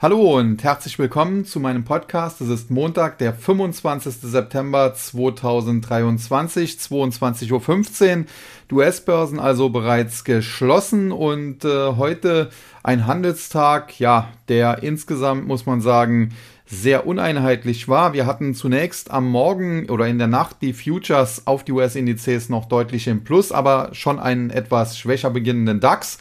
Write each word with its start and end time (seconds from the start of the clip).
Hallo 0.00 0.38
und 0.38 0.62
herzlich 0.62 0.96
willkommen 1.00 1.44
zu 1.44 1.58
meinem 1.58 1.82
Podcast. 1.82 2.40
Es 2.40 2.48
ist 2.48 2.70
Montag, 2.70 3.18
der 3.18 3.34
25. 3.34 4.14
September 4.22 4.94
2023, 4.94 6.74
22.15 6.74 7.50
Uhr. 8.20 8.24
Die 8.70 8.74
US-Börsen 8.76 9.40
also 9.40 9.70
bereits 9.70 10.22
geschlossen 10.22 11.10
und 11.10 11.64
äh, 11.64 11.96
heute 11.96 12.50
ein 12.84 13.08
Handelstag, 13.08 13.98
ja, 13.98 14.28
der 14.46 14.84
insgesamt, 14.84 15.48
muss 15.48 15.66
man 15.66 15.80
sagen, 15.80 16.32
sehr 16.64 17.04
uneinheitlich 17.04 17.88
war. 17.88 18.12
Wir 18.12 18.24
hatten 18.24 18.54
zunächst 18.54 19.10
am 19.10 19.28
Morgen 19.28 19.90
oder 19.90 20.06
in 20.06 20.18
der 20.18 20.28
Nacht 20.28 20.58
die 20.60 20.74
Futures 20.74 21.48
auf 21.48 21.64
die 21.64 21.72
US-Indizes 21.72 22.50
noch 22.50 22.66
deutlich 22.66 23.08
im 23.08 23.24
Plus, 23.24 23.50
aber 23.50 23.88
schon 23.94 24.20
einen 24.20 24.50
etwas 24.50 24.96
schwächer 24.96 25.30
beginnenden 25.30 25.80
DAX. 25.80 26.18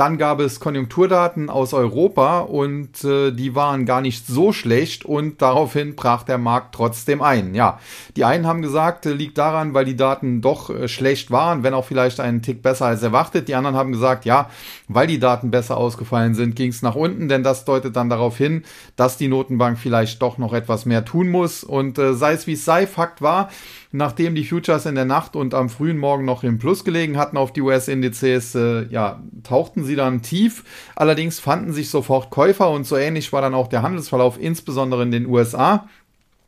Dann 0.00 0.16
gab 0.16 0.40
es 0.40 0.60
Konjunkturdaten 0.60 1.50
aus 1.50 1.74
Europa 1.74 2.40
und 2.40 3.04
äh, 3.04 3.32
die 3.32 3.54
waren 3.54 3.84
gar 3.84 4.00
nicht 4.00 4.26
so 4.26 4.50
schlecht 4.50 5.04
und 5.04 5.42
daraufhin 5.42 5.94
brach 5.94 6.22
der 6.22 6.38
Markt 6.38 6.74
trotzdem 6.74 7.20
ein. 7.20 7.54
Ja, 7.54 7.78
die 8.16 8.24
einen 8.24 8.46
haben 8.46 8.62
gesagt, 8.62 9.04
äh, 9.04 9.12
liegt 9.12 9.36
daran, 9.36 9.74
weil 9.74 9.84
die 9.84 9.96
Daten 9.96 10.40
doch 10.40 10.70
äh, 10.70 10.88
schlecht 10.88 11.30
waren, 11.30 11.62
wenn 11.64 11.74
auch 11.74 11.84
vielleicht 11.84 12.18
einen 12.18 12.40
Tick 12.40 12.62
besser 12.62 12.86
als 12.86 13.02
erwartet. 13.02 13.46
Die 13.46 13.54
anderen 13.54 13.76
haben 13.76 13.92
gesagt, 13.92 14.24
ja, 14.24 14.48
weil 14.88 15.06
die 15.06 15.18
Daten 15.18 15.50
besser 15.50 15.76
ausgefallen 15.76 16.34
sind, 16.34 16.56
ging 16.56 16.70
es 16.70 16.80
nach 16.80 16.94
unten, 16.94 17.28
denn 17.28 17.42
das 17.42 17.66
deutet 17.66 17.94
dann 17.94 18.08
darauf 18.08 18.38
hin, 18.38 18.62
dass 18.96 19.18
die 19.18 19.28
Notenbank 19.28 19.78
vielleicht 19.78 20.22
doch 20.22 20.38
noch 20.38 20.54
etwas 20.54 20.86
mehr 20.86 21.04
tun 21.04 21.28
muss. 21.28 21.62
Und 21.62 21.98
äh, 21.98 22.14
sei 22.14 22.32
es 22.32 22.46
wie 22.46 22.54
es 22.54 22.64
sei, 22.64 22.86
Fakt 22.86 23.20
war, 23.20 23.50
nachdem 23.92 24.34
die 24.34 24.44
Futures 24.44 24.86
in 24.86 24.94
der 24.94 25.04
Nacht 25.04 25.34
und 25.36 25.54
am 25.54 25.68
frühen 25.68 25.98
Morgen 25.98 26.24
noch 26.24 26.44
im 26.44 26.58
Plus 26.58 26.84
gelegen 26.84 27.16
hatten 27.16 27.36
auf 27.36 27.52
die 27.52 27.62
US-Indizes, 27.62 28.54
äh, 28.54 28.86
ja, 28.88 29.22
tauchten 29.42 29.84
sie 29.84 29.96
dann 29.96 30.22
tief. 30.22 30.64
Allerdings 30.94 31.40
fanden 31.40 31.72
sich 31.72 31.90
sofort 31.90 32.30
Käufer 32.30 32.70
und 32.70 32.86
so 32.86 32.96
ähnlich 32.96 33.32
war 33.32 33.42
dann 33.42 33.54
auch 33.54 33.68
der 33.68 33.82
Handelsverlauf, 33.82 34.38
insbesondere 34.40 35.02
in 35.02 35.10
den 35.10 35.26
USA. 35.26 35.88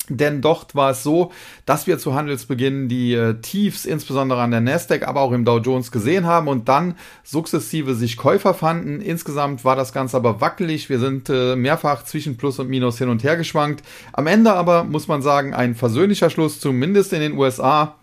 Denn 0.08 0.41
dort 0.41 0.75
war 0.75 0.91
es 0.91 1.05
so, 1.05 1.31
dass 1.64 1.86
wir 1.86 1.97
zu 1.97 2.14
Handelsbeginn 2.14 2.89
die 2.89 3.14
äh, 3.14 3.34
Tiefs, 3.41 3.84
insbesondere 3.84 4.41
an 4.42 4.50
der 4.50 4.61
Nasdaq, 4.61 5.06
aber 5.06 5.20
auch 5.20 5.31
im 5.31 5.45
Dow 5.45 5.58
Jones 5.58 5.92
gesehen 5.92 6.27
haben 6.27 6.48
und 6.48 6.69
dann 6.69 6.97
sukzessive 7.22 7.95
sich 7.95 8.17
Käufer 8.17 8.53
fanden. 8.53 9.00
Insgesamt 9.00 9.64
war 9.64 9.77
das 9.77 9.92
Ganze 9.92 10.17
aber 10.17 10.41
wackelig. 10.41 10.89
Wir 10.89 10.98
sind 10.98 11.28
äh, 11.28 11.55
mehrfach 11.55 12.05
zwischen 12.05 12.36
Plus 12.36 12.58
und 12.58 12.69
Minus 12.69 12.98
hin 12.98 13.11
und 13.11 13.23
her 13.23 13.36
geschwankt. 13.36 13.84
Am 14.12 14.27
Ende 14.27 14.53
aber 14.53 14.83
muss 14.83 15.06
man 15.06 15.23
sagen, 15.23 15.55
ein 15.55 15.77
versöhnlicher 15.77 16.30
Schluss, 16.30 16.58
zumindest 16.58 17.12
in 17.12 17.20
den 17.20 17.39
USA. 17.39 17.95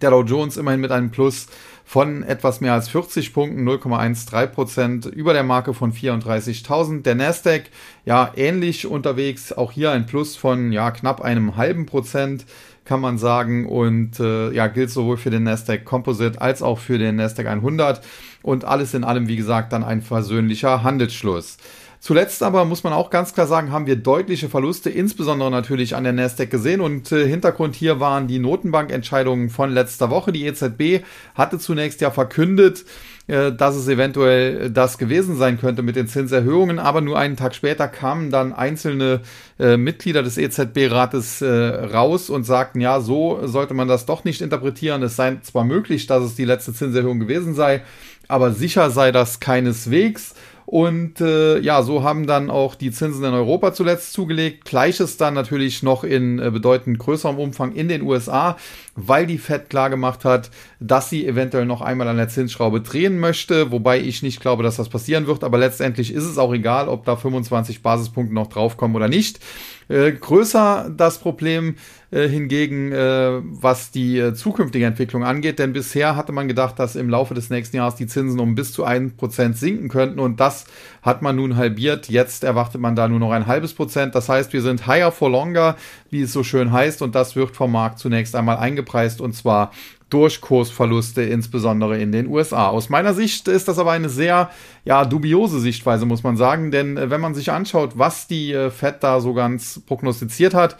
Der 0.00 0.10
Dow 0.10 0.22
Jones 0.22 0.56
immerhin 0.56 0.80
mit 0.80 0.92
einem 0.92 1.10
Plus 1.10 1.46
von 1.88 2.22
etwas 2.22 2.60
mehr 2.60 2.74
als 2.74 2.90
40 2.90 3.32
Punkten, 3.32 3.66
0,13 3.66 4.46
Prozent 4.48 5.06
über 5.06 5.32
der 5.32 5.42
Marke 5.42 5.72
von 5.72 5.90
34.000. 5.90 7.00
Der 7.00 7.14
Nasdaq, 7.14 7.70
ja, 8.04 8.30
ähnlich 8.36 8.86
unterwegs, 8.86 9.54
auch 9.54 9.72
hier 9.72 9.92
ein 9.92 10.04
Plus 10.04 10.36
von, 10.36 10.70
ja, 10.70 10.90
knapp 10.90 11.22
einem 11.22 11.56
halben 11.56 11.86
Prozent 11.86 12.44
kann 12.84 13.00
man 13.00 13.16
sagen 13.16 13.66
und 13.66 14.20
äh, 14.20 14.50
ja, 14.50 14.66
gilt 14.66 14.90
sowohl 14.90 15.16
für 15.16 15.30
den 15.30 15.44
Nasdaq 15.44 15.86
Composite 15.86 16.42
als 16.42 16.60
auch 16.60 16.78
für 16.78 16.98
den 16.98 17.16
Nasdaq 17.16 17.46
100 17.46 18.02
und 18.42 18.66
alles 18.66 18.92
in 18.92 19.02
allem, 19.02 19.26
wie 19.26 19.36
gesagt, 19.36 19.72
dann 19.72 19.82
ein 19.82 20.02
versöhnlicher 20.02 20.82
Handelsschluss. 20.82 21.56
Zuletzt 22.00 22.44
aber 22.44 22.64
muss 22.64 22.84
man 22.84 22.92
auch 22.92 23.10
ganz 23.10 23.34
klar 23.34 23.48
sagen, 23.48 23.72
haben 23.72 23.86
wir 23.86 23.96
deutliche 23.96 24.48
Verluste, 24.48 24.88
insbesondere 24.88 25.50
natürlich 25.50 25.96
an 25.96 26.04
der 26.04 26.12
Nasdaq 26.12 26.48
gesehen. 26.48 26.80
Und 26.80 27.10
äh, 27.10 27.26
Hintergrund 27.26 27.74
hier 27.74 27.98
waren 27.98 28.28
die 28.28 28.38
Notenbankentscheidungen 28.38 29.50
von 29.50 29.70
letzter 29.70 30.08
Woche. 30.08 30.30
Die 30.30 30.46
EZB 30.46 31.04
hatte 31.34 31.58
zunächst 31.58 32.00
ja 32.00 32.12
verkündet, 32.12 32.84
äh, 33.26 33.52
dass 33.52 33.74
es 33.74 33.88
eventuell 33.88 34.70
das 34.70 34.96
gewesen 34.96 35.36
sein 35.36 35.58
könnte 35.58 35.82
mit 35.82 35.96
den 35.96 36.06
Zinserhöhungen, 36.06 36.78
aber 36.78 37.00
nur 37.00 37.18
einen 37.18 37.36
Tag 37.36 37.54
später 37.54 37.88
kamen 37.88 38.30
dann 38.30 38.52
einzelne 38.52 39.20
äh, 39.58 39.76
Mitglieder 39.76 40.22
des 40.22 40.38
EZB-Rates 40.38 41.42
äh, 41.42 41.46
raus 41.48 42.30
und 42.30 42.44
sagten, 42.44 42.80
ja, 42.80 43.00
so 43.00 43.46
sollte 43.46 43.74
man 43.74 43.88
das 43.88 44.06
doch 44.06 44.22
nicht 44.22 44.40
interpretieren. 44.40 45.02
Es 45.02 45.16
sei 45.16 45.36
zwar 45.42 45.64
möglich, 45.64 46.06
dass 46.06 46.22
es 46.22 46.36
die 46.36 46.44
letzte 46.44 46.72
Zinserhöhung 46.72 47.18
gewesen 47.18 47.54
sei, 47.54 47.82
aber 48.28 48.52
sicher 48.52 48.90
sei 48.90 49.10
das 49.10 49.40
keineswegs. 49.40 50.34
Und 50.70 51.22
äh, 51.22 51.60
ja, 51.60 51.82
so 51.82 52.02
haben 52.02 52.26
dann 52.26 52.50
auch 52.50 52.74
die 52.74 52.90
Zinsen 52.90 53.24
in 53.24 53.32
Europa 53.32 53.72
zuletzt 53.72 54.12
zugelegt. 54.12 54.66
Gleiches 54.66 55.16
dann 55.16 55.32
natürlich 55.32 55.82
noch 55.82 56.04
in 56.04 56.38
äh, 56.38 56.50
bedeutend 56.50 56.98
größerem 56.98 57.38
Umfang 57.38 57.72
in 57.72 57.88
den 57.88 58.02
USA, 58.02 58.58
weil 58.94 59.26
die 59.26 59.38
Fed 59.38 59.70
klargemacht 59.70 60.26
hat, 60.26 60.50
dass 60.78 61.08
sie 61.08 61.26
eventuell 61.26 61.64
noch 61.64 61.80
einmal 61.80 62.06
an 62.06 62.18
der 62.18 62.28
Zinsschraube 62.28 62.82
drehen 62.82 63.18
möchte, 63.18 63.72
wobei 63.72 63.98
ich 63.98 64.22
nicht 64.22 64.40
glaube, 64.40 64.62
dass 64.62 64.76
das 64.76 64.90
passieren 64.90 65.26
wird. 65.26 65.42
Aber 65.42 65.56
letztendlich 65.56 66.12
ist 66.12 66.24
es 66.24 66.36
auch 66.36 66.52
egal, 66.52 66.90
ob 66.90 67.06
da 67.06 67.16
25 67.16 67.82
Basispunkte 67.82 68.34
noch 68.34 68.48
draufkommen 68.48 68.94
oder 68.94 69.08
nicht. 69.08 69.40
Äh, 69.88 70.12
größer 70.12 70.92
das 70.94 71.18
Problem 71.18 71.76
äh, 72.10 72.28
hingegen, 72.28 72.92
äh, 72.92 73.40
was 73.42 73.90
die 73.90 74.18
äh, 74.18 74.34
zukünftige 74.34 74.86
Entwicklung 74.86 75.24
angeht, 75.24 75.58
denn 75.58 75.72
bisher 75.72 76.16
hatte 76.16 76.32
man 76.32 76.48
gedacht, 76.48 76.78
dass 76.78 76.96
im 76.96 77.10
Laufe 77.10 77.34
des 77.34 77.50
nächsten 77.50 77.76
Jahres 77.76 77.96
die 77.96 78.06
Zinsen 78.06 78.40
um 78.40 78.54
bis 78.54 78.72
zu 78.72 78.84
ein 78.84 79.16
Prozent 79.16 79.56
sinken 79.56 79.88
könnten 79.88 80.20
und 80.20 80.40
das 80.40 80.64
hat 81.02 81.22
man 81.22 81.36
nun 81.36 81.56
halbiert. 81.56 82.08
Jetzt 82.08 82.44
erwartet 82.44 82.80
man 82.80 82.96
da 82.96 83.08
nur 83.08 83.18
noch 83.18 83.32
ein 83.32 83.46
halbes 83.46 83.74
Prozent. 83.74 84.14
Das 84.14 84.28
heißt, 84.28 84.52
wir 84.52 84.62
sind 84.62 84.86
higher 84.86 85.12
for 85.12 85.30
longer, 85.30 85.76
wie 86.10 86.22
es 86.22 86.32
so 86.32 86.42
schön 86.44 86.72
heißt 86.72 87.02
und 87.02 87.14
das 87.14 87.36
wird 87.36 87.54
vom 87.56 87.72
Markt 87.72 87.98
zunächst 87.98 88.34
einmal 88.36 88.56
eingepreist 88.56 89.20
und 89.20 89.34
zwar 89.34 89.72
durch 90.10 90.40
Kursverluste, 90.40 91.22
insbesondere 91.22 91.98
in 91.98 92.12
den 92.12 92.28
USA. 92.28 92.68
Aus 92.68 92.88
meiner 92.88 93.14
Sicht 93.14 93.48
ist 93.48 93.68
das 93.68 93.78
aber 93.78 93.92
eine 93.92 94.08
sehr 94.08 94.50
ja, 94.84 95.04
dubiose 95.04 95.60
Sichtweise, 95.60 96.06
muss 96.06 96.22
man 96.22 96.36
sagen, 96.36 96.70
denn 96.70 96.96
äh, 96.96 97.10
wenn 97.10 97.20
man 97.20 97.34
sich 97.34 97.50
anschaut, 97.50 97.92
was 97.98 98.26
die 98.26 98.52
äh, 98.52 98.70
Fed 98.70 98.96
da 99.00 99.20
so 99.20 99.34
ganz 99.34 99.80
prognostiziert 99.86 100.54
hat, 100.54 100.76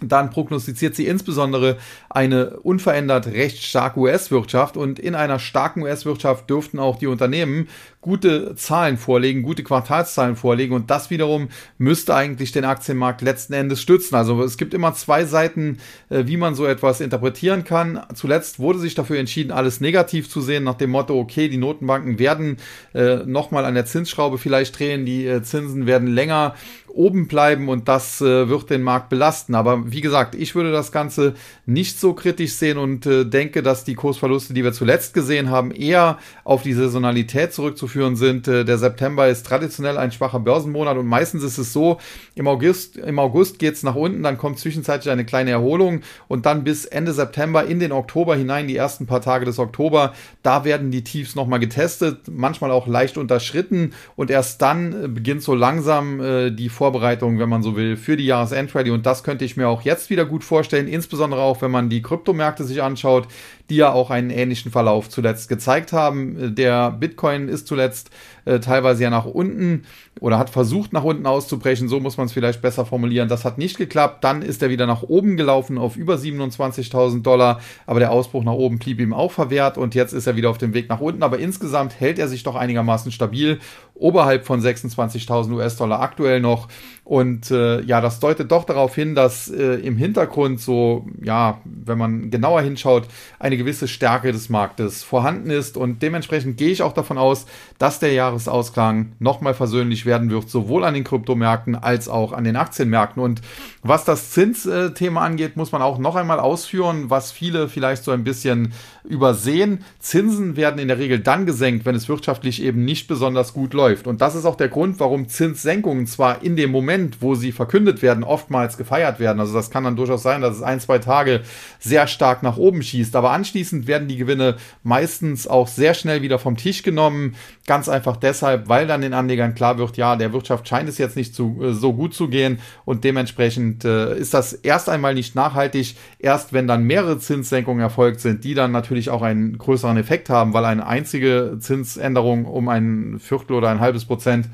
dann 0.00 0.30
prognostiziert 0.30 0.94
sie 0.94 1.06
insbesondere 1.06 1.78
eine 2.10 2.58
unverändert 2.60 3.28
recht 3.28 3.62
starke 3.62 3.98
US-Wirtschaft 4.00 4.76
und 4.76 4.98
in 4.98 5.14
einer 5.14 5.38
starken 5.38 5.82
US-Wirtschaft 5.82 6.50
dürften 6.50 6.78
auch 6.78 6.98
die 6.98 7.06
Unternehmen 7.06 7.68
gute 8.06 8.54
Zahlen 8.54 8.98
vorlegen, 8.98 9.42
gute 9.42 9.64
Quartalszahlen 9.64 10.36
vorlegen 10.36 10.76
und 10.76 10.92
das 10.92 11.10
wiederum 11.10 11.48
müsste 11.76 12.14
eigentlich 12.14 12.52
den 12.52 12.64
Aktienmarkt 12.64 13.20
letzten 13.20 13.52
Endes 13.52 13.82
stützen. 13.82 14.14
Also 14.14 14.44
es 14.44 14.56
gibt 14.56 14.74
immer 14.74 14.94
zwei 14.94 15.24
Seiten, 15.24 15.78
äh, 16.08 16.22
wie 16.26 16.36
man 16.36 16.54
so 16.54 16.66
etwas 16.66 17.00
interpretieren 17.00 17.64
kann. 17.64 18.00
Zuletzt 18.14 18.60
wurde 18.60 18.78
sich 18.78 18.94
dafür 18.94 19.18
entschieden, 19.18 19.50
alles 19.50 19.80
negativ 19.80 20.30
zu 20.30 20.40
sehen, 20.40 20.62
nach 20.62 20.74
dem 20.74 20.90
Motto, 20.90 21.18
okay, 21.18 21.48
die 21.48 21.56
Notenbanken 21.56 22.20
werden 22.20 22.58
äh, 22.94 23.16
nochmal 23.26 23.64
an 23.64 23.74
der 23.74 23.86
Zinsschraube 23.86 24.38
vielleicht 24.38 24.78
drehen, 24.78 25.04
die 25.04 25.26
äh, 25.26 25.42
Zinsen 25.42 25.86
werden 25.86 26.06
länger 26.06 26.54
oben 26.96 27.28
bleiben 27.28 27.68
und 27.68 27.88
das 27.88 28.20
äh, 28.20 28.48
wird 28.48 28.70
den 28.70 28.82
Markt 28.82 29.10
belasten. 29.10 29.54
Aber 29.54 29.92
wie 29.92 30.00
gesagt, 30.00 30.34
ich 30.34 30.54
würde 30.54 30.72
das 30.72 30.92
Ganze 30.92 31.34
nicht 31.66 32.00
so 32.00 32.14
kritisch 32.14 32.52
sehen 32.52 32.78
und 32.78 33.04
äh, 33.06 33.24
denke, 33.24 33.62
dass 33.62 33.84
die 33.84 33.94
Kursverluste, 33.94 34.54
die 34.54 34.64
wir 34.64 34.72
zuletzt 34.72 35.12
gesehen 35.12 35.50
haben, 35.50 35.72
eher 35.72 36.18
auf 36.44 36.62
die 36.62 36.72
Saisonalität 36.72 37.52
zurückzuführen 37.52 37.95
aufzuführen 37.96 38.16
sind. 38.16 38.48
Äh, 38.48 38.64
der 38.64 38.78
September 38.78 39.28
ist 39.28 39.46
traditionell 39.46 39.96
ein 39.98 40.12
schwacher 40.12 40.40
Börsenmonat 40.40 40.96
und 40.98 41.06
meistens 41.06 41.42
ist 41.42 41.58
es 41.58 41.72
so, 41.72 41.98
im 42.34 42.46
August, 42.46 42.96
im 42.96 43.18
August 43.18 43.58
geht 43.58 43.74
es 43.74 43.82
nach 43.82 43.94
unten, 43.94 44.22
dann 44.22 44.38
kommt 44.38 44.58
zwischenzeitlich 44.58 45.10
eine 45.10 45.24
kleine 45.24 45.50
Erholung 45.50 46.00
und 46.28 46.46
dann 46.46 46.64
bis 46.64 46.84
Ende 46.84 47.12
September 47.12 47.64
in 47.64 47.80
den 47.80 47.92
Oktober 47.92 48.36
hinein, 48.36 48.68
die 48.68 48.76
ersten 48.76 49.06
paar 49.06 49.20
Tage 49.20 49.44
des 49.44 49.58
Oktober, 49.58 50.12
da 50.42 50.64
werden 50.64 50.90
die 50.90 51.04
Tiefs 51.04 51.34
nochmal 51.34 51.58
getestet, 51.58 52.18
manchmal 52.30 52.70
auch 52.70 52.86
leicht 52.86 53.16
unterschritten 53.16 53.92
und 54.16 54.30
erst 54.30 54.60
dann 54.62 55.04
äh, 55.04 55.08
beginnt 55.08 55.42
so 55.42 55.54
langsam 55.54 56.20
äh, 56.20 56.50
die 56.50 56.68
Vorbereitung, 56.68 57.38
wenn 57.38 57.48
man 57.48 57.62
so 57.62 57.76
will, 57.76 57.96
für 57.96 58.16
die 58.16 58.26
Jahresendrallye 58.26 58.90
und 58.90 59.06
das 59.06 59.24
könnte 59.24 59.44
ich 59.44 59.56
mir 59.56 59.68
auch 59.68 59.82
jetzt 59.82 60.10
wieder 60.10 60.26
gut 60.26 60.44
vorstellen, 60.44 60.88
insbesondere 60.88 61.40
auch, 61.40 61.62
wenn 61.62 61.70
man 61.70 61.88
die 61.88 62.02
Kryptomärkte 62.02 62.64
sich 62.64 62.82
anschaut, 62.82 63.28
die 63.70 63.76
ja 63.76 63.92
auch 63.92 64.10
einen 64.10 64.30
ähnlichen 64.30 64.70
Verlauf 64.70 65.08
zuletzt 65.08 65.48
gezeigt 65.48 65.92
haben. 65.92 66.54
Der 66.54 66.90
Bitcoin 66.90 67.48
ist 67.48 67.66
zuletzt 67.66 68.10
äh, 68.44 68.60
teilweise 68.60 69.02
ja 69.02 69.10
nach 69.10 69.24
unten 69.24 69.84
oder 70.20 70.38
hat 70.38 70.48
versucht 70.50 70.92
nach 70.92 71.04
unten 71.04 71.26
auszubrechen, 71.26 71.88
so 71.88 72.00
muss 72.00 72.16
man 72.16 72.26
es 72.26 72.32
vielleicht 72.32 72.62
besser 72.62 72.86
formulieren. 72.86 73.28
Das 73.28 73.44
hat 73.44 73.58
nicht 73.58 73.76
geklappt. 73.76 74.24
Dann 74.24 74.42
ist 74.42 74.62
er 74.62 74.70
wieder 74.70 74.86
nach 74.86 75.02
oben 75.02 75.36
gelaufen 75.36 75.76
auf 75.76 75.96
über 75.96 76.14
27.000 76.14 77.22
Dollar, 77.22 77.60
aber 77.84 78.00
der 78.00 78.12
Ausbruch 78.12 78.42
nach 78.42 78.52
oben 78.52 78.78
blieb 78.78 78.98
ihm 79.00 79.12
auch 79.12 79.32
verwehrt 79.32 79.76
und 79.76 79.94
jetzt 79.94 80.12
ist 80.12 80.26
er 80.26 80.36
wieder 80.36 80.50
auf 80.50 80.58
dem 80.58 80.72
Weg 80.72 80.88
nach 80.88 81.00
unten. 81.00 81.22
Aber 81.22 81.38
insgesamt 81.38 82.00
hält 82.00 82.18
er 82.18 82.28
sich 82.28 82.42
doch 82.42 82.54
einigermaßen 82.54 83.12
stabil, 83.12 83.58
oberhalb 83.94 84.46
von 84.46 84.60
26.000 84.60 85.52
US-Dollar 85.52 86.00
aktuell 86.00 86.40
noch. 86.40 86.68
Und 87.04 87.50
äh, 87.50 87.82
ja, 87.82 88.00
das 88.00 88.18
deutet 88.18 88.50
doch 88.50 88.64
darauf 88.64 88.94
hin, 88.94 89.14
dass 89.14 89.48
äh, 89.48 89.74
im 89.76 89.96
Hintergrund 89.96 90.60
so, 90.60 91.06
ja, 91.22 91.60
wenn 91.64 91.98
man 91.98 92.30
genauer 92.30 92.62
hinschaut, 92.62 93.04
eine 93.38 93.56
gewisse 93.56 93.86
Stärke 93.86 94.32
des 94.32 94.48
Marktes 94.48 95.04
vorhanden 95.04 95.50
ist 95.50 95.76
und 95.76 96.02
dementsprechend 96.02 96.56
gehe 96.56 96.70
ich 96.70 96.82
auch 96.82 96.92
davon 96.92 97.16
aus, 97.16 97.46
dass 97.78 98.00
der 98.00 98.12
Jahresausklang 98.12 99.12
nochmal 99.18 99.54
versöhnlich 99.54 100.05
werden 100.06 100.30
wird, 100.30 100.48
sowohl 100.48 100.84
an 100.84 100.94
den 100.94 101.04
Kryptomärkten 101.04 101.74
als 101.74 102.08
auch 102.08 102.32
an 102.32 102.44
den 102.44 102.56
Aktienmärkten. 102.56 103.22
Und 103.22 103.42
was 103.82 104.04
das 104.04 104.30
Zinsthema 104.30 105.20
angeht, 105.20 105.56
muss 105.56 105.72
man 105.72 105.82
auch 105.82 105.98
noch 105.98 106.16
einmal 106.16 106.40
ausführen, 106.40 107.10
was 107.10 107.32
viele 107.32 107.68
vielleicht 107.68 108.04
so 108.04 108.12
ein 108.12 108.24
bisschen 108.24 108.72
übersehen. 109.04 109.84
Zinsen 109.98 110.56
werden 110.56 110.78
in 110.78 110.88
der 110.88 110.98
Regel 110.98 111.20
dann 111.20 111.46
gesenkt, 111.46 111.84
wenn 111.84 111.94
es 111.94 112.08
wirtschaftlich 112.08 112.62
eben 112.62 112.84
nicht 112.84 113.08
besonders 113.08 113.52
gut 113.52 113.74
läuft. 113.74 114.06
Und 114.06 114.20
das 114.20 114.34
ist 114.34 114.44
auch 114.44 114.56
der 114.56 114.68
Grund, 114.68 115.00
warum 115.00 115.28
Zinssenkungen 115.28 116.06
zwar 116.06 116.42
in 116.42 116.56
dem 116.56 116.70
Moment, 116.70 117.22
wo 117.22 117.34
sie 117.34 117.52
verkündet 117.52 118.02
werden, 118.02 118.24
oftmals 118.24 118.76
gefeiert 118.76 119.20
werden. 119.20 119.40
Also 119.40 119.54
das 119.54 119.70
kann 119.70 119.84
dann 119.84 119.96
durchaus 119.96 120.22
sein, 120.22 120.40
dass 120.40 120.56
es 120.56 120.62
ein, 120.62 120.80
zwei 120.80 120.98
Tage 120.98 121.42
sehr 121.78 122.06
stark 122.06 122.42
nach 122.42 122.56
oben 122.56 122.82
schießt. 122.82 123.14
Aber 123.16 123.30
anschließend 123.30 123.86
werden 123.86 124.08
die 124.08 124.16
Gewinne 124.16 124.56
meistens 124.82 125.46
auch 125.46 125.68
sehr 125.68 125.94
schnell 125.94 126.22
wieder 126.22 126.38
vom 126.38 126.56
Tisch 126.56 126.82
genommen. 126.82 127.34
Ganz 127.66 127.88
einfach 127.88 128.16
deshalb, 128.16 128.68
weil 128.68 128.86
dann 128.86 129.00
den 129.00 129.14
Anlegern 129.14 129.54
klar 129.54 129.78
wird, 129.78 129.95
ja, 129.96 130.16
der 130.16 130.32
Wirtschaft 130.32 130.68
scheint 130.68 130.88
es 130.88 130.98
jetzt 130.98 131.16
nicht 131.16 131.34
zu, 131.34 131.58
äh, 131.62 131.72
so 131.72 131.92
gut 131.92 132.14
zu 132.14 132.28
gehen 132.28 132.58
und 132.84 133.04
dementsprechend 133.04 133.84
äh, 133.84 134.16
ist 134.16 134.34
das 134.34 134.52
erst 134.52 134.88
einmal 134.88 135.14
nicht 135.14 135.34
nachhaltig. 135.34 135.96
Erst 136.18 136.52
wenn 136.52 136.66
dann 136.66 136.84
mehrere 136.84 137.18
Zinssenkungen 137.18 137.80
erfolgt 137.80 138.20
sind, 138.20 138.44
die 138.44 138.54
dann 138.54 138.72
natürlich 138.72 139.10
auch 139.10 139.22
einen 139.22 139.58
größeren 139.58 139.96
Effekt 139.96 140.30
haben, 140.30 140.52
weil 140.52 140.64
eine 140.64 140.86
einzige 140.86 141.56
Zinsänderung 141.60 142.44
um 142.44 142.68
ein 142.68 143.18
Viertel 143.18 143.54
oder 143.54 143.68
ein 143.68 143.80
halbes 143.80 144.04
Prozent 144.04 144.48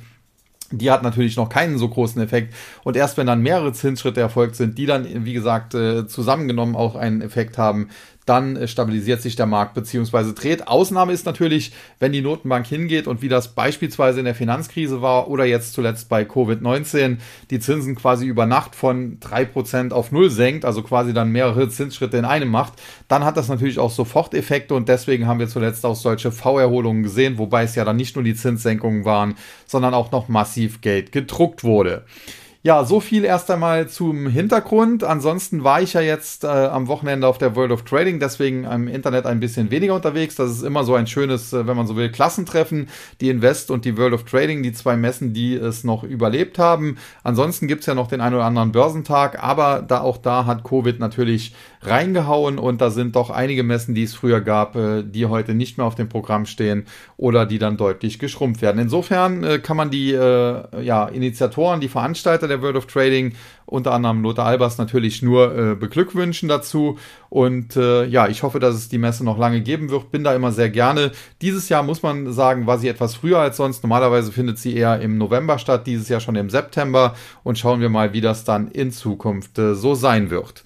die 0.73 0.91
hat 0.91 1.03
natürlich 1.03 1.37
noch 1.37 1.49
keinen 1.49 1.79
so 1.79 1.89
großen 1.89 2.21
Effekt. 2.23 2.55
Und 2.83 2.97
erst 2.97 3.17
wenn 3.17 3.27
dann 3.27 3.43
mehrere 3.43 3.73
Zinsschritte 3.73 4.21
erfolgt 4.21 4.57
sind, 4.57 4.79
die 4.79 4.87
dann, 4.87 5.07
wie 5.25 5.33
gesagt, 5.33 5.75
äh, 5.75 6.07
zusammengenommen 6.07 6.77
auch 6.77 6.97
einen 6.97 7.21
Effekt 7.21 7.59
haben, 7.59 7.89
dann 8.27 8.69
stabilisiert 8.69 9.21
sich 9.21 9.37
der 9.37 9.47
Markt 9.47 9.75
beziehungsweise 9.75 10.33
dreht. 10.33 10.69
Ausnahme 10.69 11.13
ist 11.13 11.27
natürlich, 11.27 11.73
wenn 11.99 12.13
die 12.13 12.21
Notenbank 12.21 12.67
hingeht 12.67 13.07
und 13.07 13.23
wie 13.23 13.29
das 13.29 13.55
beispielsweise 13.55 14.21
in 14.21 14.25
der 14.25 14.35
Finanzkrise 14.35 15.03
war 15.03 15.29
oder 15.29 15.45
jetzt 15.45 15.73
zuletzt 15.73 16.09
bei 16.09 16.23
Covid-19 16.23 17.19
die 17.51 17.59
Zinsen 17.59 17.97
quasi 17.97 18.27
über 18.27 18.47
Nacht 18.47 18.75
von 18.75 19.19
drei 19.21 19.45
Prozent 19.45 19.93
auf 19.93 20.13
null 20.13 20.31
senkt, 20.31 20.65
also 20.65 20.83
quasi 20.83 21.13
dann 21.13 21.33
mehrere 21.33 21.69
Zinsschritte 21.69 22.17
in 22.17 22.25
einem 22.25 22.49
macht, 22.49 22.75
dann 23.09 23.25
hat 23.25 23.37
das 23.37 23.49
natürlich 23.49 23.79
auch 23.79 23.91
sofort 23.91 24.35
Effekte 24.35 24.75
und 24.75 24.89
deswegen 24.89 25.27
haben 25.27 25.41
wir 25.41 25.49
zuletzt 25.49 25.85
auch 25.85 25.97
solche 25.97 26.31
V-Erholungen 26.31 27.03
gesehen, 27.03 27.39
wobei 27.39 27.65
es 27.65 27.75
ja 27.75 27.85
dann 27.85 27.97
nicht 27.97 28.17
nur 28.17 28.25
die 28.25 28.35
Zinssenkungen 28.35 29.05
waren, 29.05 29.35
sondern 29.67 29.95
auch 29.95 30.13
noch 30.13 30.29
massiv 30.29 30.81
Geld 30.81 31.13
gedruckt 31.13 31.65
wurde. 31.65 32.05
Ja, 32.65 32.85
so 32.85 33.01
viel 33.01 33.25
erst 33.25 33.51
einmal 33.51 33.89
zum 33.89 34.29
Hintergrund. 34.29 35.03
Ansonsten 35.03 35.65
war 35.65 35.83
ich 35.83 35.95
ja 35.95 36.01
jetzt 36.01 36.45
äh, 36.45 36.47
am 36.47 36.87
Wochenende 36.87 37.27
auf 37.27 37.37
der 37.37 37.57
World 37.57 37.73
of 37.73 37.83
Trading, 37.83 38.21
deswegen 38.21 38.63
im 38.63 38.87
Internet 38.87 39.27
ein 39.27 39.41
bisschen 39.41 39.73
weniger 39.73 39.97
unterwegs. 39.97 40.37
Das 40.37 40.49
ist 40.53 40.63
immer 40.63 40.85
so 40.85 40.95
ein 40.95 41.09
schönes, 41.09 41.53
äh, 41.53 41.67
wenn 41.67 41.77
man 41.77 41.89
so 41.89 41.97
will, 41.97 42.13
Klassentreffen. 42.13 42.89
Die 43.21 43.31
Invest 43.31 43.73
und 43.73 43.85
die 43.85 43.99
World 43.99 44.15
of 44.15 44.23
Trading, 44.23 44.63
die 44.63 44.73
zwei 44.73 44.97
Messen, 44.97 45.33
die 45.33 45.55
es 45.55 45.83
noch 45.83 46.05
überlebt 46.05 46.61
haben. 46.61 46.99
Ansonsten 47.25 47.67
gibt's 47.67 47.87
ja 47.87 47.97
noch 47.97 48.07
den 48.07 48.21
ein 48.21 48.33
oder 48.33 48.45
anderen 48.45 48.71
Börsentag, 48.71 49.43
aber 49.43 49.83
da 49.83 50.01
auch 50.01 50.19
da 50.19 50.47
hat 50.47 50.63
Covid 50.63 51.01
natürlich 51.01 51.57
reingehauen 51.81 52.59
und 52.59 52.81
da 52.81 52.91
sind 52.91 53.17
doch 53.17 53.31
einige 53.31 53.65
Messen, 53.65 53.97
die 53.97 54.05
es 54.05 54.15
früher 54.15 54.41
gab, 54.41 54.77
äh, 54.77 55.03
die 55.03 55.27
heute 55.27 55.55
nicht 55.55 55.79
mehr 55.79 55.87
auf 55.89 55.97
dem 55.97 56.09
Programm 56.09 56.47
stehen 56.47 56.87
oder 57.17 57.45
die 57.45 57.59
dann 57.59 57.77
deutlich 57.77 58.21
geschrumpft 58.21 58.63
werden. 58.63 58.81
Insofern 58.81 59.43
äh, 59.43 59.59
kann 59.59 59.77
man 59.77 59.91
die 59.91 60.13
ja, 60.13 61.09
Initiatoren, 61.09 61.81
die 61.81 61.89
Veranstalter 61.89 62.52
der 62.53 62.63
World 62.63 62.77
of 62.77 62.87
Trading, 62.87 63.35
unter 63.67 63.93
anderem 63.93 64.23
Lothar 64.23 64.47
Albers, 64.47 64.79
natürlich 64.79 65.23
nur 65.23 65.57
äh, 65.57 65.75
beglückwünschen 65.75 66.49
dazu. 66.49 66.99
Und 67.31 67.77
äh, 67.77 68.05
ja, 68.05 68.29
ich 68.29 68.43
hoffe, 68.43 68.61
dass 68.61 68.75
es 68.75 68.89
die 68.89 68.99
Messe 68.99 69.25
noch 69.25 69.39
lange 69.39 69.63
geben 69.63 69.91
wird. 69.91 70.11
Bin 70.11 70.25
da 70.25 70.35
immer 70.35 70.53
sehr 70.53 70.71
gerne. 70.71 71.13
Dieses 71.41 71.69
Jahr 71.69 71.83
muss 71.83 72.03
man 72.03 72.33
sagen, 72.33 72.67
war 72.67 72.79
sie 72.79 72.89
etwas 72.89 73.15
früher 73.15 73.39
als 73.39 73.57
sonst. 73.57 73.83
Normalerweise 73.83 74.33
findet 74.33 74.59
sie 74.59 74.77
eher 74.77 75.01
im 75.01 75.19
November 75.19 75.59
statt, 75.59 75.87
dieses 75.87 76.09
Jahr 76.09 76.21
schon 76.21 76.37
im 76.37 76.51
September. 76.51 77.15
Und 77.43 77.59
schauen 77.59 77.81
wir 77.81 77.89
mal, 77.89 78.13
wie 78.13 78.21
das 78.21 78.45
dann 78.45 78.69
in 78.69 78.93
Zukunft 78.93 79.59
äh, 79.59 79.75
so 79.75 79.95
sein 79.95 80.31
wird. 80.31 80.63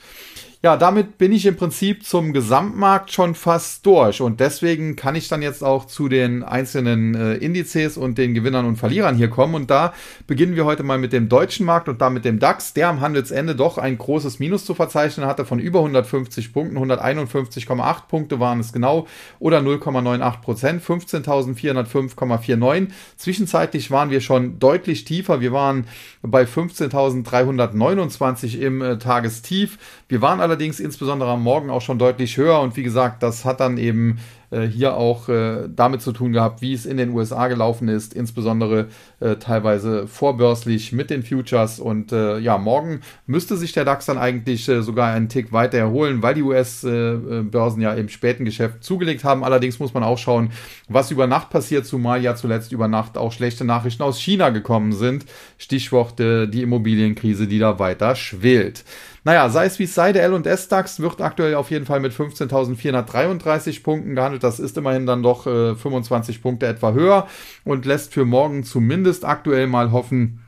Ja, 0.66 0.76
damit 0.76 1.16
bin 1.16 1.30
ich 1.30 1.46
im 1.46 1.54
Prinzip 1.54 2.04
zum 2.04 2.32
Gesamtmarkt 2.32 3.12
schon 3.12 3.36
fast 3.36 3.86
durch 3.86 4.20
und 4.20 4.40
deswegen 4.40 4.96
kann 4.96 5.14
ich 5.14 5.28
dann 5.28 5.40
jetzt 5.40 5.62
auch 5.62 5.84
zu 5.84 6.08
den 6.08 6.42
einzelnen 6.42 7.14
äh, 7.14 7.34
Indizes 7.34 7.96
und 7.96 8.18
den 8.18 8.34
Gewinnern 8.34 8.66
und 8.66 8.74
Verlierern 8.74 9.14
hier 9.14 9.30
kommen 9.30 9.54
und 9.54 9.70
da 9.70 9.92
beginnen 10.26 10.56
wir 10.56 10.64
heute 10.64 10.82
mal 10.82 10.98
mit 10.98 11.12
dem 11.12 11.28
deutschen 11.28 11.66
Markt 11.66 11.88
und 11.88 12.00
damit 12.00 12.24
dem 12.24 12.40
DAX, 12.40 12.74
der 12.74 12.88
am 12.88 13.00
Handelsende 13.00 13.54
doch 13.54 13.78
ein 13.78 13.96
großes 13.96 14.40
Minus 14.40 14.64
zu 14.64 14.74
verzeichnen 14.74 15.24
hatte 15.24 15.44
von 15.44 15.60
über 15.60 15.78
150 15.78 16.52
Punkten, 16.52 16.78
151,8 16.78 18.08
Punkte 18.08 18.40
waren 18.40 18.58
es 18.58 18.72
genau 18.72 19.06
oder 19.38 19.60
0,98 19.60 20.40
Prozent, 20.40 20.82
15.405,49. 20.82 22.88
Zwischenzeitlich 23.16 23.92
waren 23.92 24.10
wir 24.10 24.20
schon 24.20 24.58
deutlich 24.58 25.04
tiefer, 25.04 25.40
wir 25.40 25.52
waren 25.52 25.84
bei 26.22 26.42
15.329 26.42 28.58
im 28.58 28.82
äh, 28.82 28.98
Tagestief. 28.98 29.78
Wir 30.08 30.22
waren 30.22 30.40
allerdings 30.40 30.55
insbesondere 30.60 31.30
am 31.30 31.42
Morgen 31.42 31.70
auch 31.70 31.82
schon 31.82 31.98
deutlich 31.98 32.36
höher 32.36 32.60
und 32.60 32.76
wie 32.76 32.82
gesagt, 32.82 33.22
das 33.22 33.44
hat 33.44 33.60
dann 33.60 33.78
eben 33.78 34.18
äh, 34.50 34.66
hier 34.66 34.96
auch 34.96 35.28
äh, 35.28 35.68
damit 35.68 36.02
zu 36.02 36.12
tun 36.12 36.32
gehabt, 36.32 36.62
wie 36.62 36.72
es 36.72 36.86
in 36.86 36.96
den 36.96 37.10
USA 37.10 37.48
gelaufen 37.48 37.88
ist, 37.88 38.14
insbesondere 38.14 38.86
äh, 39.20 39.36
teilweise 39.36 40.06
vorbörslich 40.06 40.92
mit 40.92 41.10
den 41.10 41.22
Futures 41.22 41.80
und 41.80 42.12
äh, 42.12 42.38
ja, 42.38 42.56
morgen 42.58 43.00
müsste 43.26 43.56
sich 43.56 43.72
der 43.72 43.84
DAX 43.84 44.06
dann 44.06 44.18
eigentlich 44.18 44.68
äh, 44.68 44.82
sogar 44.82 45.12
einen 45.12 45.28
Tick 45.28 45.52
weiter 45.52 45.78
erholen, 45.78 46.22
weil 46.22 46.34
die 46.34 46.42
US-Börsen 46.42 47.82
ja 47.82 47.94
im 47.94 48.08
späten 48.08 48.44
Geschäft 48.44 48.84
zugelegt 48.84 49.24
haben. 49.24 49.42
Allerdings 49.42 49.78
muss 49.78 49.94
man 49.94 50.04
auch 50.04 50.18
schauen, 50.18 50.50
was 50.88 51.10
über 51.10 51.26
Nacht 51.26 51.50
passiert, 51.50 51.86
zumal 51.86 52.22
ja 52.22 52.36
zuletzt 52.36 52.72
über 52.72 52.88
Nacht 52.88 53.18
auch 53.18 53.32
schlechte 53.32 53.64
Nachrichten 53.64 54.02
aus 54.02 54.20
China 54.20 54.50
gekommen 54.50 54.92
sind. 54.92 55.26
Stichwort 55.58 56.18
die 56.18 56.62
Immobilienkrise, 56.62 57.46
die 57.46 57.58
da 57.58 57.78
weiter 57.78 58.14
schwelt. 58.14 58.84
Naja, 59.26 59.48
sei 59.48 59.66
es 59.66 59.80
wie 59.80 59.84
es 59.84 59.94
sei, 59.96 60.12
der 60.12 60.22
L- 60.22 60.34
und 60.34 60.46
S-DAX 60.46 61.00
wird 61.00 61.20
aktuell 61.20 61.56
auf 61.56 61.72
jeden 61.72 61.84
Fall 61.84 61.98
mit 61.98 62.12
15.433 62.12 63.82
Punkten 63.82 64.14
gehandelt. 64.14 64.44
Das 64.44 64.60
ist 64.60 64.78
immerhin 64.78 65.04
dann 65.04 65.24
doch 65.24 65.48
äh, 65.48 65.74
25 65.74 66.40
Punkte 66.40 66.68
etwa 66.68 66.92
höher 66.92 67.26
und 67.64 67.86
lässt 67.86 68.14
für 68.14 68.24
morgen 68.24 68.62
zumindest 68.62 69.24
aktuell 69.24 69.66
mal 69.66 69.90
hoffen, 69.90 70.44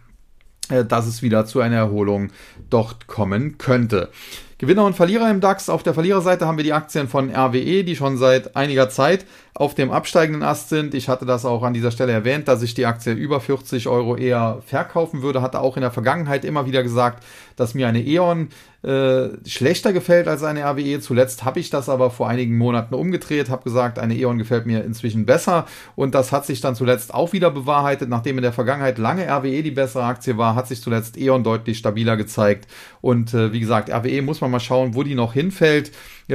äh, 0.69 0.85
dass 0.85 1.09
es 1.09 1.23
wieder 1.23 1.45
zu 1.45 1.59
einer 1.61 1.75
Erholung 1.75 2.31
dort 2.71 3.09
kommen 3.09 3.59
könnte. 3.59 4.11
Gewinner 4.59 4.85
und 4.85 4.95
Verlierer 4.95 5.29
im 5.29 5.41
DAX. 5.41 5.69
Auf 5.71 5.83
der 5.83 5.95
Verliererseite 5.95 6.47
haben 6.47 6.57
wir 6.57 6.65
die 6.65 6.73
Aktien 6.73 7.09
von 7.09 7.35
RWE, 7.35 7.83
die 7.83 7.97
schon 7.97 8.17
seit 8.17 8.55
einiger 8.55 8.89
Zeit 8.91 9.27
auf 9.59 9.75
dem 9.75 9.91
absteigenden 9.91 10.45
Ast 10.45 10.69
sind. 10.69 10.95
Ich 10.95 11.09
hatte 11.09 11.27
das 11.27 11.45
auch 11.45 11.65
an 11.65 11.75
dieser 11.75 11.91
Stelle 11.91 12.13
erwähnt, 12.13 12.47
dass 12.47 12.63
ich 12.63 12.75
die 12.75 12.87
Aktie 12.87 13.13
über 13.13 13.41
40 13.41 13.89
Euro 13.89 14.15
eher 14.15 14.63
verkaufen 14.65 15.21
würde. 15.21 15.43
Hatte 15.43 15.59
auch 15.59 15.77
in 15.77 15.81
der 15.81 15.91
Vergangenheit 15.91 16.45
immer 16.45 16.65
wieder 16.67 16.85
gesagt, 16.85 17.25
dass 17.57 17.75
mir 17.75 17.89
eine 17.89 18.01
E.ON 18.01 18.51
äh, 18.85 19.31
schlechter 19.49 19.93
gefällt 19.93 20.29
als 20.29 20.45
eine 20.45 20.63
RWE. 20.63 21.01
Zuletzt 21.01 21.45
habe 21.45 21.59
ich 21.59 21.71
das 21.71 21.89
aber 21.89 22.13
vor 22.13 22.29
einigen 22.29 22.57
Monaten 22.57 22.95
umgedreht, 22.95 23.51
habe 23.51 23.65
gesagt, 23.65 23.99
eine 23.99 24.15
E.ON 24.15 24.39
gefällt 24.39 24.67
mir 24.67 24.85
inzwischen 24.85 25.27
besser 25.27 25.67
und 25.97 26.15
das 26.15 26.31
hat 26.31 26.47
sich 26.47 26.61
dann 26.61 26.77
zuletzt 26.77 27.13
auch 27.13 27.33
wieder 27.33 27.51
bewahrheitet. 27.51 28.09
Nachdem 28.09 28.39
in 28.39 28.43
der 28.43 28.53
Vergangenheit 28.53 28.97
lange 28.99 29.27
RWE 29.29 29.65
die 29.65 29.73
bessere 29.73 30.05
Aktie 30.05 30.39
war, 30.39 30.55
hat 30.55 30.69
sich 30.69 30.81
zuletzt 30.81 31.19
E.ON 31.19 31.43
deutlich 31.43 31.79
stabiler 31.79 32.17
gezeigt 32.17 32.69
und 33.01 33.35
äh, 33.35 33.53
wie 33.53 33.59
gesagt, 33.59 33.91
RWE 33.91 34.23
muss 34.23 34.41
man 34.41 34.53
mal 34.53 34.61
schauen, 34.61 34.95
wo 34.95 35.03
die 35.03 35.17
noch 35.17 35.33
hinfällt. 35.33 35.91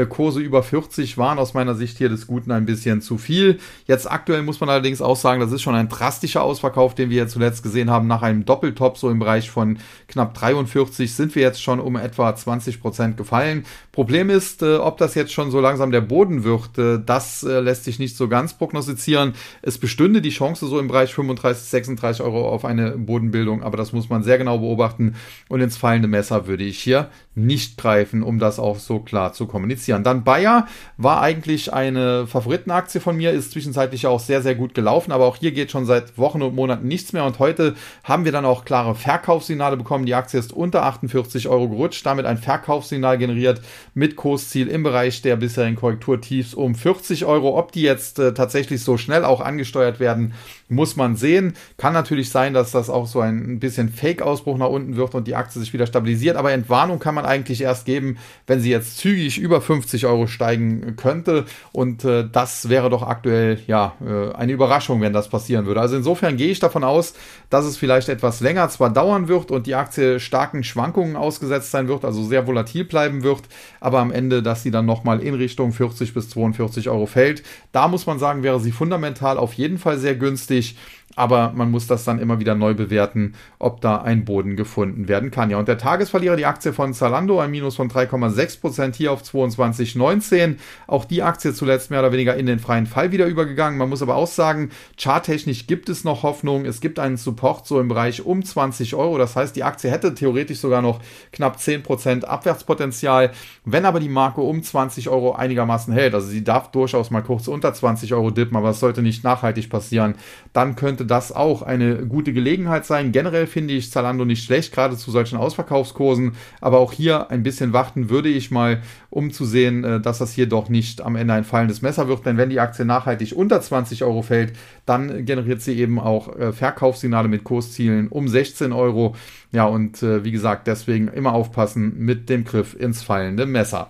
Kurse 0.08 0.42
über 0.42 0.64
40 0.64 1.18
waren 1.18 1.38
aus 1.38 1.54
meiner 1.54 1.76
Sicht 1.76 2.00
hier 2.00 2.10
des 2.10 2.26
Guten 2.26 2.52
ein 2.52 2.66
bisschen 2.66 3.02
zu 3.02 3.18
viel. 3.20 3.60
Jetzt 3.86 4.12
aktuell 4.12 4.42
muss 4.42 4.60
man 4.60 4.70
allerdings 4.70 5.02
auch 5.02 5.16
sagen, 5.16 5.40
das 5.40 5.52
ist 5.52 5.62
schon 5.62 5.76
ein 5.76 5.88
drastischer 5.88 6.42
Ausverkauf, 6.42 6.96
den 6.96 7.12
wir 7.12 7.18
jetzt 7.18 7.34
zuletzt 7.34 7.62
gesehen 7.62 7.92
haben. 7.92 8.08
Nach 8.08 8.24
einem 8.24 8.44
Doppeltop, 8.44 8.98
so 8.98 9.10
im 9.10 9.20
Bereich 9.20 9.52
von 9.52 9.78
knapp 10.08 10.34
43, 10.34 11.14
sind 11.14 11.36
wir 11.36 11.44
jetzt 11.44 11.62
schon 11.62 11.80
um 11.80 11.96
etwa 11.96 12.36
20 12.36 12.82
Prozent 12.82 13.18
gefallen. 13.18 13.66
Problem 13.92 14.32
ist, 14.32 14.64
äh, 14.64 14.78
ob 14.78 14.98
das 14.98 15.14
jetzt 15.14 15.32
schon 15.32 15.52
so 15.52 15.60
langsam 15.60 15.92
der 15.92 16.02
Boden 16.02 16.44
wird, 16.44 16.78
äh, 16.80 17.00
das 17.06 17.44
äh, 17.44 17.60
lässt 17.60 17.84
sich 17.84 18.00
nicht 18.00 18.18
so 18.18 18.28
ganz 18.28 18.56
prognostizieren. 18.56 19.34
Es 19.62 19.78
bestünde 19.78 20.22
die 20.22 20.32
Chance 20.32 20.66
so 20.66 20.80
im 20.80 20.88
Bereich 20.88 21.14
35, 21.14 21.70
36 21.70 22.24
Euro 22.24 22.50
auf 22.50 22.66
eine 22.66 22.98
Bodenbildung, 22.98 23.62
aber 23.62 23.78
das 23.78 23.94
muss 23.94 24.10
man 24.10 24.24
sehr 24.24 24.40
genau 24.40 24.58
beobachten 24.58 25.16
und 25.50 25.62
ins 25.62 25.78
fallende 25.78 26.08
Messer 26.08 26.48
würde 26.48 26.64
ich 26.64 26.80
hier 26.80 27.10
nicht 27.36 27.78
greifen, 27.78 28.24
um 28.24 28.40
das 28.40 28.60
auch 28.60 28.80
so 28.80 29.00
klar 29.00 29.34
zu 29.34 29.48
kommunizieren. 29.48 30.04
Dann 30.04 30.24
Bayer 30.24 30.68
war 30.98 31.22
eigentlich 31.22 31.74
eine 31.74 32.28
Favoritenaktie 32.28 33.02
von 33.02 33.18
mir, 33.18 33.32
ist 33.32 33.52
zwischenzeitlich 33.52 34.08
auch 34.08 34.20
sehr, 34.20 34.42
sehr 34.42 34.56
gut 34.56 34.74
gelaufen, 34.76 35.12
aber 35.12 35.26
auch 35.26 35.38
hier 35.38 35.52
geht 35.52 35.72
schon 35.72 35.86
seit 35.86 36.18
Wochen 36.18 36.42
und 36.42 36.56
Monaten 36.56 36.88
nichts 36.88 37.14
mehr 37.14 37.26
und 37.26 37.40
heute 37.40 37.76
haben 38.04 38.26
wir 38.26 38.32
dann 38.32 38.46
auch 38.46 38.66
klare 38.66 38.96
Verkaufssignale 38.96 39.78
bekommen. 39.78 40.06
Die 40.06 40.16
Aktie 40.16 40.40
ist 40.40 40.54
unter 40.54 40.84
48 40.84 41.48
Euro 41.48 41.70
gerutscht, 41.70 42.06
damit 42.06 42.26
ein 42.26 42.38
Verkaufssignal 42.38 43.18
generiert 43.18 43.62
mit 43.94 44.16
Kursziel 44.16 44.68
im 44.68 44.84
Bereich 44.84 45.22
der 45.22 45.36
bisherigen 45.36 45.76
Korrekturtiefs 45.76 46.54
um 46.54 46.76
40 46.76 47.26
Euro. 47.26 47.58
Ob 47.58 47.72
die 47.72 47.82
jetzt 47.82 48.20
äh, 48.20 48.34
tatsächlich 48.34 48.84
so 48.84 48.98
schnell 48.98 49.26
auch 49.26 49.42
angesteuert 49.42 50.00
werden, 50.00 50.34
muss 50.70 50.96
man 50.96 51.16
sehen. 51.16 51.54
Kann 51.78 51.94
natürlich 51.94 52.30
sein, 52.30 52.54
dass 52.54 52.72
das 52.72 52.90
auch 52.90 53.08
so 53.08 53.22
ein 53.22 53.60
bisschen 53.60 53.90
Fake-Ausbruch 53.90 54.58
nach 54.58 54.70
unten 54.70 54.96
wird 54.96 55.16
und 55.16 55.28
die 55.28 55.36
Aktie 55.36 55.60
sich 55.60 55.74
wieder 55.74 55.88
stabilisiert, 55.88 56.36
aber 56.36 56.52
Entwarnung 56.52 57.00
kann 57.00 57.16
man 57.16 57.23
eigentlich 57.24 57.62
erst 57.62 57.86
geben, 57.86 57.94
geben, 57.94 58.18
wenn 58.48 58.60
sie 58.60 58.70
jetzt 58.70 58.98
zügig 58.98 59.38
über 59.38 59.62
50 59.62 60.06
Euro 60.06 60.28
steigen 60.28 60.96
könnte. 60.96 61.46
Und 61.72 62.04
äh, 62.04 62.28
das 62.30 62.70
wäre 62.70 62.90
doch 62.90 63.04
aktuell 63.04 63.60
ja 63.68 63.94
äh, 64.06 64.34
eine 64.34 64.52
Überraschung, 64.52 65.02
wenn 65.02 65.14
das 65.14 65.30
passieren 65.30 65.66
würde. 65.66 65.82
Also 65.82 65.96
insofern 65.96 66.38
gehe 66.38 66.50
ich 66.50 66.60
davon 66.60 66.84
aus, 66.84 67.14
dass 67.50 67.66
es 67.66 67.78
vielleicht 67.78 68.10
etwas 68.10 68.42
länger 68.42 68.70
zwar 68.70 68.90
dauern 68.90 69.28
wird 69.28 69.52
und 69.52 69.68
die 69.68 69.76
Aktie 69.76 70.20
starken 70.20 70.64
Schwankungen 70.64 71.16
ausgesetzt 71.16 71.72
sein 71.72 71.88
wird, 71.88 72.04
also 72.04 72.24
sehr 72.24 72.48
volatil 72.48 72.84
bleiben 72.84 73.24
wird, 73.24 73.44
aber 73.80 74.00
am 74.00 74.12
Ende, 74.12 74.44
dass 74.44 74.64
sie 74.64 74.72
dann 74.72 74.86
nochmal 74.86 75.22
in 75.22 75.36
Richtung 75.36 75.72
40 75.72 76.14
bis 76.14 76.30
42 76.30 76.90
Euro 76.90 77.06
fällt. 77.06 77.44
Da 77.72 77.88
muss 77.88 78.06
man 78.06 78.20
sagen, 78.20 78.44
wäre 78.44 78.60
sie 78.60 78.72
fundamental 78.72 79.38
auf 79.38 79.54
jeden 79.54 79.78
Fall 79.78 79.98
sehr 79.98 80.16
günstig 80.16 80.76
aber 81.16 81.52
man 81.56 81.70
muss 81.72 81.88
das 81.88 82.04
dann 82.04 82.20
immer 82.20 82.40
wieder 82.40 82.56
neu 82.56 82.74
bewerten, 82.74 83.34
ob 83.60 83.82
da 83.82 84.02
ein 84.02 84.26
Boden 84.26 84.56
gefunden 84.56 85.08
werden 85.08 85.32
kann. 85.32 85.50
Ja, 85.50 85.58
und 85.60 85.68
der 85.68 85.78
Tagesverlierer, 85.78 86.36
die 86.36 86.46
Aktie 86.46 86.74
von 86.74 86.94
Zalando, 86.94 87.40
ein 87.40 87.52
Minus 87.52 87.76
von 87.76 87.90
3,6 87.90 88.62
Prozent 88.62 88.96
hier 88.96 89.12
auf 89.12 89.22
22,19. 89.22 90.58
Auch 90.88 91.06
die 91.06 91.22
Aktie 91.22 91.54
zuletzt 91.54 91.92
mehr 91.92 92.00
oder 92.00 92.12
weniger 92.12 92.36
in 92.36 92.46
den 92.46 92.60
freien 92.60 92.88
Fall 92.88 93.12
wieder 93.12 93.28
übergegangen. 93.28 93.78
Man 93.78 93.90
muss 93.90 94.02
aber 94.02 94.16
auch 94.16 94.28
sagen, 94.28 94.70
charttechnisch 94.98 95.68
gibt 95.68 95.90
es 95.90 96.04
noch 96.04 96.24
Hoffnung. 96.24 96.66
Es 96.66 96.82
gibt 96.82 97.00
einen 97.00 97.18
Support 97.18 97.68
so 97.68 97.80
im 97.80 97.88
Bereich 97.88 98.26
um 98.26 98.44
20 98.44 98.96
Euro. 98.96 99.18
Das 99.18 99.36
heißt, 99.36 99.56
die 99.56 99.64
Aktie 99.64 99.92
hätte 99.92 100.16
theoretisch 100.16 100.60
sogar 100.60 100.82
noch 100.82 101.00
knapp 101.32 101.60
10 101.60 101.84
Prozent 101.84 102.26
Abwärtspotenzial. 102.26 103.32
Wenn 103.66 103.86
aber 103.86 104.00
die 104.00 104.10
Marke 104.10 104.42
um 104.42 104.64
20 104.64 105.10
Euro 105.10 105.34
einigermaßen 105.34 105.94
hält, 105.94 106.16
also 106.16 106.28
sie 106.28 106.44
darf 106.44 106.72
durchaus 106.72 107.12
mal 107.12 107.22
kurz 107.22 107.48
unter 107.48 107.74
20 107.74 108.14
Euro 108.14 108.32
dippen, 108.32 108.58
aber 108.58 108.72
es 108.72 108.80
sollte 108.80 109.02
nicht 109.02 109.24
nachhaltig 109.24 109.70
passieren, 109.70 110.16
dann 110.54 110.76
könnte 110.76 110.93
könnte 110.94 111.08
das 111.08 111.32
auch 111.32 111.64
eine 111.64 112.06
gute 112.06 112.34
Gelegenheit 112.34 112.86
sein. 112.86 113.12
Generell 113.12 113.48
finde 113.48 113.74
ich 113.74 113.90
Zalando 113.90 114.26
nicht 114.26 114.44
schlecht, 114.46 114.72
gerade 114.72 114.96
zu 114.96 115.10
solchen 115.10 115.38
Ausverkaufskursen. 115.38 116.34
Aber 116.62 116.78
auch 116.78 116.92
hier 116.92 117.32
ein 117.32 117.42
bisschen 117.42 117.74
warten 117.74 118.12
würde 118.12 118.30
ich 118.30 118.52
mal, 118.52 118.84
um 119.10 119.32
zu 119.32 119.44
sehen, 119.44 119.84
äh, 119.84 120.00
dass 120.00 120.20
das 120.20 120.34
hier 120.34 120.48
doch 120.48 120.70
nicht 120.70 121.02
am 121.02 121.16
Ende 121.16 121.34
ein 121.34 121.46
fallendes 121.46 121.82
Messer 121.82 122.08
wird. 122.08 122.28
Denn 122.28 122.38
wenn 122.38 122.52
die 122.52 122.60
Aktie 122.60 122.86
nachhaltig 122.86 123.36
unter 123.36 123.60
20 123.60 124.04
Euro 124.04 124.22
fällt, 124.22 124.54
dann 124.86 125.26
generiert 125.26 125.64
sie 125.64 125.80
eben 125.80 126.00
auch 126.00 126.38
äh, 126.38 126.54
Verkaufssignale 126.54 127.28
mit 127.28 127.44
Kurszielen 127.44 128.10
um 128.10 128.28
16 128.28 128.72
Euro. 128.72 129.16
Ja, 129.52 129.66
und 129.66 130.04
äh, 130.04 130.24
wie 130.24 130.32
gesagt, 130.32 130.68
deswegen 130.68 131.08
immer 131.08 131.34
aufpassen 131.34 131.94
mit 131.98 132.30
dem 132.30 132.44
Griff 132.44 132.76
ins 132.80 133.02
fallende 133.02 133.48
Messer. 133.48 133.90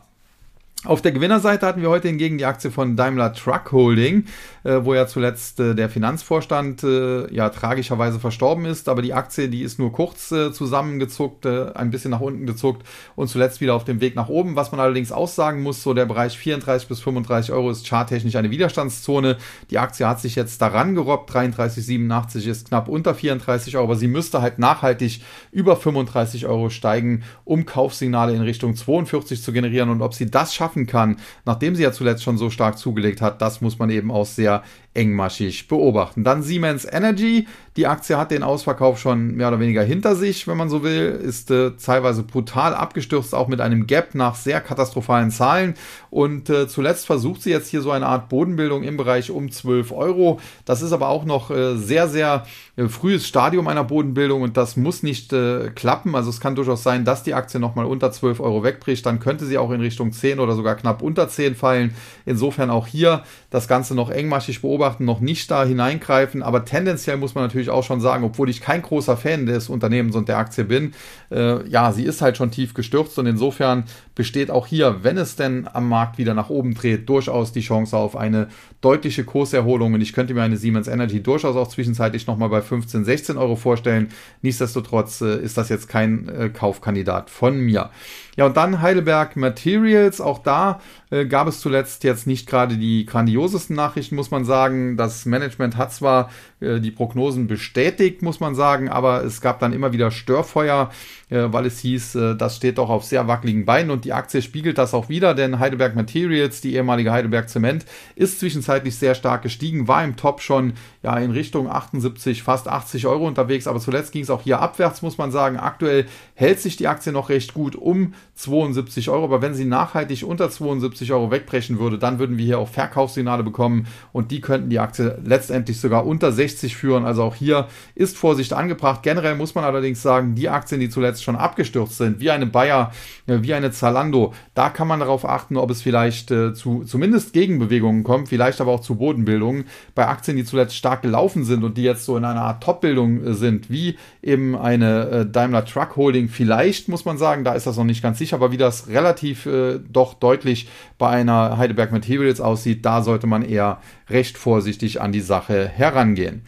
Auf 0.85 1.01
der 1.01 1.13
Gewinnerseite 1.13 1.65
hatten 1.65 1.81
wir 1.81 1.89
heute 1.89 2.09
hingegen 2.09 2.37
die 2.37 2.43
Aktie 2.43 2.69
von 2.69 2.97
Daimler 2.97 3.31
Truck 3.31 3.71
Holding, 3.71 4.25
äh, 4.65 4.79
wo 4.83 4.93
ja 4.93 5.07
zuletzt 5.07 5.61
äh, 5.61 5.75
der 5.75 5.89
Finanzvorstand 5.89 6.83
äh, 6.83 7.33
ja 7.33 7.47
tragischerweise 7.47 8.19
verstorben 8.19 8.65
ist, 8.65 8.89
aber 8.89 9.01
die 9.01 9.13
Aktie, 9.13 9.47
die 9.47 9.61
ist 9.61 9.79
nur 9.79 9.93
kurz 9.93 10.33
äh, 10.33 10.51
zusammengezuckt, 10.51 11.45
äh, 11.45 11.71
ein 11.73 11.89
bisschen 11.89 12.11
nach 12.11 12.19
unten 12.19 12.45
gezuckt 12.45 12.85
und 13.15 13.29
zuletzt 13.29 13.61
wieder 13.61 13.75
auf 13.75 13.85
dem 13.85 14.01
Weg 14.01 14.17
nach 14.17 14.27
oben. 14.27 14.57
Was 14.57 14.73
man 14.73 14.81
allerdings 14.81 15.13
aussagen 15.13 15.63
muss, 15.63 15.81
so 15.81 15.93
der 15.93 16.05
Bereich 16.05 16.37
34 16.37 16.89
bis 16.89 16.99
35 16.99 17.53
Euro 17.53 17.71
ist 17.71 17.87
charttechnisch 17.87 18.35
eine 18.35 18.51
Widerstandszone. 18.51 19.37
Die 19.69 19.77
Aktie 19.77 20.05
hat 20.05 20.19
sich 20.19 20.35
jetzt 20.35 20.61
daran 20.61 20.95
gerobbt, 20.95 21.31
33,87 21.31 22.45
ist 22.45 22.67
knapp 22.67 22.89
unter 22.89 23.15
34 23.15 23.77
Euro, 23.77 23.85
aber 23.85 23.95
sie 23.95 24.07
müsste 24.09 24.41
halt 24.41 24.59
nachhaltig 24.59 25.21
über 25.53 25.77
35 25.77 26.45
Euro 26.45 26.69
steigen, 26.69 27.23
um 27.45 27.65
Kaufsignale 27.65 28.33
in 28.33 28.41
Richtung 28.41 28.75
42 28.75 29.41
zu 29.41 29.53
generieren 29.53 29.89
und 29.89 30.01
ob 30.01 30.13
sie 30.13 30.29
das 30.29 30.53
schafft, 30.53 30.72
schaffen 30.73 30.87
kann, 30.87 31.17
nachdem 31.45 31.75
sie 31.75 31.83
ja 31.83 31.91
zuletzt 31.91 32.23
schon 32.23 32.37
so 32.37 32.49
stark 32.49 32.77
zugelegt 32.77 33.21
hat, 33.21 33.41
das 33.41 33.61
muss 33.61 33.79
man 33.79 33.89
eben 33.89 34.11
auch 34.11 34.25
sehr 34.25 34.63
engmaschig 34.93 35.67
beobachten. 35.67 36.23
Dann 36.23 36.43
Siemens 36.43 36.85
Energy. 36.85 37.47
Die 37.75 37.87
Aktie 37.87 38.15
hat 38.15 38.29
den 38.29 38.43
Ausverkauf 38.43 38.99
schon 38.99 39.35
mehr 39.35 39.47
oder 39.47 39.59
weniger 39.59 39.81
hinter 39.81 40.15
sich, 40.15 40.47
wenn 40.47 40.57
man 40.57 40.69
so 40.69 40.83
will, 40.83 41.19
ist 41.23 41.49
äh, 41.49 41.71
teilweise 41.71 42.21
brutal 42.21 42.75
abgestürzt, 42.75 43.33
auch 43.33 43.47
mit 43.47 43.59
einem 43.59 43.87
Gap 43.87 44.13
nach 44.13 44.35
sehr 44.35 44.61
katastrophalen 44.61 45.31
Zahlen. 45.31 45.73
Und 46.11 46.51
äh, 46.51 46.67
zuletzt 46.67 47.07
versucht 47.07 47.41
sie 47.41 47.49
jetzt 47.49 47.69
hier 47.69 47.81
so 47.81 47.89
eine 47.89 48.05
Art 48.05 48.29
Bodenbildung 48.29 48.83
im 48.83 48.95
Bereich 48.95 49.31
um 49.31 49.49
12 49.49 49.91
Euro. 49.91 50.39
Das 50.65 50.83
ist 50.83 50.91
aber 50.91 51.09
auch 51.09 51.25
noch 51.25 51.49
äh, 51.49 51.75
sehr, 51.77 52.07
sehr 52.07 52.45
äh, 52.75 52.87
frühes 52.87 53.27
Stadium 53.27 53.67
einer 53.67 53.83
Bodenbildung 53.83 54.43
und 54.43 54.55
das 54.55 54.77
muss 54.77 55.01
nicht 55.01 55.33
äh, 55.33 55.71
klappen. 55.73 56.13
Also 56.13 56.29
es 56.29 56.39
kann 56.39 56.53
durchaus 56.53 56.83
sein, 56.83 57.05
dass 57.05 57.23
die 57.23 57.33
Aktie 57.33 57.59
nochmal 57.59 57.85
unter 57.85 58.11
12 58.11 58.39
Euro 58.39 58.63
wegbricht. 58.63 59.03
Dann 59.07 59.19
könnte 59.19 59.47
sie 59.47 59.57
auch 59.57 59.71
in 59.71 59.81
Richtung 59.81 60.11
10 60.11 60.39
oder 60.39 60.55
sogar 60.63 60.75
knapp 60.75 61.01
unter 61.01 61.27
10 61.27 61.55
fallen. 61.55 61.93
Insofern 62.25 62.69
auch 62.69 62.87
hier 62.87 63.23
das 63.49 63.67
Ganze 63.67 63.95
noch 63.95 64.09
engmaschig 64.09 64.61
beobachten 64.61 65.03
noch 65.03 65.19
nicht 65.19 65.51
da 65.51 65.65
hineingreifen, 65.65 66.41
aber 66.41 66.63
tendenziell 66.63 67.17
muss 67.17 67.35
man 67.35 67.43
natürlich 67.43 67.69
auch 67.69 67.83
schon 67.83 67.99
sagen, 67.99 68.23
obwohl 68.23 68.49
ich 68.49 68.61
kein 68.61 68.81
großer 68.81 69.17
Fan 69.17 69.45
des 69.45 69.67
Unternehmens 69.67 70.15
und 70.15 70.29
der 70.29 70.37
Aktie 70.37 70.63
bin, 70.63 70.93
äh, 71.31 71.67
ja, 71.67 71.91
sie 71.91 72.03
ist 72.03 72.21
halt 72.21 72.37
schon 72.37 72.49
tief 72.49 72.73
gestürzt 72.73 73.19
und 73.19 73.25
insofern 73.25 73.83
besteht 74.15 74.49
auch 74.49 74.67
hier, 74.67 75.03
wenn 75.03 75.17
es 75.17 75.35
denn 75.35 75.67
am 75.71 75.89
Markt 75.89 76.17
wieder 76.17 76.33
nach 76.33 76.49
oben 76.49 76.73
dreht, 76.73 77.09
durchaus 77.09 77.51
die 77.51 77.61
Chance 77.61 77.97
auf 77.97 78.15
eine 78.15 78.47
deutliche 78.81 79.23
Kurserholung 79.23 79.93
und 79.93 80.01
ich 80.01 80.13
könnte 80.13 80.33
mir 80.33 80.43
eine 80.43 80.57
Siemens 80.57 80.87
Energy 80.87 81.21
durchaus 81.21 81.55
auch 81.55 81.67
zwischenzeitlich 81.67 82.27
nochmal 82.27 82.49
bei 82.49 82.61
15, 82.61 83.03
16 83.03 83.37
Euro 83.37 83.55
vorstellen. 83.55 84.09
Nichtsdestotrotz 84.41 85.21
äh, 85.21 85.39
ist 85.41 85.57
das 85.57 85.69
jetzt 85.69 85.89
kein 85.89 86.29
äh, 86.29 86.49
Kaufkandidat 86.49 87.29
von 87.29 87.59
mir. 87.59 87.89
Ja, 88.35 88.45
und 88.45 88.57
dann 88.57 88.81
Heidelberg 88.81 89.35
Materials. 89.35 90.19
Auch 90.19 90.39
da 90.39 90.81
äh, 91.11 91.25
gab 91.25 91.47
es 91.47 91.59
zuletzt 91.59 92.03
jetzt 92.03 92.25
nicht 92.25 92.47
gerade 92.47 92.77
die 92.77 93.05
grandiosesten 93.05 93.75
Nachrichten, 93.75 94.15
muss 94.15 94.31
man 94.31 94.43
sagen. 94.43 94.97
Das 94.97 95.25
Management 95.25 95.77
hat 95.77 95.93
zwar 95.93 96.29
die 96.79 96.91
Prognosen 96.91 97.47
bestätigt, 97.47 98.21
muss 98.21 98.39
man 98.39 98.55
sagen, 98.55 98.89
aber 98.89 99.23
es 99.23 99.41
gab 99.41 99.59
dann 99.59 99.73
immer 99.73 99.93
wieder 99.93 100.11
Störfeuer, 100.11 100.89
äh, 101.33 101.51
weil 101.51 101.65
es 101.65 101.79
hieß, 101.79 102.15
äh, 102.15 102.35
das 102.35 102.57
steht 102.57 102.77
doch 102.77 102.89
auf 102.89 103.03
sehr 103.03 103.27
wackeligen 103.27 103.65
Beinen. 103.65 103.89
Und 103.89 104.05
die 104.05 104.13
Aktie 104.13 104.41
spiegelt 104.41 104.77
das 104.77 104.93
auch 104.93 105.09
wieder, 105.09 105.33
denn 105.33 105.59
Heidelberg 105.59 105.95
Materials, 105.95 106.61
die 106.61 106.75
ehemalige 106.75 107.11
Heidelberg 107.11 107.49
Zement, 107.49 107.85
ist 108.15 108.39
zwischenzeitlich 108.39 108.95
sehr 108.95 109.15
stark 109.15 109.41
gestiegen, 109.41 109.87
war 109.87 110.03
im 110.03 110.15
Top 110.15 110.41
schon 110.41 110.73
ja 111.01 111.17
in 111.17 111.31
Richtung 111.31 111.69
78, 111.69 112.43
fast 112.43 112.67
80 112.67 113.07
Euro 113.07 113.27
unterwegs, 113.27 113.65
aber 113.67 113.79
zuletzt 113.79 114.11
ging 114.11 114.23
es 114.23 114.29
auch 114.29 114.43
hier 114.43 114.59
abwärts, 114.59 115.01
muss 115.01 115.17
man 115.17 115.31
sagen. 115.31 115.57
Aktuell 115.57 116.05
hält 116.35 116.59
sich 116.59 116.77
die 116.77 116.87
Aktie 116.87 117.11
noch 117.11 117.29
recht 117.29 117.53
gut 117.53 117.75
um 117.75 118.13
72 118.35 119.09
Euro, 119.09 119.25
aber 119.25 119.41
wenn 119.41 119.55
sie 119.55 119.65
nachhaltig 119.65 120.23
unter 120.23 120.49
72 120.49 121.11
Euro 121.13 121.31
wegbrechen 121.31 121.79
würde, 121.79 121.97
dann 121.97 122.19
würden 122.19 122.37
wir 122.37 122.45
hier 122.45 122.59
auch 122.59 122.69
Verkaufssignale 122.69 123.43
bekommen. 123.43 123.87
Und 124.11 124.31
die 124.31 124.41
könnten 124.41 124.69
die 124.69 124.79
Aktie 124.79 125.17
letztendlich 125.25 125.79
sogar 125.79 126.05
unter 126.05 126.31
60 126.31 126.52
60 126.53 126.75
führen. 126.75 127.05
Also 127.05 127.23
auch 127.23 127.35
hier 127.35 127.67
ist 127.95 128.17
Vorsicht 128.17 128.53
angebracht. 128.53 129.01
Generell 129.03 129.35
muss 129.35 129.55
man 129.55 129.63
allerdings 129.63 130.01
sagen, 130.01 130.35
die 130.35 130.49
Aktien, 130.49 130.79
die 130.79 130.89
zuletzt 130.89 131.23
schon 131.23 131.35
abgestürzt 131.35 131.97
sind, 131.97 132.19
wie 132.19 132.31
eine 132.31 132.45
Bayer, 132.45 132.91
äh, 133.27 133.39
wie 133.41 133.53
eine 133.53 133.71
Zalando, 133.71 134.33
da 134.53 134.69
kann 134.69 134.87
man 134.87 134.99
darauf 134.99 135.27
achten, 135.27 135.57
ob 135.57 135.69
es 135.69 135.81
vielleicht 135.81 136.31
äh, 136.31 136.53
zu 136.53 136.83
zumindest 136.83 137.33
Gegenbewegungen 137.33 138.03
kommt, 138.03 138.29
vielleicht 138.29 138.61
aber 138.61 138.71
auch 138.71 138.81
zu 138.81 138.95
Bodenbildungen. 138.95 139.65
Bei 139.95 140.07
Aktien, 140.07 140.37
die 140.37 140.43
zuletzt 140.43 140.75
stark 140.75 141.01
gelaufen 141.01 141.43
sind 141.43 141.63
und 141.63 141.77
die 141.77 141.83
jetzt 141.83 142.05
so 142.05 142.15
in 142.17 142.25
einer 142.25 142.41
Art 142.41 142.63
Topbildung 142.63 143.25
äh, 143.25 143.33
sind, 143.33 143.69
wie 143.69 143.97
eben 144.21 144.55
eine 144.55 145.09
äh, 145.09 145.25
Daimler 145.25 145.65
Truck 145.65 145.95
Holding, 145.95 146.29
vielleicht 146.29 146.87
muss 146.87 147.05
man 147.05 147.17
sagen, 147.17 147.43
da 147.43 147.53
ist 147.53 147.67
das 147.67 147.77
noch 147.77 147.83
nicht 147.83 148.03
ganz 148.03 148.17
sicher, 148.17 148.35
aber 148.35 148.51
wie 148.51 148.57
das 148.57 148.87
relativ 148.87 149.45
äh, 149.45 149.79
doch 149.79 150.13
deutlich 150.13 150.69
bei 150.97 151.09
einer 151.09 151.57
Heidelberg 151.57 151.91
Materials 151.91 152.39
aussieht, 152.39 152.85
da 152.85 153.01
sollte 153.01 153.27
man 153.27 153.43
eher 153.43 153.79
recht 154.13 154.37
vorsichtig 154.37 155.01
an 155.01 155.11
die 155.11 155.21
Sache 155.21 155.67
herangehen. 155.67 156.45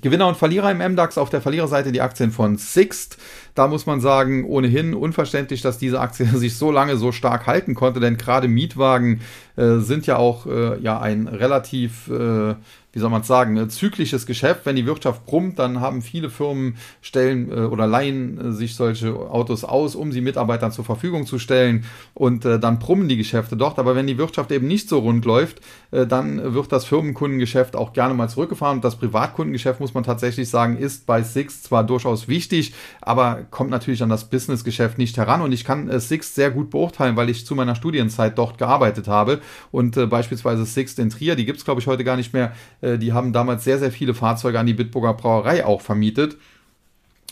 Gewinner 0.00 0.28
und 0.28 0.36
Verlierer 0.36 0.70
im 0.70 0.78
MDAX 0.78 1.18
auf 1.18 1.30
der 1.30 1.40
Verliererseite 1.40 1.92
die 1.92 2.00
Aktien 2.00 2.30
von 2.30 2.56
Sixt. 2.56 3.16
Da 3.56 3.68
muss 3.68 3.86
man 3.86 4.00
sagen, 4.00 4.44
ohnehin 4.44 4.94
unverständlich, 4.94 5.62
dass 5.62 5.78
diese 5.78 5.98
Aktie 5.98 6.26
sich 6.34 6.56
so 6.56 6.70
lange 6.70 6.96
so 6.96 7.10
stark 7.10 7.46
halten 7.46 7.74
konnte, 7.74 7.98
denn 7.98 8.16
gerade 8.18 8.46
Mietwagen 8.46 9.22
äh, 9.56 9.78
sind 9.78 10.06
ja 10.06 10.18
auch 10.18 10.46
äh, 10.46 10.78
ja 10.80 11.00
ein 11.00 11.26
relativ 11.26 12.08
äh, 12.08 12.54
wie 12.96 13.00
soll 13.00 13.10
man 13.10 13.20
es 13.20 13.26
sagen, 13.26 13.58
ein 13.58 13.68
zyklisches 13.68 14.24
Geschäft. 14.24 14.62
Wenn 14.64 14.74
die 14.74 14.86
Wirtschaft 14.86 15.26
brummt, 15.26 15.58
dann 15.58 15.82
haben 15.82 16.00
viele 16.00 16.30
Firmen 16.30 16.78
stellen 17.02 17.52
äh, 17.52 17.66
oder 17.66 17.86
leihen 17.86 18.38
äh, 18.38 18.52
sich 18.52 18.74
solche 18.74 19.14
Autos 19.14 19.64
aus, 19.64 19.94
um 19.94 20.12
sie 20.12 20.22
Mitarbeitern 20.22 20.72
zur 20.72 20.86
Verfügung 20.86 21.26
zu 21.26 21.38
stellen 21.38 21.84
und 22.14 22.46
dann 22.46 22.78
brummen 22.78 23.08
die 23.08 23.18
Geschäfte 23.18 23.56
dort. 23.56 23.78
Aber 23.78 23.94
wenn 23.94 24.06
die 24.06 24.16
Wirtschaft 24.16 24.50
eben 24.50 24.66
nicht 24.66 24.88
so 24.88 25.00
rund 25.00 25.24
läuft, 25.26 25.60
dann 25.90 26.54
wird 26.54 26.72
das 26.72 26.84
Firmenkundengeschäft 26.84 27.76
auch 27.76 27.92
gerne 27.92 28.14
mal 28.14 28.28
zurückgefahren 28.28 28.78
und 28.78 28.84
das 28.84 28.96
Privatkundengeschäft, 28.96 29.80
muss 29.80 29.94
man 29.94 30.04
tatsächlich 30.04 30.48
sagen, 30.48 30.78
ist 30.78 31.06
bei 31.06 31.22
Six 31.22 31.62
zwar 31.62 31.84
durchaus 31.84 32.28
wichtig, 32.28 32.74
aber 33.00 33.45
kommt 33.50 33.70
natürlich 33.70 34.02
an 34.02 34.08
das 34.08 34.28
Businessgeschäft 34.28 34.98
nicht 34.98 35.16
heran 35.16 35.42
und 35.42 35.52
ich 35.52 35.64
kann 35.64 35.88
äh, 35.88 36.00
Six 36.00 36.34
sehr 36.34 36.50
gut 36.50 36.70
beurteilen, 36.70 37.16
weil 37.16 37.30
ich 37.30 37.46
zu 37.46 37.54
meiner 37.54 37.74
Studienzeit 37.74 38.36
dort 38.38 38.58
gearbeitet 38.58 39.08
habe 39.08 39.40
und 39.70 39.96
äh, 39.96 40.06
beispielsweise 40.06 40.64
Six 40.64 40.98
in 40.98 41.10
Trier, 41.10 41.36
die 41.36 41.46
gibt 41.46 41.58
es 41.58 41.64
glaube 41.64 41.80
ich 41.80 41.86
heute 41.86 42.04
gar 42.04 42.16
nicht 42.16 42.32
mehr, 42.32 42.52
äh, 42.80 42.98
die 42.98 43.12
haben 43.12 43.32
damals 43.32 43.64
sehr, 43.64 43.78
sehr 43.78 43.92
viele 43.92 44.14
Fahrzeuge 44.14 44.58
an 44.58 44.66
die 44.66 44.74
Bitburger 44.74 45.14
Brauerei 45.14 45.64
auch 45.64 45.80
vermietet. 45.80 46.36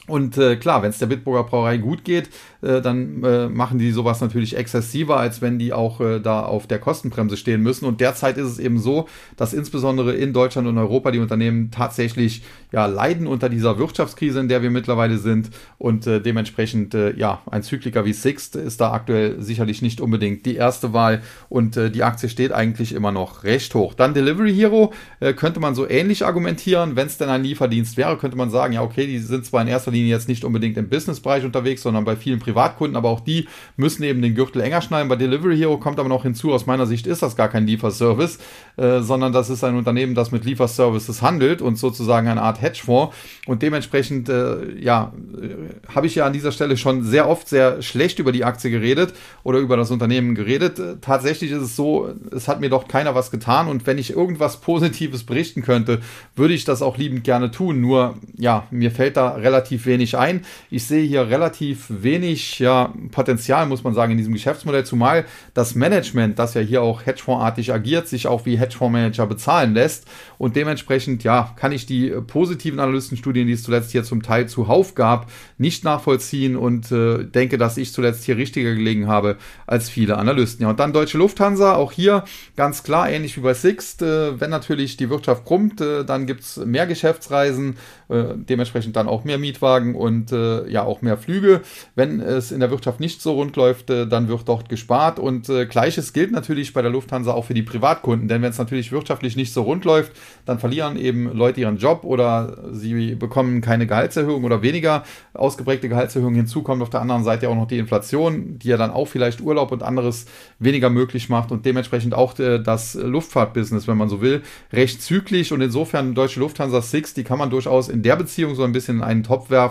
Und 0.06 0.37
äh, 0.37 0.56
klar, 0.56 0.82
wenn 0.82 0.90
es 0.90 0.99
der 0.99 1.06
Bitburger 1.06 1.44
Brauerei 1.44 1.78
gut 1.78 2.04
geht, 2.04 2.28
äh, 2.61 2.82
dann 2.82 3.25
äh, 3.25 3.49
machen 3.49 3.78
die 3.78 3.90
sowas 3.90 4.20
natürlich 4.20 4.54
exzessiver, 4.54 5.16
als 5.16 5.40
wenn 5.40 5.58
die 5.58 5.73
auch 5.73 5.99
äh, 6.00 6.20
da 6.20 6.44
auf 6.44 6.66
der 6.66 6.78
Kostenbremse 6.78 7.38
stehen 7.38 7.62
müssen. 7.62 7.87
Und 7.87 8.02
derzeit 8.02 8.37
ist 8.37 8.46
es 8.46 8.58
eben 8.58 8.78
so, 8.78 9.08
dass 9.38 9.54
insbesondere 9.54 10.12
in 10.12 10.34
Deutschland 10.34 10.68
und 10.68 10.76
Europa 10.76 11.11
die 11.11 11.20
Unternehmen 11.20 11.70
tatsächlich 11.70 12.42
ja 12.70 12.84
leiden 12.84 13.26
unter 13.26 13.49
dieser 13.49 13.78
Wirtschaftskrise, 13.78 14.40
in 14.40 14.49
der 14.49 14.61
wir 14.61 14.70
mittlerweile 14.70 15.16
sind. 15.16 15.49
Und 15.78 16.06
äh, 16.06 16.20
dementsprechend 16.20 16.92
äh, 16.92 17.16
ja 17.16 17.40
ein 17.50 17.62
Zykliker 17.62 18.04
wie 18.04 18.12
Sixt 18.12 18.56
ist 18.56 18.82
da 18.82 18.92
aktuell 18.92 19.40
sicherlich 19.40 19.80
nicht 19.80 20.02
unbedingt 20.02 20.44
die 20.44 20.56
erste 20.56 20.92
Wahl. 20.92 21.23
Und 21.49 21.78
äh, 21.78 21.90
die 21.90 22.02
Aktie 22.02 22.28
steht 22.28 22.52
eigentlich 22.52 22.92
immer 22.92 23.11
noch 23.11 23.44
recht 23.44 23.75
hoch. 23.75 23.94
Dann 23.94 24.12
Delivery 24.12 24.54
Hero 24.54 24.92
äh, 25.20 25.32
könnte 25.32 25.61
man 25.61 25.75
so 25.75 25.88
ähnlich 25.88 26.26
argumentieren, 26.26 26.94
wenn 26.94 27.06
es 27.06 27.16
denn 27.16 27.30
ein 27.30 27.42
Lieferdienst 27.42 27.96
wäre, 27.96 28.18
könnte 28.18 28.37
man 28.37 28.50
sagen, 28.50 28.75
ja 28.75 28.82
okay, 28.82 29.06
die 29.06 29.18
sind 29.18 29.46
zwar 29.46 29.62
in 29.62 29.68
erster 29.68 29.93
Linie 29.94 30.10
jetzt 30.10 30.28
nicht 30.28 30.44
unbedingt 30.44 30.76
im 30.76 30.88
Businessbereich 30.88 31.44
unterwegs, 31.44 31.82
sondern 31.82 32.04
bei 32.04 32.16
vielen 32.16 32.38
Privatkunden, 32.38 32.96
aber 32.96 33.08
auch 33.08 33.20
die 33.20 33.48
müssen 33.76 34.02
eben 34.02 34.20
den 34.20 34.34
Gürtel 34.34 34.60
enger 34.60 34.82
schneiden. 34.82 35.08
Bei 35.08 35.16
Delivery 35.16 35.56
Hero 35.56 35.78
kommt 35.78 35.98
aber 35.98 36.08
noch 36.08 36.24
hinzu, 36.24 36.52
aus 36.52 36.66
meiner 36.66 36.86
Sicht 36.86 37.06
ist 37.06 37.22
das 37.22 37.36
gar 37.36 37.48
kein 37.48 37.66
Lieferservice, 37.66 38.38
äh, 38.76 39.00
sondern 39.00 39.32
das 39.32 39.50
ist 39.50 39.64
ein 39.64 39.76
Unternehmen, 39.76 40.14
das 40.14 40.32
mit 40.32 40.44
Lieferservices 40.44 41.22
handelt 41.22 41.62
und 41.62 41.78
sozusagen 41.78 42.28
eine 42.28 42.42
Art 42.42 42.60
Hedgefonds. 42.60 43.14
Und 43.46 43.62
dementsprechend, 43.62 44.28
äh, 44.28 44.78
ja, 44.78 45.12
äh, 45.40 45.92
habe 45.94 46.06
ich 46.06 46.14
ja 46.14 46.26
an 46.26 46.32
dieser 46.32 46.52
Stelle 46.52 46.76
schon 46.76 47.04
sehr 47.04 47.28
oft 47.28 47.48
sehr 47.48 47.82
schlecht 47.82 48.18
über 48.18 48.32
die 48.32 48.44
Aktie 48.44 48.70
geredet 48.70 49.14
oder 49.42 49.58
über 49.58 49.76
das 49.76 49.90
Unternehmen 49.90 50.34
geredet. 50.34 50.78
Äh, 50.78 50.96
tatsächlich 51.00 51.50
ist 51.50 51.62
es 51.62 51.76
so, 51.76 52.08
es 52.34 52.48
hat 52.48 52.60
mir 52.60 52.70
doch 52.70 52.88
keiner 52.88 53.14
was 53.14 53.30
getan 53.30 53.68
und 53.68 53.86
wenn 53.86 53.98
ich 53.98 54.10
irgendwas 54.10 54.60
Positives 54.60 55.24
berichten 55.24 55.62
könnte, 55.62 56.00
würde 56.36 56.54
ich 56.54 56.64
das 56.64 56.82
auch 56.82 56.96
liebend 56.96 57.24
gerne 57.24 57.50
tun. 57.50 57.80
Nur, 57.80 58.18
ja, 58.36 58.66
mir 58.70 58.90
fällt 58.90 59.16
da 59.16 59.30
relativ 59.30 59.83
wenig 59.86 60.16
ein. 60.16 60.44
Ich 60.70 60.86
sehe 60.86 61.06
hier 61.06 61.28
relativ 61.28 61.86
wenig 61.88 62.58
ja, 62.58 62.92
Potenzial, 63.10 63.66
muss 63.66 63.84
man 63.84 63.94
sagen, 63.94 64.12
in 64.12 64.18
diesem 64.18 64.32
Geschäftsmodell, 64.32 64.84
zumal 64.84 65.24
das 65.54 65.74
Management, 65.74 66.38
das 66.38 66.54
ja 66.54 66.60
hier 66.60 66.82
auch 66.82 67.06
Hedgefondsartig 67.06 67.72
agiert, 67.72 68.08
sich 68.08 68.26
auch 68.26 68.46
wie 68.46 68.58
Hedgefondsmanager 68.58 69.26
bezahlen 69.26 69.74
lässt. 69.74 70.06
Und 70.38 70.56
dementsprechend, 70.56 71.24
ja, 71.24 71.54
kann 71.56 71.72
ich 71.72 71.86
die 71.86 72.10
positiven 72.26 72.80
Analystenstudien, 72.80 73.46
die 73.46 73.52
es 73.52 73.62
zuletzt 73.62 73.92
hier 73.92 74.04
zum 74.04 74.22
Teil 74.22 74.48
zuhauf 74.48 74.94
gab, 74.94 75.30
nicht 75.58 75.84
nachvollziehen 75.84 76.56
und 76.56 76.90
äh, 76.92 77.24
denke, 77.24 77.58
dass 77.58 77.76
ich 77.76 77.92
zuletzt 77.92 78.24
hier 78.24 78.36
richtiger 78.36 78.74
gelegen 78.74 79.08
habe 79.08 79.36
als 79.66 79.88
viele 79.88 80.16
Analysten. 80.16 80.64
Ja, 80.64 80.70
und 80.70 80.80
dann 80.80 80.92
Deutsche 80.92 81.18
Lufthansa, 81.18 81.74
auch 81.74 81.92
hier 81.92 82.24
ganz 82.56 82.82
klar, 82.82 83.10
ähnlich 83.10 83.36
wie 83.36 83.40
bei 83.40 83.54
Sixt, 83.54 84.02
äh, 84.02 84.40
wenn 84.40 84.50
natürlich 84.50 84.96
die 84.96 85.10
Wirtschaft 85.10 85.44
brummt, 85.44 85.80
äh, 85.80 86.04
dann 86.04 86.26
gibt 86.26 86.40
es 86.42 86.56
mehr 86.56 86.86
Geschäftsreisen, 86.86 87.76
äh, 88.08 88.24
dementsprechend 88.36 88.96
dann 88.96 89.08
auch 89.08 89.24
mehr 89.24 89.38
Mietwagen 89.38 89.73
und 89.94 90.32
äh, 90.32 90.68
ja 90.68 90.84
auch 90.84 91.02
mehr 91.02 91.16
Flüge. 91.16 91.62
Wenn 91.94 92.20
es 92.20 92.52
in 92.52 92.60
der 92.60 92.70
Wirtschaft 92.70 93.00
nicht 93.00 93.20
so 93.20 93.32
rund 93.32 93.56
läuft, 93.56 93.90
äh, 93.90 94.06
dann 94.06 94.28
wird 94.28 94.48
dort 94.48 94.68
gespart 94.68 95.18
und 95.18 95.50
gleiches 95.68 96.12
gilt 96.12 96.32
natürlich 96.32 96.72
bei 96.72 96.82
der 96.82 96.90
Lufthansa 96.90 97.32
auch 97.32 97.44
für 97.44 97.54
die 97.54 97.62
Privatkunden, 97.62 98.28
denn 98.28 98.42
wenn 98.42 98.50
es 98.50 98.58
natürlich 98.58 98.92
wirtschaftlich 98.92 99.36
nicht 99.36 99.52
so 99.52 99.62
rund 99.62 99.84
läuft, 99.84 100.12
dann 100.46 100.58
verlieren 100.58 100.96
eben 100.96 101.36
Leute 101.36 101.60
ihren 101.60 101.78
Job 101.78 102.04
oder 102.04 102.56
sie 102.72 103.14
bekommen 103.14 103.60
keine 103.60 103.86
Gehaltserhöhung 103.86 104.44
oder 104.44 104.62
weniger 104.62 105.04
ausgeprägte 105.32 105.88
Gehaltserhöhungen. 105.88 106.36
Hinzu 106.36 106.62
kommt 106.62 106.82
auf 106.82 106.90
der 106.90 107.00
anderen 107.00 107.24
Seite 107.24 107.48
auch 107.48 107.54
noch 107.54 107.66
die 107.66 107.78
Inflation, 107.78 108.58
die 108.58 108.68
ja 108.68 108.76
dann 108.76 108.90
auch 108.90 109.06
vielleicht 109.06 109.40
Urlaub 109.40 109.72
und 109.72 109.82
anderes 109.82 110.26
weniger 110.58 110.90
möglich 110.90 111.28
macht 111.28 111.50
und 111.50 111.66
dementsprechend 111.66 112.14
auch 112.14 112.34
das 112.34 112.94
Luftfahrtbusiness, 112.94 113.88
wenn 113.88 113.96
man 113.96 114.08
so 114.08 114.20
will, 114.20 114.42
recht 114.72 115.02
zyklisch 115.02 115.52
und 115.52 115.60
insofern 115.60 116.14
Deutsche 116.14 116.40
Lufthansa 116.40 116.82
Six, 116.82 117.14
die 117.14 117.24
kann 117.24 117.38
man 117.38 117.50
durchaus 117.50 117.88
in 117.88 118.02
der 118.02 118.16
Beziehung 118.16 118.54
so 118.54 118.64
ein 118.64 118.72
bisschen 118.72 118.98
in 118.98 119.02
einen 119.02 119.22
Topf 119.22 119.50
werfen 119.50 119.63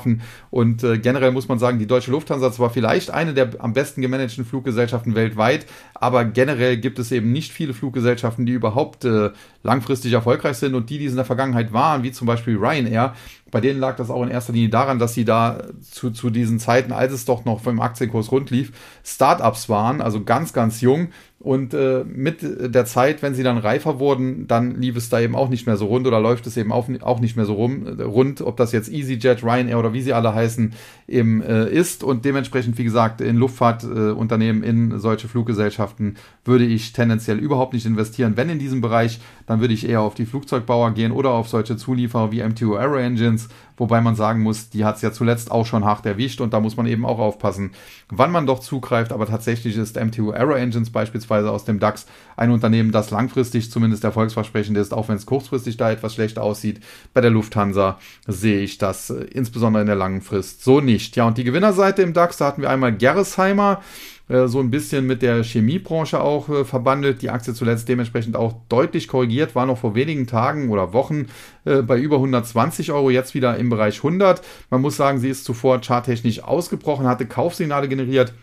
und 0.49 0.83
äh, 0.83 0.97
generell 0.97 1.31
muss 1.31 1.47
man 1.47 1.59
sagen, 1.59 1.79
die 1.79 1.87
Deutsche 1.87 2.11
Lufthansa 2.11 2.51
zwar 2.51 2.69
vielleicht 2.69 3.11
eine 3.11 3.33
der 3.33 3.49
am 3.59 3.73
besten 3.73 4.01
gemanagten 4.01 4.45
Fluggesellschaften 4.45 5.15
weltweit, 5.15 5.65
aber 5.93 6.25
generell 6.25 6.77
gibt 6.77 6.99
es 6.99 7.11
eben 7.11 7.31
nicht 7.31 7.51
viele 7.51 7.73
Fluggesellschaften, 7.73 8.45
die 8.45 8.53
überhaupt 8.53 9.05
äh, 9.05 9.31
langfristig 9.63 10.13
erfolgreich 10.13 10.57
sind 10.57 10.75
und 10.75 10.89
die, 10.89 10.97
die 10.97 11.05
es 11.05 11.11
in 11.11 11.17
der 11.17 11.25
Vergangenheit 11.25 11.73
waren, 11.73 12.03
wie 12.03 12.11
zum 12.11 12.27
Beispiel 12.27 12.57
Ryanair, 12.57 13.13
bei 13.53 13.61
denen 13.61 13.79
lag 13.79 13.95
das 13.97 14.09
auch 14.09 14.23
in 14.23 14.29
erster 14.29 14.51
Linie 14.51 14.69
daran, 14.69 14.97
dass 14.97 15.13
sie 15.13 15.25
da 15.25 15.59
zu, 15.81 16.09
zu 16.09 16.31
diesen 16.31 16.59
Zeiten, 16.59 16.91
als 16.91 17.13
es 17.13 17.25
doch 17.25 17.45
noch 17.45 17.61
vom 17.61 17.79
Aktienkurs 17.81 18.31
rund 18.31 18.49
lief, 18.49 18.71
Startups 19.03 19.69
waren, 19.69 20.01
also 20.01 20.23
ganz, 20.23 20.53
ganz 20.53 20.81
jung. 20.81 21.09
Und 21.43 21.73
äh, 21.73 22.03
mit 22.05 22.37
der 22.41 22.85
Zeit, 22.85 23.21
wenn 23.21 23.35
sie 23.35 23.43
dann 23.43 23.57
reifer 23.57 23.99
wurden, 23.99 24.47
dann 24.47 24.79
lief 24.79 24.95
es 24.95 25.09
da 25.09 25.19
eben 25.19 25.35
auch 25.35 25.49
nicht 25.49 25.65
mehr 25.65 25.77
so 25.77 25.87
rund 25.87 26.07
oder 26.07 26.19
läuft 26.19 26.47
es 26.47 26.55
eben 26.57 26.71
auch, 26.71 26.87
auch 27.01 27.19
nicht 27.19 27.35
mehr 27.35 27.45
so 27.45 27.53
rum, 27.53 27.85
rund, 27.85 28.41
ob 28.41 28.57
das 28.57 28.71
jetzt 28.71 28.89
EasyJet, 28.89 29.43
Ryanair 29.43 29.77
oder 29.77 29.93
wie 29.93 30.01
sie 30.01 30.13
alle 30.13 30.33
heißen, 30.33 30.73
eben 31.07 31.41
äh, 31.41 31.69
ist. 31.69 32.03
Und 32.03 32.23
dementsprechend, 32.23 32.77
wie 32.77 32.85
gesagt, 32.85 33.19
in 33.19 33.35
Luftfahrtunternehmen, 33.35 34.63
äh, 34.63 34.69
in 34.69 34.99
solche 34.99 35.27
Fluggesellschaften 35.27 36.15
würde 36.45 36.65
ich 36.65 36.93
tendenziell 36.93 37.39
überhaupt 37.39 37.73
nicht 37.73 37.85
investieren. 37.85 38.33
Wenn 38.35 38.49
in 38.49 38.59
diesem 38.59 38.81
Bereich, 38.81 39.19
dann 39.45 39.59
würde 39.59 39.73
ich 39.73 39.87
eher 39.87 40.01
auf 40.01 40.15
die 40.15 40.25
Flugzeugbauer 40.25 40.91
gehen 40.91 41.11
oder 41.11 41.31
auf 41.31 41.49
solche 41.49 41.77
Zulieferer 41.77 42.31
wie 42.31 42.41
MTO 42.41 42.75
Aero 42.75 42.95
Engines 42.95 43.13
Engines, 43.13 43.49
wobei 43.77 44.01
man 44.01 44.15
sagen 44.15 44.41
muss, 44.41 44.69
die 44.69 44.85
hat 44.85 44.97
es 44.97 45.01
ja 45.01 45.11
zuletzt 45.11 45.51
auch 45.51 45.65
schon 45.65 45.85
hart 45.85 46.05
erwischt 46.05 46.41
und 46.41 46.53
da 46.53 46.59
muss 46.59 46.77
man 46.77 46.85
eben 46.85 47.05
auch 47.05 47.19
aufpassen, 47.19 47.71
wann 48.09 48.31
man 48.31 48.45
doch 48.45 48.59
zugreift. 48.59 49.11
Aber 49.11 49.25
tatsächlich 49.25 49.77
ist 49.77 49.95
MTU 49.95 50.31
Aero 50.31 50.53
Engines 50.53 50.91
beispielsweise 50.91 51.51
aus 51.51 51.65
dem 51.65 51.79
DAX 51.79 52.05
ein 52.37 52.51
Unternehmen, 52.51 52.91
das 52.91 53.11
langfristig 53.11 53.71
zumindest 53.71 54.03
erfolgsversprechend 54.03 54.77
ist, 54.77 54.93
auch 54.93 55.09
wenn 55.09 55.17
es 55.17 55.25
kurzfristig 55.25 55.77
da 55.77 55.91
etwas 55.91 56.13
schlecht 56.13 56.39
aussieht. 56.39 56.81
Bei 57.13 57.21
der 57.21 57.31
Lufthansa 57.31 57.99
sehe 58.27 58.61
ich 58.61 58.77
das 58.77 59.09
äh, 59.09 59.23
insbesondere 59.25 59.81
in 59.81 59.87
der 59.87 59.95
langen 59.95 60.21
Frist 60.21 60.63
so 60.63 60.79
nicht. 60.79 61.15
Ja, 61.15 61.27
und 61.27 61.37
die 61.37 61.43
Gewinnerseite 61.43 62.01
im 62.01 62.13
DAX, 62.13 62.37
da 62.37 62.45
hatten 62.45 62.61
wir 62.61 62.69
einmal 62.69 62.95
Gerresheimer 62.95 63.81
äh, 64.29 64.47
so 64.47 64.59
ein 64.59 64.71
bisschen 64.71 65.05
mit 65.05 65.21
der 65.21 65.43
Chemiebranche 65.43 66.21
auch 66.21 66.49
äh, 66.49 66.65
verbandelt. 66.65 67.21
Die 67.21 67.29
Aktie 67.29 67.53
zuletzt 67.53 67.89
dementsprechend 67.89 68.35
auch 68.35 68.53
deutlich 68.69 69.07
korrigiert, 69.07 69.55
war 69.55 69.65
noch 69.65 69.77
vor 69.77 69.95
wenigen 69.95 70.27
Tagen 70.27 70.69
oder 70.69 70.93
Wochen 70.93 71.27
äh, 71.65 71.81
bei 71.81 71.99
über 71.99 72.17
120 72.17 72.91
Euro, 72.91 73.09
jetzt 73.09 73.33
wieder 73.33 73.57
im 73.57 73.69
Bereich 73.69 73.97
100. 73.97 74.41
Man 74.69 74.81
muss 74.81 74.95
sagen, 74.95 75.19
sie 75.19 75.29
ist 75.29 75.45
zuvor 75.45 75.81
charttechnisch 75.81 76.43
ausgebrochen, 76.43 77.07
hatte 77.07 77.25
Kaufsignale 77.25 77.87
generiert 77.87 78.33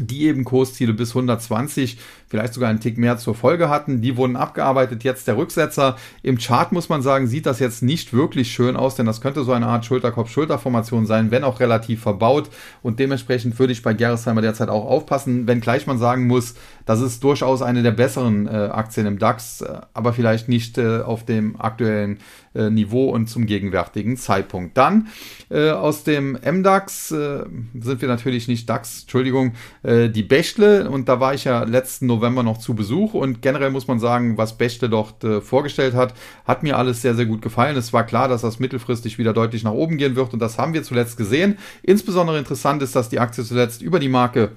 die 0.00 0.26
eben 0.26 0.44
Kursziele 0.44 0.92
bis 0.92 1.10
120, 1.10 1.98
vielleicht 2.28 2.54
sogar 2.54 2.70
einen 2.70 2.80
Tick 2.80 2.98
mehr 2.98 3.18
zur 3.18 3.34
Folge 3.34 3.68
hatten. 3.68 4.00
Die 4.00 4.16
wurden 4.16 4.36
abgearbeitet. 4.36 5.04
Jetzt 5.04 5.26
der 5.26 5.36
Rücksetzer. 5.36 5.96
Im 6.22 6.38
Chart 6.38 6.72
muss 6.72 6.88
man 6.88 7.02
sagen, 7.02 7.26
sieht 7.26 7.46
das 7.46 7.58
jetzt 7.58 7.82
nicht 7.82 8.12
wirklich 8.12 8.52
schön 8.52 8.76
aus, 8.76 8.94
denn 8.94 9.06
das 9.06 9.20
könnte 9.20 9.44
so 9.44 9.52
eine 9.52 9.66
Art 9.66 9.84
Schulterkopf-Schulterformation 9.86 11.06
sein, 11.06 11.30
wenn 11.30 11.44
auch 11.44 11.60
relativ 11.60 12.02
verbaut. 12.02 12.50
Und 12.82 12.98
dementsprechend 12.98 13.58
würde 13.58 13.72
ich 13.72 13.82
bei 13.82 13.94
Gerresheimer 13.94 14.42
derzeit 14.42 14.68
auch 14.68 14.84
aufpassen, 14.84 15.46
wenngleich 15.46 15.86
man 15.86 15.98
sagen 15.98 16.26
muss, 16.26 16.54
das 16.84 17.00
ist 17.00 17.22
durchaus 17.22 17.62
eine 17.62 17.82
der 17.82 17.90
besseren 17.92 18.46
äh, 18.46 18.50
Aktien 18.50 19.06
im 19.06 19.18
DAX, 19.18 19.60
äh, 19.60 19.80
aber 19.92 20.12
vielleicht 20.12 20.48
nicht 20.48 20.78
äh, 20.78 21.00
auf 21.00 21.24
dem 21.24 21.60
aktuellen 21.60 22.18
äh, 22.54 22.70
Niveau 22.70 23.10
und 23.10 23.28
zum 23.28 23.46
gegenwärtigen 23.46 24.16
Zeitpunkt. 24.16 24.76
Dann 24.76 25.08
äh, 25.50 25.70
aus 25.70 26.04
dem 26.04 26.32
MDAX 26.32 27.08
sind 27.08 28.00
wir 28.00 28.08
natürlich 28.08 28.48
nicht 28.48 28.68
DAX, 28.68 29.02
Entschuldigung, 29.02 29.52
äh, 29.88 30.10
die 30.10 30.22
Bechtle 30.22 30.90
und 30.90 31.08
da 31.08 31.18
war 31.18 31.32
ich 31.32 31.44
ja 31.44 31.62
letzten 31.64 32.06
November 32.06 32.42
noch 32.42 32.58
zu 32.58 32.74
Besuch 32.74 33.14
und 33.14 33.40
generell 33.40 33.70
muss 33.70 33.88
man 33.88 33.98
sagen, 33.98 34.36
was 34.36 34.58
Bechtle 34.58 34.90
dort 34.90 35.24
äh, 35.24 35.40
vorgestellt 35.40 35.94
hat, 35.94 36.12
hat 36.44 36.62
mir 36.62 36.76
alles 36.76 37.00
sehr, 37.00 37.14
sehr 37.14 37.24
gut 37.24 37.40
gefallen. 37.40 37.76
Es 37.76 37.92
war 37.94 38.04
klar, 38.04 38.28
dass 38.28 38.42
das 38.42 38.58
mittelfristig 38.58 39.16
wieder 39.16 39.32
deutlich 39.32 39.64
nach 39.64 39.72
oben 39.72 39.96
gehen 39.96 40.14
wird 40.14 40.34
und 40.34 40.40
das 40.40 40.58
haben 40.58 40.74
wir 40.74 40.82
zuletzt 40.82 41.16
gesehen. 41.16 41.56
Insbesondere 41.82 42.38
interessant 42.38 42.82
ist, 42.82 42.94
dass 42.94 43.08
die 43.08 43.18
Aktie 43.18 43.44
zuletzt 43.44 43.80
über 43.80 43.98
die 43.98 44.10
Marke 44.10 44.52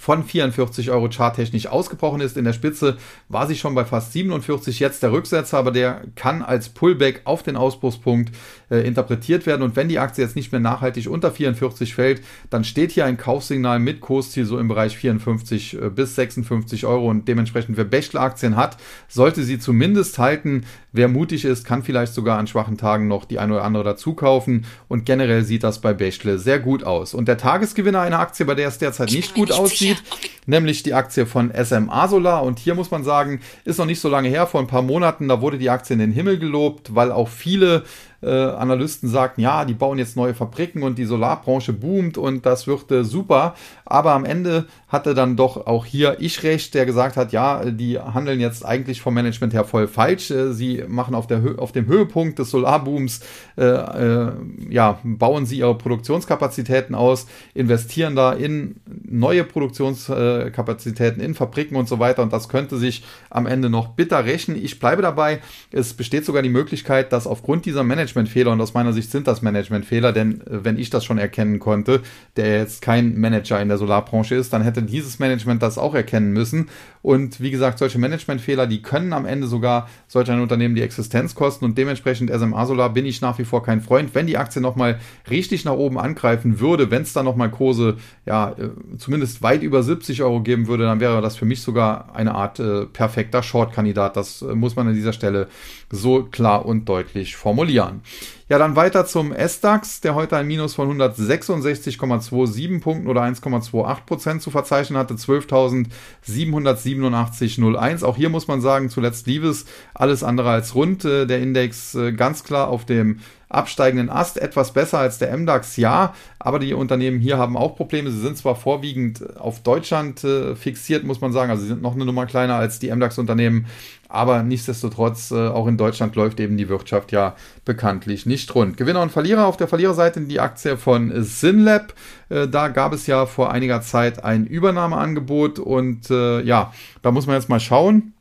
von 0.00 0.24
44 0.24 0.90
Euro 0.90 1.10
charttechnisch 1.10 1.66
ausgebrochen 1.66 2.22
ist. 2.22 2.38
In 2.38 2.46
der 2.46 2.54
Spitze 2.54 2.96
war 3.28 3.46
sie 3.46 3.54
schon 3.54 3.74
bei 3.74 3.84
fast 3.84 4.14
47, 4.14 4.80
jetzt 4.80 5.02
der 5.02 5.12
Rücksetzer, 5.12 5.58
aber 5.58 5.72
der 5.72 6.00
kann 6.14 6.40
als 6.40 6.70
Pullback 6.70 7.20
auf 7.24 7.42
den 7.42 7.54
Ausbruchspunkt 7.54 8.34
äh, 8.70 8.78
interpretiert 8.78 9.44
werden. 9.44 9.60
Und 9.60 9.76
wenn 9.76 9.90
die 9.90 9.98
Aktie 9.98 10.24
jetzt 10.24 10.36
nicht 10.36 10.52
mehr 10.52 10.60
nachhaltig 10.60 11.06
unter 11.06 11.30
44 11.30 11.94
fällt, 11.94 12.22
dann 12.48 12.64
steht 12.64 12.92
hier 12.92 13.04
ein 13.04 13.18
Kaufsignal 13.18 13.78
mit 13.78 14.00
Kursziel 14.00 14.46
so 14.46 14.58
im 14.58 14.68
Bereich 14.68 14.96
54 14.96 15.74
äh, 15.74 15.90
bis 15.90 16.14
56 16.14 16.86
Euro. 16.86 17.10
Und 17.10 17.28
dementsprechend, 17.28 17.76
wer 17.76 17.84
Bechtle-Aktien 17.84 18.56
hat, 18.56 18.78
sollte 19.06 19.42
sie 19.42 19.58
zumindest 19.58 20.18
halten. 20.18 20.64
Wer 20.92 21.08
mutig 21.08 21.44
ist, 21.44 21.66
kann 21.66 21.82
vielleicht 21.82 22.14
sogar 22.14 22.38
an 22.38 22.46
schwachen 22.46 22.78
Tagen 22.78 23.06
noch 23.06 23.26
die 23.26 23.38
eine 23.38 23.52
oder 23.52 23.64
andere 23.64 23.84
dazu 23.84 24.14
kaufen. 24.14 24.64
Und 24.88 25.04
generell 25.04 25.44
sieht 25.44 25.62
das 25.62 25.82
bei 25.82 25.92
Bechtle 25.92 26.38
sehr 26.38 26.58
gut 26.58 26.84
aus. 26.84 27.12
Und 27.12 27.28
der 27.28 27.36
Tagesgewinner 27.36 28.00
einer 28.00 28.18
Aktie, 28.18 28.46
bei 28.46 28.54
der 28.54 28.68
es 28.68 28.78
derzeit 28.78 29.10
nicht 29.10 29.34
gut 29.34 29.52
aussieht, 29.52 29.89
sieht, 29.96 30.02
nämlich 30.46 30.82
die 30.82 30.94
Aktie 30.94 31.26
von 31.26 31.52
SMA 31.64 32.08
Solar. 32.08 32.42
Und 32.42 32.58
hier 32.58 32.74
muss 32.74 32.90
man 32.90 33.04
sagen, 33.04 33.40
ist 33.64 33.78
noch 33.78 33.86
nicht 33.86 34.00
so 34.00 34.08
lange 34.08 34.28
her, 34.28 34.46
vor 34.46 34.60
ein 34.60 34.66
paar 34.66 34.82
Monaten, 34.82 35.28
da 35.28 35.40
wurde 35.40 35.58
die 35.58 35.70
Aktie 35.70 35.94
in 35.94 36.00
den 36.00 36.12
Himmel 36.12 36.38
gelobt, 36.38 36.94
weil 36.94 37.12
auch 37.12 37.28
viele 37.28 37.84
äh, 38.22 38.28
Analysten 38.28 39.08
sagten, 39.08 39.40
ja, 39.40 39.64
die 39.64 39.74
bauen 39.74 39.98
jetzt 39.98 40.16
neue 40.16 40.34
Fabriken 40.34 40.82
und 40.82 40.98
die 40.98 41.04
Solarbranche 41.04 41.72
boomt 41.72 42.18
und 42.18 42.44
das 42.44 42.66
wird 42.66 42.90
äh, 42.90 43.04
super. 43.04 43.54
Aber 43.84 44.12
am 44.12 44.24
Ende 44.24 44.66
hatte 44.88 45.14
dann 45.14 45.36
doch 45.36 45.66
auch 45.66 45.86
hier 45.86 46.16
ich 46.20 46.42
recht, 46.42 46.74
der 46.74 46.84
gesagt 46.86 47.16
hat, 47.16 47.32
ja, 47.32 47.64
die 47.64 47.98
handeln 47.98 48.40
jetzt 48.40 48.64
eigentlich 48.64 49.00
vom 49.00 49.14
Management 49.14 49.54
her 49.54 49.64
voll 49.64 49.88
falsch. 49.88 50.30
Äh, 50.30 50.52
sie 50.52 50.84
machen 50.86 51.14
auf, 51.14 51.26
der, 51.26 51.42
auf 51.58 51.72
dem 51.72 51.86
Höhepunkt 51.86 52.38
des 52.38 52.50
Solarbooms, 52.50 53.20
äh, 53.56 53.64
äh, 53.64 54.32
ja, 54.68 54.98
bauen 55.02 55.46
sie 55.46 55.58
ihre 55.58 55.76
Produktionskapazitäten 55.76 56.94
aus, 56.94 57.26
investieren 57.54 58.16
da 58.16 58.32
in 58.32 58.76
neue 59.04 59.44
Produktionskapazitäten, 59.44 61.22
in 61.22 61.34
Fabriken 61.34 61.76
und 61.76 61.88
so 61.88 61.98
weiter. 61.98 62.22
Und 62.22 62.32
das 62.32 62.48
könnte 62.48 62.76
sich 62.76 63.04
am 63.30 63.46
Ende 63.46 63.70
noch 63.70 63.88
bitter 63.88 64.24
rächen. 64.24 64.56
Ich 64.56 64.78
bleibe 64.78 65.02
dabei. 65.02 65.40
Es 65.72 65.94
besteht 65.94 66.24
sogar 66.24 66.42
die 66.42 66.48
Möglichkeit, 66.48 67.12
dass 67.12 67.26
aufgrund 67.26 67.64
dieser 67.64 67.84
Management 67.84 68.09
Managementfehler 68.14 68.52
und 68.52 68.60
aus 68.60 68.74
meiner 68.74 68.92
Sicht 68.92 69.10
sind 69.10 69.26
das 69.26 69.42
Managementfehler, 69.42 70.12
denn 70.12 70.40
äh, 70.42 70.64
wenn 70.64 70.78
ich 70.78 70.90
das 70.90 71.04
schon 71.04 71.18
erkennen 71.18 71.58
konnte, 71.58 72.02
der 72.36 72.58
jetzt 72.58 72.82
kein 72.82 73.18
Manager 73.18 73.60
in 73.60 73.68
der 73.68 73.78
Solarbranche 73.78 74.34
ist, 74.34 74.52
dann 74.52 74.62
hätte 74.62 74.82
dieses 74.82 75.18
Management 75.18 75.62
das 75.62 75.78
auch 75.78 75.94
erkennen 75.94 76.32
müssen. 76.32 76.68
Und 77.02 77.40
wie 77.40 77.50
gesagt, 77.50 77.78
solche 77.78 77.98
Managementfehler, 77.98 78.66
die 78.66 78.82
können 78.82 79.12
am 79.12 79.24
Ende 79.24 79.46
sogar 79.46 79.88
solch 80.06 80.30
ein 80.30 80.40
Unternehmen 80.40 80.74
die 80.74 80.82
Existenz 80.82 81.34
kosten 81.34 81.64
und 81.64 81.78
dementsprechend 81.78 82.30
SMA 82.30 82.66
Solar 82.66 82.90
bin 82.90 83.06
ich 83.06 83.20
nach 83.20 83.38
wie 83.38 83.44
vor 83.44 83.62
kein 83.62 83.80
Freund. 83.80 84.14
Wenn 84.14 84.26
die 84.26 84.36
Aktie 84.36 84.60
nochmal 84.60 85.00
richtig 85.30 85.64
nach 85.64 85.72
oben 85.72 85.98
angreifen 85.98 86.60
würde, 86.60 86.90
wenn 86.90 87.02
es 87.02 87.12
da 87.12 87.22
nochmal 87.22 87.50
Kurse, 87.50 87.96
ja, 88.26 88.50
äh, 88.50 88.70
zumindest 88.98 89.42
weit 89.42 89.62
über 89.62 89.82
70 89.82 90.22
Euro 90.22 90.40
geben 90.40 90.66
würde, 90.66 90.84
dann 90.84 91.00
wäre 91.00 91.22
das 91.22 91.36
für 91.36 91.46
mich 91.46 91.62
sogar 91.62 92.14
eine 92.14 92.34
Art 92.34 92.60
äh, 92.60 92.84
perfekter 92.86 93.42
Short-Kandidat. 93.42 94.16
Das 94.16 94.42
äh, 94.42 94.54
muss 94.54 94.76
man 94.76 94.88
an 94.88 94.94
dieser 94.94 95.14
Stelle 95.14 95.48
so 95.90 96.24
klar 96.24 96.66
und 96.66 96.88
deutlich 96.88 97.36
formulieren. 97.36 98.02
Ja, 98.50 98.58
dann 98.58 98.74
weiter 98.74 99.06
zum 99.06 99.32
S-DAX, 99.32 100.00
der 100.00 100.16
heute 100.16 100.36
ein 100.36 100.48
Minus 100.48 100.74
von 100.74 101.00
166,27 101.00 102.80
Punkten 102.80 103.06
oder 103.06 103.22
1,28 103.22 104.06
Prozent 104.06 104.42
zu 104.42 104.50
verzeichnen 104.50 104.98
hatte, 104.98 105.14
12.787,01. 105.14 108.02
Auch 108.02 108.16
hier 108.16 108.28
muss 108.28 108.48
man 108.48 108.60
sagen, 108.60 108.90
zuletzt 108.90 109.28
lief 109.28 109.44
es 109.44 109.66
alles 109.94 110.24
andere 110.24 110.50
als 110.50 110.74
rund. 110.74 111.04
Äh, 111.04 111.26
der 111.26 111.38
Index 111.38 111.94
äh, 111.94 112.10
ganz 112.10 112.42
klar 112.42 112.70
auf 112.70 112.84
dem 112.84 113.20
absteigenden 113.50 114.10
Ast 114.10 114.38
etwas 114.38 114.72
besser 114.72 114.98
als 114.98 115.18
der 115.18 115.36
MDAX, 115.36 115.76
ja, 115.76 116.14
aber 116.38 116.60
die 116.60 116.72
Unternehmen 116.72 117.18
hier 117.18 117.36
haben 117.36 117.56
auch 117.56 117.76
Probleme. 117.76 118.10
Sie 118.10 118.20
sind 118.20 118.38
zwar 118.38 118.54
vorwiegend 118.54 119.38
auf 119.38 119.62
Deutschland 119.62 120.24
äh, 120.24 120.54
fixiert, 120.54 121.04
muss 121.04 121.20
man 121.20 121.32
sagen, 121.32 121.50
also 121.50 121.62
sie 121.62 121.68
sind 121.68 121.82
noch 121.82 121.94
eine 121.94 122.04
Nummer 122.04 122.26
kleiner 122.26 122.54
als 122.54 122.78
die 122.78 122.94
MDAX-Unternehmen, 122.94 123.66
aber 124.10 124.42
nichtsdestotrotz, 124.42 125.30
äh, 125.30 125.48
auch 125.48 125.66
in 125.66 125.76
Deutschland 125.76 126.16
läuft 126.16 126.40
eben 126.40 126.56
die 126.56 126.68
Wirtschaft 126.68 127.12
ja 127.12 127.36
bekanntlich 127.64 128.26
nicht 128.26 128.54
rund. 128.54 128.76
Gewinner 128.76 129.02
und 129.02 129.12
Verlierer 129.12 129.46
auf 129.46 129.56
der 129.56 129.68
Verliererseite 129.68 130.20
die 130.20 130.40
Aktie 130.40 130.76
von 130.76 131.22
Synlab. 131.22 131.94
Äh, 132.28 132.48
da 132.48 132.68
gab 132.68 132.92
es 132.92 133.06
ja 133.06 133.26
vor 133.26 133.52
einiger 133.52 133.82
Zeit 133.82 134.24
ein 134.24 134.46
Übernahmeangebot 134.46 135.58
und 135.58 136.10
äh, 136.10 136.42
ja, 136.42 136.72
da 137.02 137.10
muss 137.10 137.26
man 137.26 137.36
jetzt 137.36 137.48
mal 137.48 137.60
schauen 137.60 138.12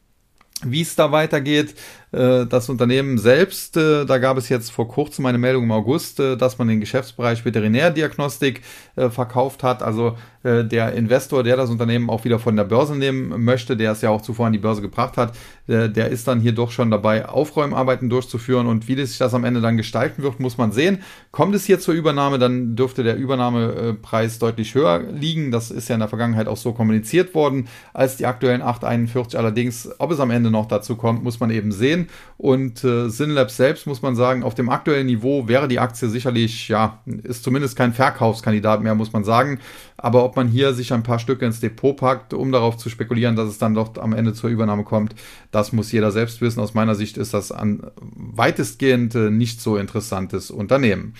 wie 0.65 0.82
es 0.82 0.95
da 0.95 1.12
weitergeht. 1.12 1.75
Äh, 2.12 2.48
das 2.48 2.69
Unternehmen 2.69 3.17
selbst, 3.17 3.78
äh, 3.78 4.06
da 4.06 4.17
gab 4.17 4.38
es 4.38 4.50
jetzt 4.50 4.72
vor 4.72 4.88
kurzem 4.88 5.26
eine 5.26 5.38
Meldung 5.38 5.65
im 5.65 5.72
August, 5.72 6.19
äh, 6.19 6.38
dass 6.38 6.58
man 6.58 6.67
den 6.67 6.80
Geschäftsbereich 6.80 7.45
Veterinärdiagnostik 7.45 8.62
verkauft 8.95 9.63
hat. 9.63 9.82
Also 9.82 10.17
der 10.43 10.93
Investor, 10.93 11.43
der 11.43 11.56
das 11.58 11.69
Unternehmen 11.69 12.10
auch 12.10 12.24
wieder 12.24 12.39
von 12.39 12.56
der 12.56 12.63
Börse 12.63 12.95
nehmen 12.95 13.43
möchte, 13.43 13.78
der 13.78 13.91
es 13.91 14.02
ja 14.02 14.10
auch 14.10 14.22
zuvor 14.22 14.48
an 14.48 14.54
die 14.54 14.60
Börse 14.60 14.82
gebracht 14.82 15.17
hat, 15.17 15.34
der 15.67 16.10
ist 16.10 16.28
dann 16.28 16.39
hier 16.39 16.54
doch 16.54 16.72
schon 16.72 16.91
dabei, 16.91 17.28
Aufräumarbeiten 17.28 18.10
durchzuführen. 18.10 18.67
Und 18.67 18.88
wie 18.88 18.95
sich 19.06 19.17
das 19.17 19.34
am 19.34 19.43
Ende 19.43 19.62
dann 19.62 19.78
gestalten 19.78 20.24
wird, 20.24 20.39
muss 20.39 20.58
man 20.58 20.72
sehen. 20.72 21.00
Kommt 21.32 21.56
es 21.56 21.65
hier 21.65 21.80
zur 21.80 21.93
Übernahme, 21.93 22.39
dann 22.39 22.76
dürfte 22.76 23.04
der 23.04 23.15
Übernahmepreis 23.15 24.39
deutlich 24.39 24.76
höher 24.76 25.00
liegen. 25.00 25.52
Das 25.52 25.72
ist 25.72 25.89
ja 25.89 25.95
in 25.95 26.00
der 26.00 26.10
Vergangenheit 26.10 26.48
auch 26.48 26.58
so 26.58 26.74
kommuniziert 26.74 27.34
worden 27.34 27.67
als 27.93 28.17
die 28.17 28.26
aktuellen 28.26 28.62
8,41. 28.62 29.36
Allerdings, 29.36 29.89
ob 29.98 30.12
es 30.12 30.19
am 30.19 30.32
Ende 30.32 30.52
noch 30.52 30.67
dazu 30.67 30.95
kommt, 30.95 31.24
muss 31.24 31.39
man 31.39 31.50
eben 31.52 31.72
sehen 31.72 31.98
sehen. 31.99 32.09
Und 32.38 32.83
äh, 32.85 33.09
Synlabs 33.09 33.57
selbst 33.57 33.85
muss 33.85 34.01
man 34.01 34.15
sagen, 34.15 34.43
auf 34.43 34.55
dem 34.55 34.69
aktuellen 34.69 35.07
Niveau 35.07 35.47
wäre 35.47 35.67
die 35.67 35.79
Aktie 35.79 36.07
sicherlich, 36.07 36.69
ja, 36.69 36.99
ist 37.23 37.43
zumindest 37.43 37.75
kein 37.75 37.93
Verkaufskandidat 37.93 38.81
mehr, 38.81 38.95
muss 38.95 39.12
man 39.12 39.25
sagen. 39.25 39.59
Aber 39.97 40.23
ob 40.23 40.38
man 40.38 40.47
hier 40.47 40.73
sich 40.73 40.93
ein 40.93 41.03
paar 41.03 41.19
Stücke 41.19 41.45
ins 41.45 41.59
Depot 41.59 41.97
packt, 41.97 42.33
um 42.33 42.51
darauf 42.51 42.77
zu 42.77 42.89
spekulieren, 42.89 43.35
dass 43.35 43.49
es 43.49 43.57
dann 43.57 43.73
doch 43.73 43.97
am 43.97 44.13
Ende 44.13 44.33
zur 44.33 44.49
Übernahme 44.49 44.85
kommt, 44.85 45.15
das 45.51 45.73
muss 45.73 45.91
jeder 45.91 46.12
selbst 46.12 46.39
wissen. 46.39 46.62
Aus 46.62 46.73
meiner 46.73 46.95
Sicht 46.95 47.17
ist 47.17 47.33
das 47.33 47.51
ein 47.51 47.81
weitestgehend 47.99 49.15
äh, 49.15 49.29
nicht 49.29 49.62
so 49.62 49.75
interessantes 49.75 50.49
Unternehmen. 50.49 51.13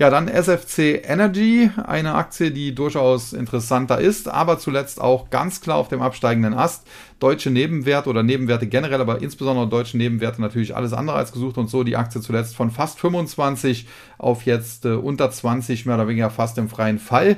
Ja, 0.00 0.08
dann 0.08 0.28
SFC 0.28 1.02
Energy, 1.04 1.70
eine 1.76 2.14
Aktie, 2.14 2.52
die 2.52 2.74
durchaus 2.74 3.34
interessanter 3.34 4.00
ist, 4.00 4.28
aber 4.28 4.58
zuletzt 4.58 4.98
auch 4.98 5.28
ganz 5.28 5.60
klar 5.60 5.76
auf 5.76 5.88
dem 5.88 6.00
absteigenden 6.00 6.54
Ast 6.54 6.86
deutsche 7.20 7.50
Nebenwerte 7.50 8.08
oder 8.08 8.22
Nebenwerte 8.22 8.66
generell, 8.66 9.00
aber 9.00 9.22
insbesondere 9.22 9.68
deutsche 9.68 9.96
Nebenwerte 9.96 10.40
natürlich 10.40 10.74
alles 10.74 10.92
andere 10.92 11.16
als 11.16 11.32
gesucht 11.32 11.58
und 11.58 11.70
so 11.70 11.84
die 11.84 11.96
Aktie 11.96 12.20
zuletzt 12.20 12.56
von 12.56 12.70
fast 12.70 12.98
25 12.98 13.86
auf 14.18 14.44
jetzt 14.46 14.84
äh, 14.84 14.90
unter 14.90 15.30
20, 15.30 15.86
mehr 15.86 15.94
oder 15.96 16.08
weniger 16.08 16.30
fast 16.30 16.58
im 16.58 16.68
freien 16.68 16.98
Fall. 16.98 17.36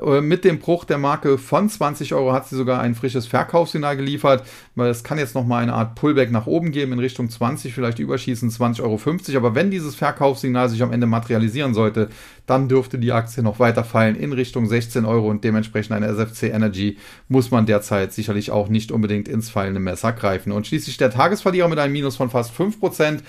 Äh, 0.00 0.20
mit 0.20 0.44
dem 0.44 0.58
Bruch 0.58 0.84
der 0.84 0.98
Marke 0.98 1.36
von 1.36 1.68
20 1.68 2.14
Euro 2.14 2.32
hat 2.32 2.48
sie 2.48 2.56
sogar 2.56 2.80
ein 2.80 2.94
frisches 2.94 3.26
Verkaufssignal 3.26 3.96
geliefert, 3.96 4.44
weil 4.74 4.90
es 4.90 5.04
kann 5.04 5.18
jetzt 5.18 5.34
nochmal 5.34 5.62
eine 5.62 5.74
Art 5.74 5.96
Pullback 5.96 6.30
nach 6.30 6.46
oben 6.46 6.70
geben 6.70 6.92
in 6.92 6.98
Richtung 6.98 7.28
20, 7.28 7.74
vielleicht 7.74 7.98
überschießen 7.98 8.50
20,50 8.50 8.82
Euro. 8.82 9.36
Aber 9.46 9.54
wenn 9.54 9.70
dieses 9.70 9.94
Verkaufssignal 9.94 10.68
sich 10.68 10.82
am 10.82 10.92
Ende 10.92 11.06
materialisieren 11.06 11.74
sollte, 11.74 12.08
dann 12.46 12.68
dürfte 12.68 12.98
die 12.98 13.12
Aktie 13.12 13.42
noch 13.42 13.58
weiter 13.58 13.84
fallen 13.84 14.16
in 14.16 14.32
Richtung 14.32 14.66
16 14.66 15.04
Euro 15.04 15.28
und 15.28 15.44
dementsprechend 15.44 15.92
eine 15.92 16.06
SFC 16.06 16.44
Energy 16.44 16.98
muss 17.28 17.50
man 17.50 17.66
derzeit 17.66 18.12
sicherlich 18.12 18.50
auch 18.50 18.68
nicht 18.68 18.92
unbedingt 18.92 19.28
ins 19.28 19.50
fallende 19.50 19.80
Messer 19.80 20.12
greifen. 20.12 20.52
Und 20.52 20.66
schließlich 20.66 20.96
der 20.96 21.10
Tagesverlierer 21.10 21.68
mit 21.68 21.78
einem 21.78 21.92
Minus 21.92 22.16
von 22.16 22.30
fast 22.30 22.54
5%, 22.54 23.20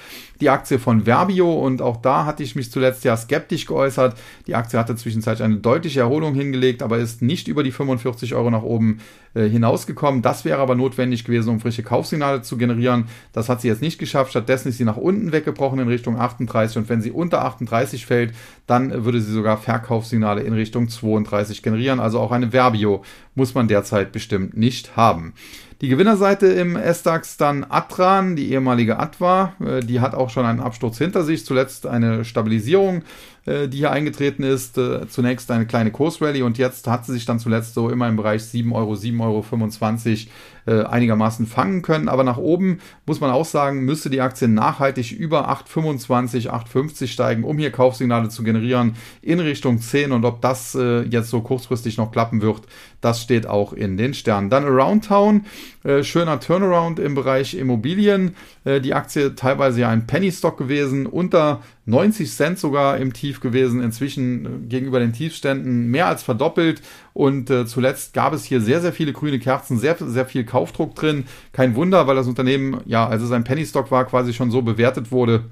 die 0.42 0.50
Aktie 0.50 0.80
von 0.80 1.06
Verbio 1.06 1.54
und 1.54 1.82
auch 1.82 1.98
da 1.98 2.26
hatte 2.26 2.44
ich 2.44 2.56
mich 2.56 2.72
zuletzt 2.72 3.06
ja 3.06 3.16
skeptisch 3.16 3.66
geäußert. 3.66 4.18
Die 4.48 4.56
Aktie 4.56 4.78
hatte 4.78 4.96
zwischenzeitlich 4.96 5.44
eine 5.44 5.58
deutliche 5.58 6.02
Erholung 6.02 6.36
hingelegt, 6.36 6.84
aber 6.84 6.98
ist 6.98 7.22
nicht 7.22 7.48
über 7.48 7.64
die 7.64 7.72
45 7.72 8.36
Euro 8.36 8.50
nach 8.50 8.64
oben 8.64 9.00
äh, 9.34 9.48
hinausgekommen. 9.48 10.22
Das 10.22 10.46
wäre 10.46 10.60
aber 10.60 10.76
notwendig 10.76 11.24
gewesen, 11.24 11.50
um 11.50 11.60
frische 11.60 11.84
Kaufsignale 11.84 12.42
zu 12.42 12.58
generieren. 12.58 13.06
Das 13.32 13.50
hat 13.50 13.62
sie 13.62 13.68
jetzt 13.68 13.82
nicht 13.82 13.98
geschafft. 13.98 14.32
Stattdessen 14.32 14.70
ist 14.70 14.78
sie 14.78 14.86
nach 14.86 14.98
unten 14.98 15.32
weggebrochen 15.32 15.80
in 15.80 15.88
Richtung 15.88 16.20
38 16.20 16.78
und 16.78 16.90
wenn 16.90 17.02
sie 17.02 17.12
unter 17.12 17.46
38 17.46 18.06
fällt, 18.06 18.34
dann 18.68 19.05
würde 19.06 19.22
sie 19.22 19.32
sogar 19.32 19.58
Verkaufssignale 19.58 20.42
in 20.42 20.54
Richtung 20.54 20.90
32 20.90 21.64
generieren. 21.64 22.00
Also 22.00 22.20
auch 22.20 22.32
eine 22.32 22.52
Verbio 22.52 23.04
muss 23.36 23.54
man 23.54 23.68
derzeit 23.68 24.12
bestimmt 24.12 24.58
nicht 24.58 24.98
haben. 24.98 25.34
Die 25.82 25.90
Gewinnerseite 25.90 26.48
im 26.48 26.78
S-DAX 26.78 27.36
dann 27.36 27.66
Atran, 27.68 28.38
die 28.38 28.52
ehemalige 28.52 28.98
Atwa, 28.98 29.54
äh, 29.60 29.82
die 29.82 30.00
hat 30.00 30.16
auch 30.16 30.30
schon 30.30 30.46
einen 30.46 30.62
Absturz 30.62 30.98
hinter 30.98 31.24
sich, 31.24 31.46
zuletzt 31.46 31.86
eine 31.86 32.24
Stabilisierung 32.24 33.04
äh, 33.46 33.68
die 33.68 33.78
hier 33.78 33.92
eingetreten 33.92 34.42
ist. 34.42 34.78
Äh, 34.80 35.08
zunächst 35.08 35.52
eine 35.52 35.68
kleine 35.68 35.92
Kursrally 35.92 36.42
und 36.42 36.58
jetzt 36.58 36.88
hat 36.88 37.06
sie 37.06 37.14
sich 37.14 37.26
dann 37.26 37.40
zuletzt 37.40 37.76
so 37.76 37.92
immer 37.92 38.10
im 38.10 38.16
Bereich 38.16 38.44
7 38.44 38.74
Euro, 38.74 38.94
7,25 38.94 39.20
Euro 39.22 40.26
einigermaßen 40.66 41.46
fangen 41.46 41.84
können. 41.84 42.10
Aber 42.10 42.24
nach 42.24 42.38
oben 42.38 42.80
muss 43.06 43.20
man 43.20 43.30
auch 43.30 43.46
sagen, 43.46 43.86
müsste 43.86 44.10
die 44.10 44.22
Aktie 44.22 44.48
nachhaltig 44.48 45.12
über 45.12 45.48
8,25, 45.48 46.50
8,50 46.50 47.06
steigen, 47.06 47.44
um 47.44 47.60
hier 47.60 47.70
Kaufsignale 47.70 48.30
zu 48.30 48.42
generieren 48.42 48.96
in 49.22 49.40
Richtung 49.40 49.80
10. 49.80 50.12
Und 50.12 50.26
ob 50.26 50.42
das 50.42 50.74
jetzt 50.74 51.30
so 51.30 51.42
kurzfristig 51.42 51.98
noch 51.98 52.12
klappen 52.12 52.42
wird, 52.42 52.64
das 53.00 53.22
steht 53.22 53.46
auch 53.46 53.74
in 53.74 53.96
den 53.96 54.16
Sternen. 54.16 54.50
Dann 54.50 54.64
Around 54.64 55.06
Town, 55.06 55.46
äh, 55.84 56.04
schöner 56.04 56.40
Turnaround 56.40 57.00
im 57.00 57.16
Bereich 57.16 57.56
Immobilien. 57.56 58.36
Äh, 58.64 58.82
die 58.82 58.94
Aktie 58.94 59.36
teilweise 59.36 59.82
ja 59.82 59.90
ein 59.90 60.08
Penny 60.08 60.32
Stock 60.32 60.58
gewesen, 60.58 61.06
unter 61.06 61.62
90 61.86 62.32
Cent 62.32 62.60
sogar 62.60 62.98
im 62.98 63.14
Tief 63.14 63.40
gewesen, 63.40 63.82
inzwischen 63.82 64.46
äh, 64.46 64.68
gegenüber 64.68 65.00
den 65.00 65.14
Tiefständen 65.14 65.92
mehr 65.92 66.08
als 66.08 66.24
verdoppelt. 66.24 66.82
Und 67.14 67.50
äh, 67.50 67.66
zuletzt 67.66 68.14
gab 68.14 68.34
es 68.34 68.46
hier 68.46 68.62
sehr, 68.62 68.82
sehr 68.82 68.94
viele 68.94 69.14
grüne 69.14 69.40
Kerzen, 69.40 69.78
sehr, 69.78 69.96
sehr 70.00 70.26
viel 70.26 70.44
Kaufdruck 70.44 70.96
drin. 70.96 71.26
Kein 71.52 71.76
Wunder, 71.76 72.08
weil 72.08 72.16
das 72.16 72.28
Unternehmen, 72.28 72.82
ja, 72.86 73.08
als 73.08 73.22
es 73.22 73.32
ein 73.32 73.44
Penny 73.44 73.66
Stock 73.66 73.92
war, 73.92 74.06
quasi 74.06 74.34
schon 74.34 74.52
so 74.52 74.62
bewertet 74.62 75.12
wurde 75.12 75.46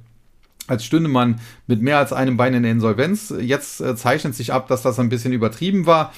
als 0.67 0.85
stünde 0.85 1.09
man 1.09 1.39
mit 1.67 1.81
mehr 1.81 1.97
als 1.97 2.13
einem 2.13 2.37
Bein 2.37 2.53
in 2.53 2.63
der 2.63 2.71
Insolvenz. 2.71 3.33
Jetzt 3.39 3.81
äh, 3.81 3.95
zeichnet 3.95 4.35
sich 4.35 4.53
ab, 4.53 4.67
dass 4.67 4.81
das 4.81 4.99
ein 4.99 5.09
bisschen 5.09 5.33
übertrieben 5.33 5.85
war. 5.85 6.13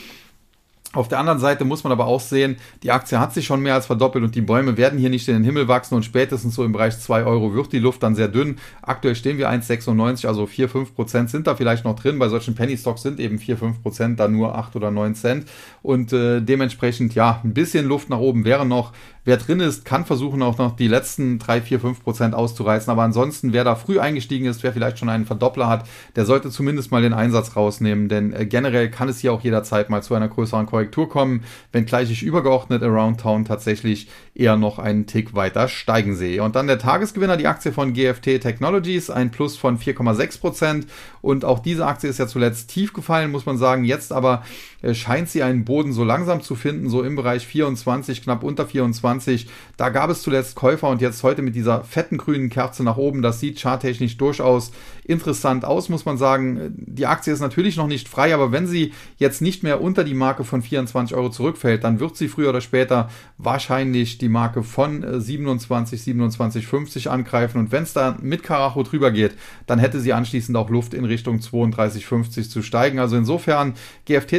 Auf 0.96 1.10
der 1.10 1.20
anderen 1.20 1.40
Seite 1.40 1.66
muss 1.66 1.84
man 1.84 1.92
aber 1.92 2.08
auch 2.08 2.22
sehen, 2.22 2.56
die 2.82 2.92
Aktie 2.92 3.20
hat 3.20 3.34
sich 3.34 3.46
schon 3.46 3.62
mehr 3.62 3.74
als 3.74 3.86
verdoppelt 3.86 4.24
und 4.24 4.34
die 4.34 4.42
Bäume 4.42 4.78
werden 4.78 4.98
hier 4.98 5.10
nicht 5.10 5.28
in 5.28 5.36
den 5.36 5.44
Himmel 5.44 5.68
wachsen 5.68 5.96
und 5.96 6.04
spätestens 6.04 6.56
so 6.56 6.64
im 6.64 6.72
Bereich 6.72 6.98
2 6.98 7.26
Euro 7.26 7.54
wird 7.54 7.74
die 7.74 7.80
Luft 7.80 8.02
dann 8.02 8.16
sehr 8.16 8.30
dünn. 8.30 8.58
Aktuell 8.82 9.16
stehen 9.16 9.38
wir 9.38 9.50
1,96, 9.50 10.26
also 10.26 10.46
4, 10.46 10.70
5 10.70 10.96
Prozent 10.96 11.30
sind 11.30 11.48
da 11.48 11.56
vielleicht 11.56 11.84
noch 11.84 11.96
drin. 11.96 12.18
Bei 12.18 12.30
solchen 12.30 12.56
Penny 12.56 12.78
Stocks 12.78 13.02
sind 13.02 13.20
eben 13.20 13.40
4, 13.40 13.58
5 13.58 13.82
Prozent 13.82 14.20
da 14.20 14.28
nur 14.28 14.56
8 14.56 14.76
oder 14.78 14.90
9 14.90 15.16
Cent 15.16 15.46
und 15.82 16.14
äh, 16.14 16.42
dementsprechend 16.42 17.14
ja, 17.14 17.42
ein 17.44 17.54
bisschen 17.54 17.86
Luft 17.86 18.10
nach 18.10 18.20
oben 18.20 18.46
wäre 18.46 18.66
noch. 18.66 18.94
Wer 19.28 19.38
drin 19.38 19.60
ist, 19.60 19.86
kann 19.86 20.06
versuchen 20.06 20.44
auch 20.44 20.60
noch 20.60 20.76
die 20.76 20.88
letzten 20.88 21.40
3, 21.40 21.62
4, 21.62 21.80
5 21.80 22.04
Prozent 22.04 22.36
auszureißen. 22.36 22.92
Aber 22.92 23.02
ansonsten, 23.02 23.54
wer 23.54 23.64
da 23.64 23.76
früh 23.76 24.00
eingestiegen 24.00 24.46
ist, 24.46 24.62
wer 24.62 24.72
vielleicht 24.72 25.00
schon 25.00 25.10
einen 25.10 25.26
Verdoppler 25.26 25.68
hat, 25.68 25.88
der 26.16 26.26
sollte 26.26 26.52
zumindest 26.52 26.92
mal 26.92 27.02
den 27.02 27.14
Einsatz 27.14 27.56
rausnehmen. 27.56 28.08
Denn 28.08 28.34
äh, 28.34 28.46
generell 28.46 28.92
kann 28.92 29.10
es 29.10 29.20
hier 29.20 29.34
auch 29.34 29.42
jederzeit 29.42 29.90
mal 29.90 30.04
zu 30.04 30.14
einer 30.14 30.28
größeren 30.28 30.68
Korrektur 30.68 30.85
kommen, 30.92 31.44
wenngleich 31.72 32.12
ich 32.12 32.24
übergeordnet 32.24 32.84
Around 32.84 33.20
Town 33.20 33.46
tatsächlich 33.46 34.10
eher 34.34 34.58
noch 34.58 34.80
einen 34.80 35.08
Tick 35.08 35.34
weiter 35.34 35.68
steigen 35.68 36.16
sehe. 36.16 36.44
Und 36.44 36.56
dann 36.56 36.68
der 36.68 36.80
Tagesgewinner, 36.80 37.38
die 37.38 37.48
Aktie 37.48 37.72
von 37.72 37.94
GFT 37.94 38.42
Technologies, 38.42 39.10
ein 39.10 39.32
Plus 39.32 39.58
von 39.58 39.80
4,6 39.80 40.40
Prozent. 40.40 40.88
Und 41.22 41.46
auch 41.46 41.60
diese 41.60 41.86
Aktie 41.86 42.10
ist 42.10 42.20
ja 42.20 42.28
zuletzt 42.28 42.70
tief 42.70 42.94
gefallen, 42.94 43.32
muss 43.32 43.46
man 43.46 43.58
sagen. 43.58 43.86
Jetzt 43.86 44.12
aber 44.12 44.44
äh, 44.82 44.94
scheint 44.94 45.30
sie 45.30 45.42
einen 45.42 45.66
Boden 45.66 45.94
so 45.94 46.04
langsam 46.04 46.42
zu 46.42 46.56
finden, 46.56 46.90
so 46.90 47.02
im 47.04 47.16
Bereich 47.16 47.48
24, 47.48 48.24
knapp 48.24 48.44
unter 48.44 48.68
24. 48.68 49.48
Da 49.78 49.90
gab 49.90 50.10
es 50.10 50.22
zuletzt 50.22 50.56
Käufer 50.56 50.90
und 50.90 51.02
jetzt 51.02 51.24
heute 51.24 51.42
mit 51.42 51.56
dieser 51.56 51.84
fetten 51.84 52.18
grünen 52.18 52.50
Kerze 52.50 52.84
nach 52.84 52.98
oben. 52.98 53.22
Das 53.22 53.40
sieht 53.40 53.60
charttechnisch 53.60 54.18
durchaus 54.18 54.72
interessant 55.06 55.66
aus, 55.66 55.90
muss 55.90 56.06
man 56.06 56.18
sagen. 56.18 56.74
Die 56.76 57.06
Aktie 57.06 57.32
ist 57.32 57.40
natürlich 57.40 57.78
noch 57.78 57.88
nicht 57.88 58.10
frei, 58.10 58.34
aber 58.34 58.52
wenn 58.52 58.68
sie 58.68 58.94
jetzt 59.18 59.42
nicht 59.42 59.64
mehr 59.64 59.82
unter 59.82 60.04
die 60.04 60.14
Marke 60.14 60.44
von 60.44 60.62
24 60.62 61.16
Euro 61.16 61.30
zurückfällt, 61.30 61.84
dann 61.84 62.00
wird 62.00 62.18
sie 62.18 62.28
früher 62.28 62.50
oder 62.50 62.62
später 62.62 63.10
wahrscheinlich 63.38 64.18
die 64.18 64.30
Marke 64.30 64.64
von 64.64 65.22
27, 65.22 66.02
27,50 66.02 67.08
angreifen. 67.08 67.60
Und 67.60 67.72
wenn 67.72 67.84
es 67.84 67.94
da 67.94 68.18
mit 68.20 68.44
Karacho 68.44 68.82
drüber 68.84 69.12
geht, 69.12 69.36
dann 69.68 69.80
hätte 69.80 70.00
sie 70.00 70.14
anschließend 70.14 70.58
auch 70.58 70.70
Luft 70.70 70.94
in 70.94 71.06
Richtung 71.06 71.38
32,50 71.38 72.50
zu 72.50 72.62
steigen. 72.64 73.00
Also 73.00 73.16
insofern 73.16 73.74
GFT 74.06 74.34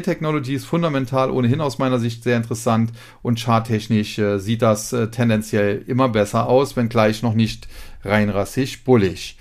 ist 0.49 0.67
fundamental 0.67 1.31
ohnehin 1.31 1.61
aus 1.61 1.79
meiner 1.79 1.99
Sicht 1.99 2.25
sehr 2.25 2.37
interessant 2.37 2.93
und 3.23 3.39
charttechnisch 3.39 4.19
äh, 4.19 4.39
sieht 4.39 4.63
das 4.63 4.93
äh, 4.93 5.09
tendenziell 5.11 5.83
immer 5.87 6.09
besser 6.09 6.49
aus, 6.49 6.77
wenngleich 6.77 7.23
noch 7.23 7.35
nicht 7.35 7.69
rein 8.05 8.31
rassig 8.31 8.85
bullig. 8.85 9.37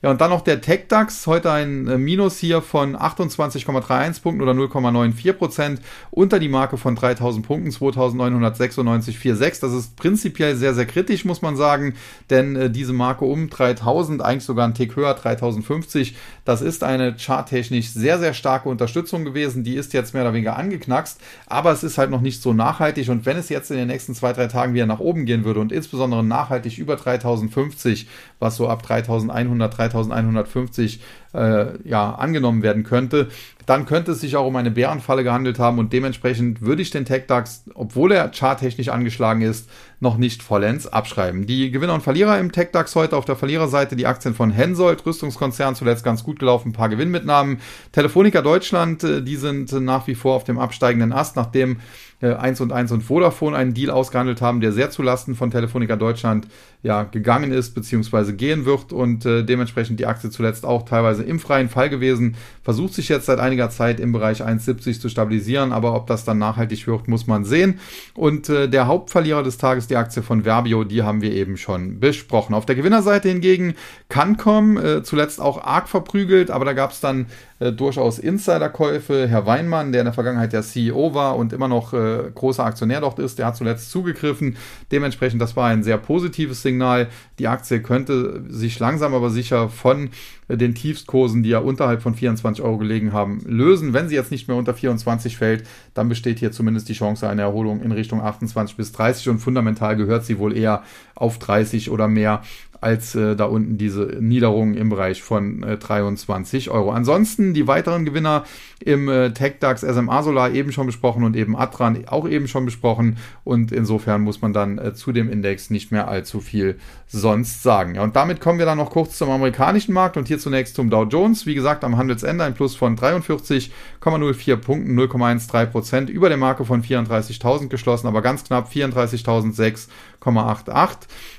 Ja, 0.00 0.12
und 0.12 0.20
dann 0.20 0.30
noch 0.30 0.42
der 0.42 0.60
TechDAX, 0.60 1.26
heute 1.26 1.50
ein 1.50 1.88
äh, 1.88 1.98
Minus 1.98 2.38
hier 2.38 2.62
von 2.62 2.94
28,31 2.96 4.22
Punkten 4.22 4.42
oder 4.42 4.52
0,94 4.52 5.32
Prozent. 5.32 5.80
Unter 6.12 6.38
die 6.38 6.48
Marke 6.48 6.76
von 6.76 6.94
3000 6.94 7.44
Punkten, 7.44 7.70
2996,46. 7.70 9.60
Das 9.60 9.72
ist 9.72 9.96
prinzipiell 9.96 10.54
sehr, 10.54 10.72
sehr 10.74 10.86
kritisch, 10.86 11.24
muss 11.24 11.42
man 11.42 11.56
sagen, 11.56 11.94
denn 12.30 12.54
äh, 12.54 12.70
diese 12.70 12.92
Marke 12.92 13.24
um 13.24 13.50
3000, 13.50 14.22
eigentlich 14.22 14.44
sogar 14.44 14.68
ein 14.68 14.74
Tick 14.74 14.94
höher, 14.94 15.14
3050, 15.14 16.14
das 16.44 16.62
ist 16.62 16.84
eine 16.84 17.16
charttechnisch 17.18 17.88
sehr, 17.88 18.20
sehr 18.20 18.34
starke 18.34 18.68
Unterstützung 18.68 19.24
gewesen. 19.24 19.64
Die 19.64 19.74
ist 19.74 19.94
jetzt 19.94 20.14
mehr 20.14 20.22
oder 20.22 20.32
weniger 20.32 20.56
angeknackst, 20.56 21.20
aber 21.48 21.72
es 21.72 21.82
ist 21.82 21.98
halt 21.98 22.12
noch 22.12 22.20
nicht 22.20 22.40
so 22.40 22.52
nachhaltig. 22.52 23.08
Und 23.08 23.26
wenn 23.26 23.36
es 23.36 23.48
jetzt 23.48 23.72
in 23.72 23.76
den 23.76 23.88
nächsten 23.88 24.14
zwei, 24.14 24.32
drei 24.32 24.46
Tagen 24.46 24.74
wieder 24.74 24.86
nach 24.86 25.00
oben 25.00 25.26
gehen 25.26 25.44
würde 25.44 25.58
und 25.58 25.72
insbesondere 25.72 26.22
nachhaltig 26.22 26.78
über 26.78 26.94
3050, 26.94 28.06
was 28.38 28.56
so 28.56 28.68
ab 28.68 28.82
3100, 28.82 29.76
3150 29.76 31.00
äh, 31.34 31.88
ja, 31.88 32.14
angenommen 32.14 32.62
werden 32.62 32.84
könnte, 32.84 33.28
dann 33.66 33.84
könnte 33.84 34.12
es 34.12 34.20
sich 34.20 34.36
auch 34.36 34.46
um 34.46 34.56
eine 34.56 34.70
Bärenfalle 34.70 35.24
gehandelt 35.24 35.58
haben 35.58 35.78
und 35.78 35.92
dementsprechend 35.92 36.62
würde 36.62 36.80
ich 36.80 36.90
den 36.90 37.04
TechDAX, 37.04 37.64
obwohl 37.74 38.12
er 38.12 38.30
charttechnisch 38.32 38.88
angeschlagen 38.88 39.42
ist, 39.42 39.68
noch 40.00 40.16
nicht 40.16 40.42
vollends 40.42 40.86
abschreiben. 40.86 41.46
Die 41.46 41.70
Gewinner 41.70 41.92
und 41.92 42.02
Verlierer 42.02 42.38
im 42.38 42.50
TechDAX 42.50 42.94
heute 42.94 43.16
auf 43.16 43.26
der 43.26 43.36
Verliererseite 43.36 43.94
die 43.94 44.06
Aktien 44.06 44.34
von 44.34 44.50
Hensoldt, 44.50 45.04
Rüstungskonzern, 45.04 45.74
zuletzt 45.74 46.02
ganz 46.02 46.24
gut 46.24 46.38
gelaufen, 46.38 46.70
ein 46.70 46.72
paar 46.72 46.88
Gewinnmitnahmen. 46.88 47.58
Telefonica 47.92 48.40
Deutschland, 48.40 49.04
äh, 49.04 49.22
die 49.22 49.36
sind 49.36 49.70
nach 49.72 50.06
wie 50.06 50.14
vor 50.14 50.34
auf 50.34 50.44
dem 50.44 50.58
absteigenden 50.58 51.12
Ast, 51.12 51.36
nachdem 51.36 51.78
1 52.20 52.58
äh, 52.58 52.62
und 52.62 52.72
1 52.72 52.92
und 52.92 53.02
Vodafone 53.02 53.56
einen 53.56 53.74
Deal 53.74 53.90
ausgehandelt 53.90 54.40
haben, 54.40 54.60
der 54.60 54.72
sehr 54.72 54.90
zulasten 54.90 55.34
von 55.34 55.50
Telefonica 55.50 55.96
Deutschland 55.96 56.48
ja 56.82 57.02
gegangen 57.04 57.52
ist 57.52 57.74
bzw. 57.74 58.32
gehen 58.32 58.64
wird 58.64 58.92
und 58.92 59.26
äh, 59.26 59.44
dementsprechend 59.44 60.00
die 60.00 60.06
Aktie 60.06 60.30
zuletzt 60.30 60.64
auch 60.64 60.84
teilweise 60.84 61.22
im 61.24 61.40
freien 61.40 61.68
Fall 61.68 61.90
gewesen, 61.90 62.36
versucht 62.62 62.94
sich 62.94 63.08
jetzt 63.08 63.26
seit 63.26 63.38
einiger 63.38 63.70
Zeit 63.70 64.00
im 64.00 64.12
Bereich 64.12 64.42
1,70 64.42 65.00
zu 65.00 65.08
stabilisieren, 65.08 65.72
aber 65.72 65.94
ob 65.94 66.06
das 66.06 66.24
dann 66.24 66.38
nachhaltig 66.38 66.86
wird, 66.86 67.08
muss 67.08 67.26
man 67.26 67.44
sehen. 67.44 67.80
Und 68.14 68.48
äh, 68.48 68.68
der 68.68 68.86
Hauptverlierer 68.86 69.42
des 69.42 69.58
Tages, 69.58 69.86
die 69.86 69.96
Aktie 69.96 70.22
von 70.22 70.44
Verbio, 70.44 70.84
die 70.84 71.02
haben 71.02 71.22
wir 71.22 71.32
eben 71.32 71.56
schon 71.56 72.00
besprochen. 72.00 72.54
Auf 72.54 72.66
der 72.66 72.76
Gewinnerseite 72.76 73.28
hingegen 73.28 73.74
Cancom, 74.08 74.76
äh, 74.76 75.02
zuletzt 75.02 75.40
auch 75.40 75.62
arg 75.62 75.88
verprügelt, 75.88 76.50
aber 76.50 76.64
da 76.64 76.72
gab 76.72 76.92
es 76.92 77.00
dann 77.00 77.26
äh, 77.60 77.72
durchaus 77.72 78.18
Insiderkäufe. 78.18 79.26
Herr 79.28 79.46
Weinmann, 79.46 79.92
der 79.92 80.02
in 80.02 80.06
der 80.06 80.14
Vergangenheit 80.14 80.52
der 80.52 80.62
CEO 80.62 81.14
war 81.14 81.36
und 81.36 81.52
immer 81.52 81.68
noch 81.68 81.92
äh, 81.92 82.30
großer 82.34 82.64
Aktionär 82.64 83.00
dort 83.00 83.18
ist, 83.18 83.38
der 83.38 83.46
hat 83.46 83.56
zuletzt 83.56 83.90
zugegriffen. 83.90 84.56
Dementsprechend, 84.92 85.42
das 85.42 85.56
war 85.56 85.68
ein 85.68 85.82
sehr 85.82 85.98
positives 85.98 86.62
Signal. 86.62 87.08
Die 87.38 87.48
Aktie 87.48 87.82
könnte 87.82 88.44
sich 88.48 88.78
langsam 88.78 89.14
aber 89.14 89.30
sicher 89.30 89.68
von 89.68 90.10
den 90.48 90.74
Tiefstkursen, 90.74 91.42
die 91.42 91.50
ja 91.50 91.58
unterhalb 91.58 92.02
von 92.02 92.14
24 92.14 92.64
Euro 92.64 92.78
gelegen 92.78 93.12
haben, 93.12 93.40
lösen. 93.46 93.92
Wenn 93.92 94.08
sie 94.08 94.14
jetzt 94.14 94.30
nicht 94.30 94.48
mehr 94.48 94.56
unter 94.56 94.74
24 94.74 95.36
fällt, 95.36 95.64
dann 95.94 96.08
besteht 96.08 96.38
hier 96.38 96.52
zumindest 96.52 96.88
die 96.88 96.94
Chance 96.94 97.28
einer 97.28 97.42
Erholung 97.42 97.82
in 97.82 97.92
Richtung 97.92 98.22
28 98.22 98.76
bis 98.76 98.92
30 98.92 99.28
und 99.28 99.38
fundamental 99.38 99.96
gehört 99.96 100.24
sie 100.24 100.38
wohl 100.38 100.56
eher 100.56 100.82
auf 101.14 101.38
30 101.38 101.90
oder 101.90 102.08
mehr 102.08 102.42
als 102.80 103.14
äh, 103.14 103.34
da 103.34 103.46
unten 103.46 103.76
diese 103.76 104.18
Niederung 104.20 104.74
im 104.74 104.88
Bereich 104.88 105.22
von 105.22 105.62
äh, 105.62 105.76
23 105.78 106.70
Euro. 106.70 106.92
Ansonsten 106.92 107.54
die 107.54 107.66
weiteren 107.66 108.04
Gewinner 108.04 108.44
im 108.80 109.08
äh, 109.08 109.32
TechDAX 109.32 109.80
SMA 109.80 110.22
Solar 110.22 110.52
eben 110.52 110.70
schon 110.70 110.86
besprochen 110.86 111.24
und 111.24 111.34
eben 111.34 111.56
Atran 111.56 112.04
auch 112.06 112.28
eben 112.28 112.46
schon 112.46 112.64
besprochen 112.64 113.16
und 113.42 113.72
insofern 113.72 114.22
muss 114.22 114.40
man 114.40 114.52
dann 114.52 114.78
äh, 114.78 114.94
zu 114.94 115.12
dem 115.12 115.28
Index 115.28 115.70
nicht 115.70 115.90
mehr 115.90 116.08
allzu 116.08 116.40
viel 116.40 116.78
sonst 117.08 117.62
sagen. 117.62 117.96
Ja, 117.96 118.02
und 118.02 118.14
damit 118.14 118.40
kommen 118.40 118.58
wir 118.58 118.66
dann 118.66 118.78
noch 118.78 118.90
kurz 118.90 119.18
zum 119.18 119.30
amerikanischen 119.30 119.92
Markt 119.92 120.16
und 120.16 120.28
hier 120.28 120.37
zunächst 120.38 120.74
zum 120.74 120.90
Dow 120.90 121.04
Jones. 121.04 121.46
Wie 121.46 121.54
gesagt, 121.54 121.84
am 121.84 121.96
Handelsende 121.96 122.44
ein 122.44 122.54
Plus 122.54 122.74
von 122.74 122.96
43,04 122.96 124.56
Punkten, 124.56 124.98
0,13 124.98 125.66
Prozent 125.66 126.10
über 126.10 126.28
der 126.28 126.38
Marke 126.38 126.64
von 126.64 126.82
34.000 126.82 127.68
geschlossen, 127.68 128.06
aber 128.06 128.22
ganz 128.22 128.44
knapp 128.44 128.70
34.006,88. 128.70 130.96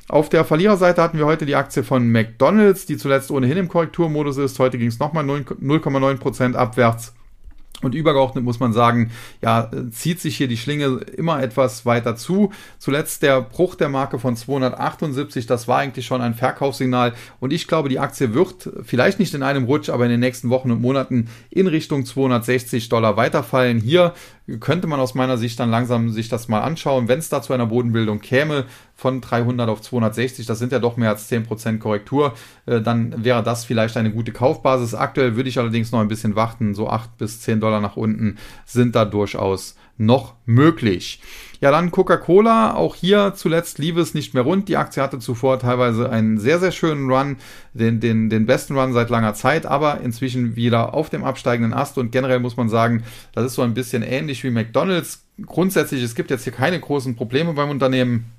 Auf 0.07 0.29
der 0.29 0.45
Verliererseite 0.45 1.01
hatten 1.01 1.17
wir 1.17 1.25
heute 1.25 1.45
die 1.45 1.55
Aktie 1.55 1.83
von 1.83 2.11
McDonald's, 2.11 2.85
die 2.85 2.97
zuletzt 2.97 3.31
ohnehin 3.31 3.57
im 3.57 3.67
Korrekturmodus 3.67 4.37
ist. 4.37 4.59
Heute 4.59 4.77
ging 4.77 4.87
es 4.87 4.99
nochmal 4.99 5.25
0,9% 5.25 6.55
abwärts. 6.55 7.13
Und 7.81 7.95
übergeordnet 7.95 8.43
muss 8.43 8.59
man 8.59 8.73
sagen, 8.73 9.11
ja, 9.41 9.71
zieht 9.91 10.19
sich 10.19 10.35
hier 10.35 10.49
die 10.49 10.57
Schlinge 10.57 10.99
immer 11.15 11.41
etwas 11.41 11.85
weiter 11.85 12.17
zu. 12.17 12.51
Zuletzt 12.77 13.23
der 13.23 13.41
Bruch 13.41 13.75
der 13.75 13.87
Marke 13.87 14.19
von 14.19 14.35
278, 14.35 15.45
das 15.45 15.69
war 15.69 15.77
eigentlich 15.79 16.05
schon 16.05 16.21
ein 16.21 16.35
Verkaufssignal. 16.35 17.13
Und 17.39 17.53
ich 17.53 17.67
glaube, 17.67 17.87
die 17.87 17.99
Aktie 17.99 18.33
wird 18.33 18.69
vielleicht 18.83 19.19
nicht 19.19 19.33
in 19.33 19.43
einem 19.43 19.63
Rutsch, 19.63 19.89
aber 19.89 20.03
in 20.03 20.11
den 20.11 20.19
nächsten 20.19 20.49
Wochen 20.49 20.71
und 20.71 20.81
Monaten 20.81 21.29
in 21.49 21.67
Richtung 21.67 22.05
260 22.05 22.89
Dollar 22.89 23.15
weiterfallen. 23.15 23.79
Hier 23.79 24.13
könnte 24.59 24.87
man 24.87 24.99
aus 24.99 25.15
meiner 25.15 25.37
Sicht 25.37 25.59
dann 25.59 25.69
langsam 25.69 26.09
sich 26.09 26.29
das 26.29 26.47
mal 26.47 26.61
anschauen. 26.61 27.07
Wenn 27.07 27.19
es 27.19 27.29
da 27.29 27.41
zu 27.41 27.53
einer 27.53 27.67
Bodenbildung 27.67 28.19
käme 28.19 28.65
von 28.95 29.21
300 29.21 29.69
auf 29.69 29.81
260, 29.81 30.45
das 30.45 30.59
sind 30.59 30.71
ja 30.71 30.79
doch 30.79 30.97
mehr 30.97 31.09
als 31.09 31.29
10% 31.29 31.79
Korrektur, 31.79 32.33
äh, 32.65 32.81
dann 32.81 33.23
wäre 33.23 33.43
das 33.43 33.65
vielleicht 33.65 33.97
eine 33.97 34.11
gute 34.11 34.31
Kaufbasis. 34.31 34.95
Aktuell 34.95 35.35
würde 35.35 35.49
ich 35.49 35.59
allerdings 35.59 35.91
noch 35.91 35.99
ein 35.99 36.07
bisschen 36.07 36.35
warten, 36.35 36.73
so 36.73 36.89
8 36.89 37.17
bis 37.17 37.41
10 37.41 37.59
Dollar 37.59 37.81
nach 37.81 37.97
unten 37.97 38.37
sind 38.65 38.95
da 38.95 39.05
durchaus 39.05 39.75
noch 39.99 40.33
möglich. 40.45 41.21
Ja, 41.61 41.71
dann 41.71 41.91
Coca-Cola. 41.91 42.73
Auch 42.73 42.95
hier 42.95 43.33
zuletzt 43.35 43.79
lief 43.79 43.97
es 43.97 44.13
nicht 44.13 44.33
mehr 44.33 44.43
rund. 44.43 44.69
Die 44.69 44.77
Aktie 44.77 45.03
hatte 45.03 45.19
zuvor 45.19 45.59
teilweise 45.59 46.09
einen 46.09 46.37
sehr, 46.37 46.57
sehr 46.59 46.71
schönen 46.71 47.11
Run, 47.11 47.35
den, 47.73 47.99
den, 47.99 48.29
den 48.29 48.45
besten 48.45 48.77
Run 48.77 48.93
seit 48.93 49.09
langer 49.09 49.33
Zeit, 49.33 49.65
aber 49.65 49.99
inzwischen 49.99 50.55
wieder 50.55 50.93
auf 50.93 51.09
dem 51.09 51.25
absteigenden 51.25 51.73
Ast. 51.73 51.97
Und 51.97 52.11
generell 52.11 52.39
muss 52.39 52.55
man 52.55 52.69
sagen, 52.69 53.03
das 53.33 53.45
ist 53.45 53.55
so 53.55 53.61
ein 53.61 53.73
bisschen 53.73 54.03
ähnlich 54.03 54.43
wie 54.43 54.51
McDonald's. 54.51 55.25
Grundsätzlich, 55.45 56.01
es 56.01 56.15
gibt 56.15 56.31
jetzt 56.31 56.45
hier 56.45 56.53
keine 56.53 56.79
großen 56.79 57.15
Probleme 57.15 57.53
beim 57.53 57.69
Unternehmen. 57.69 58.31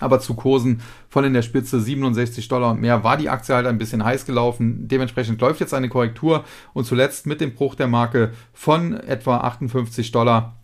Aber 0.00 0.18
zu 0.18 0.34
Kursen 0.34 0.80
von 1.08 1.24
in 1.24 1.34
der 1.34 1.42
Spitze 1.42 1.80
67 1.80 2.48
Dollar 2.48 2.72
und 2.72 2.80
mehr 2.80 3.04
war 3.04 3.16
die 3.16 3.28
Aktie 3.30 3.54
halt 3.54 3.66
ein 3.66 3.78
bisschen 3.78 4.04
heiß 4.04 4.26
gelaufen. 4.26 4.88
Dementsprechend 4.88 5.40
läuft 5.40 5.60
jetzt 5.60 5.72
eine 5.72 5.88
Korrektur 5.88 6.44
und 6.72 6.84
zuletzt 6.84 7.26
mit 7.26 7.40
dem 7.40 7.54
Bruch 7.54 7.76
der 7.76 7.86
Marke 7.86 8.32
von 8.52 8.94
etwa 8.94 9.38
58 9.38 10.10
Dollar 10.10 10.56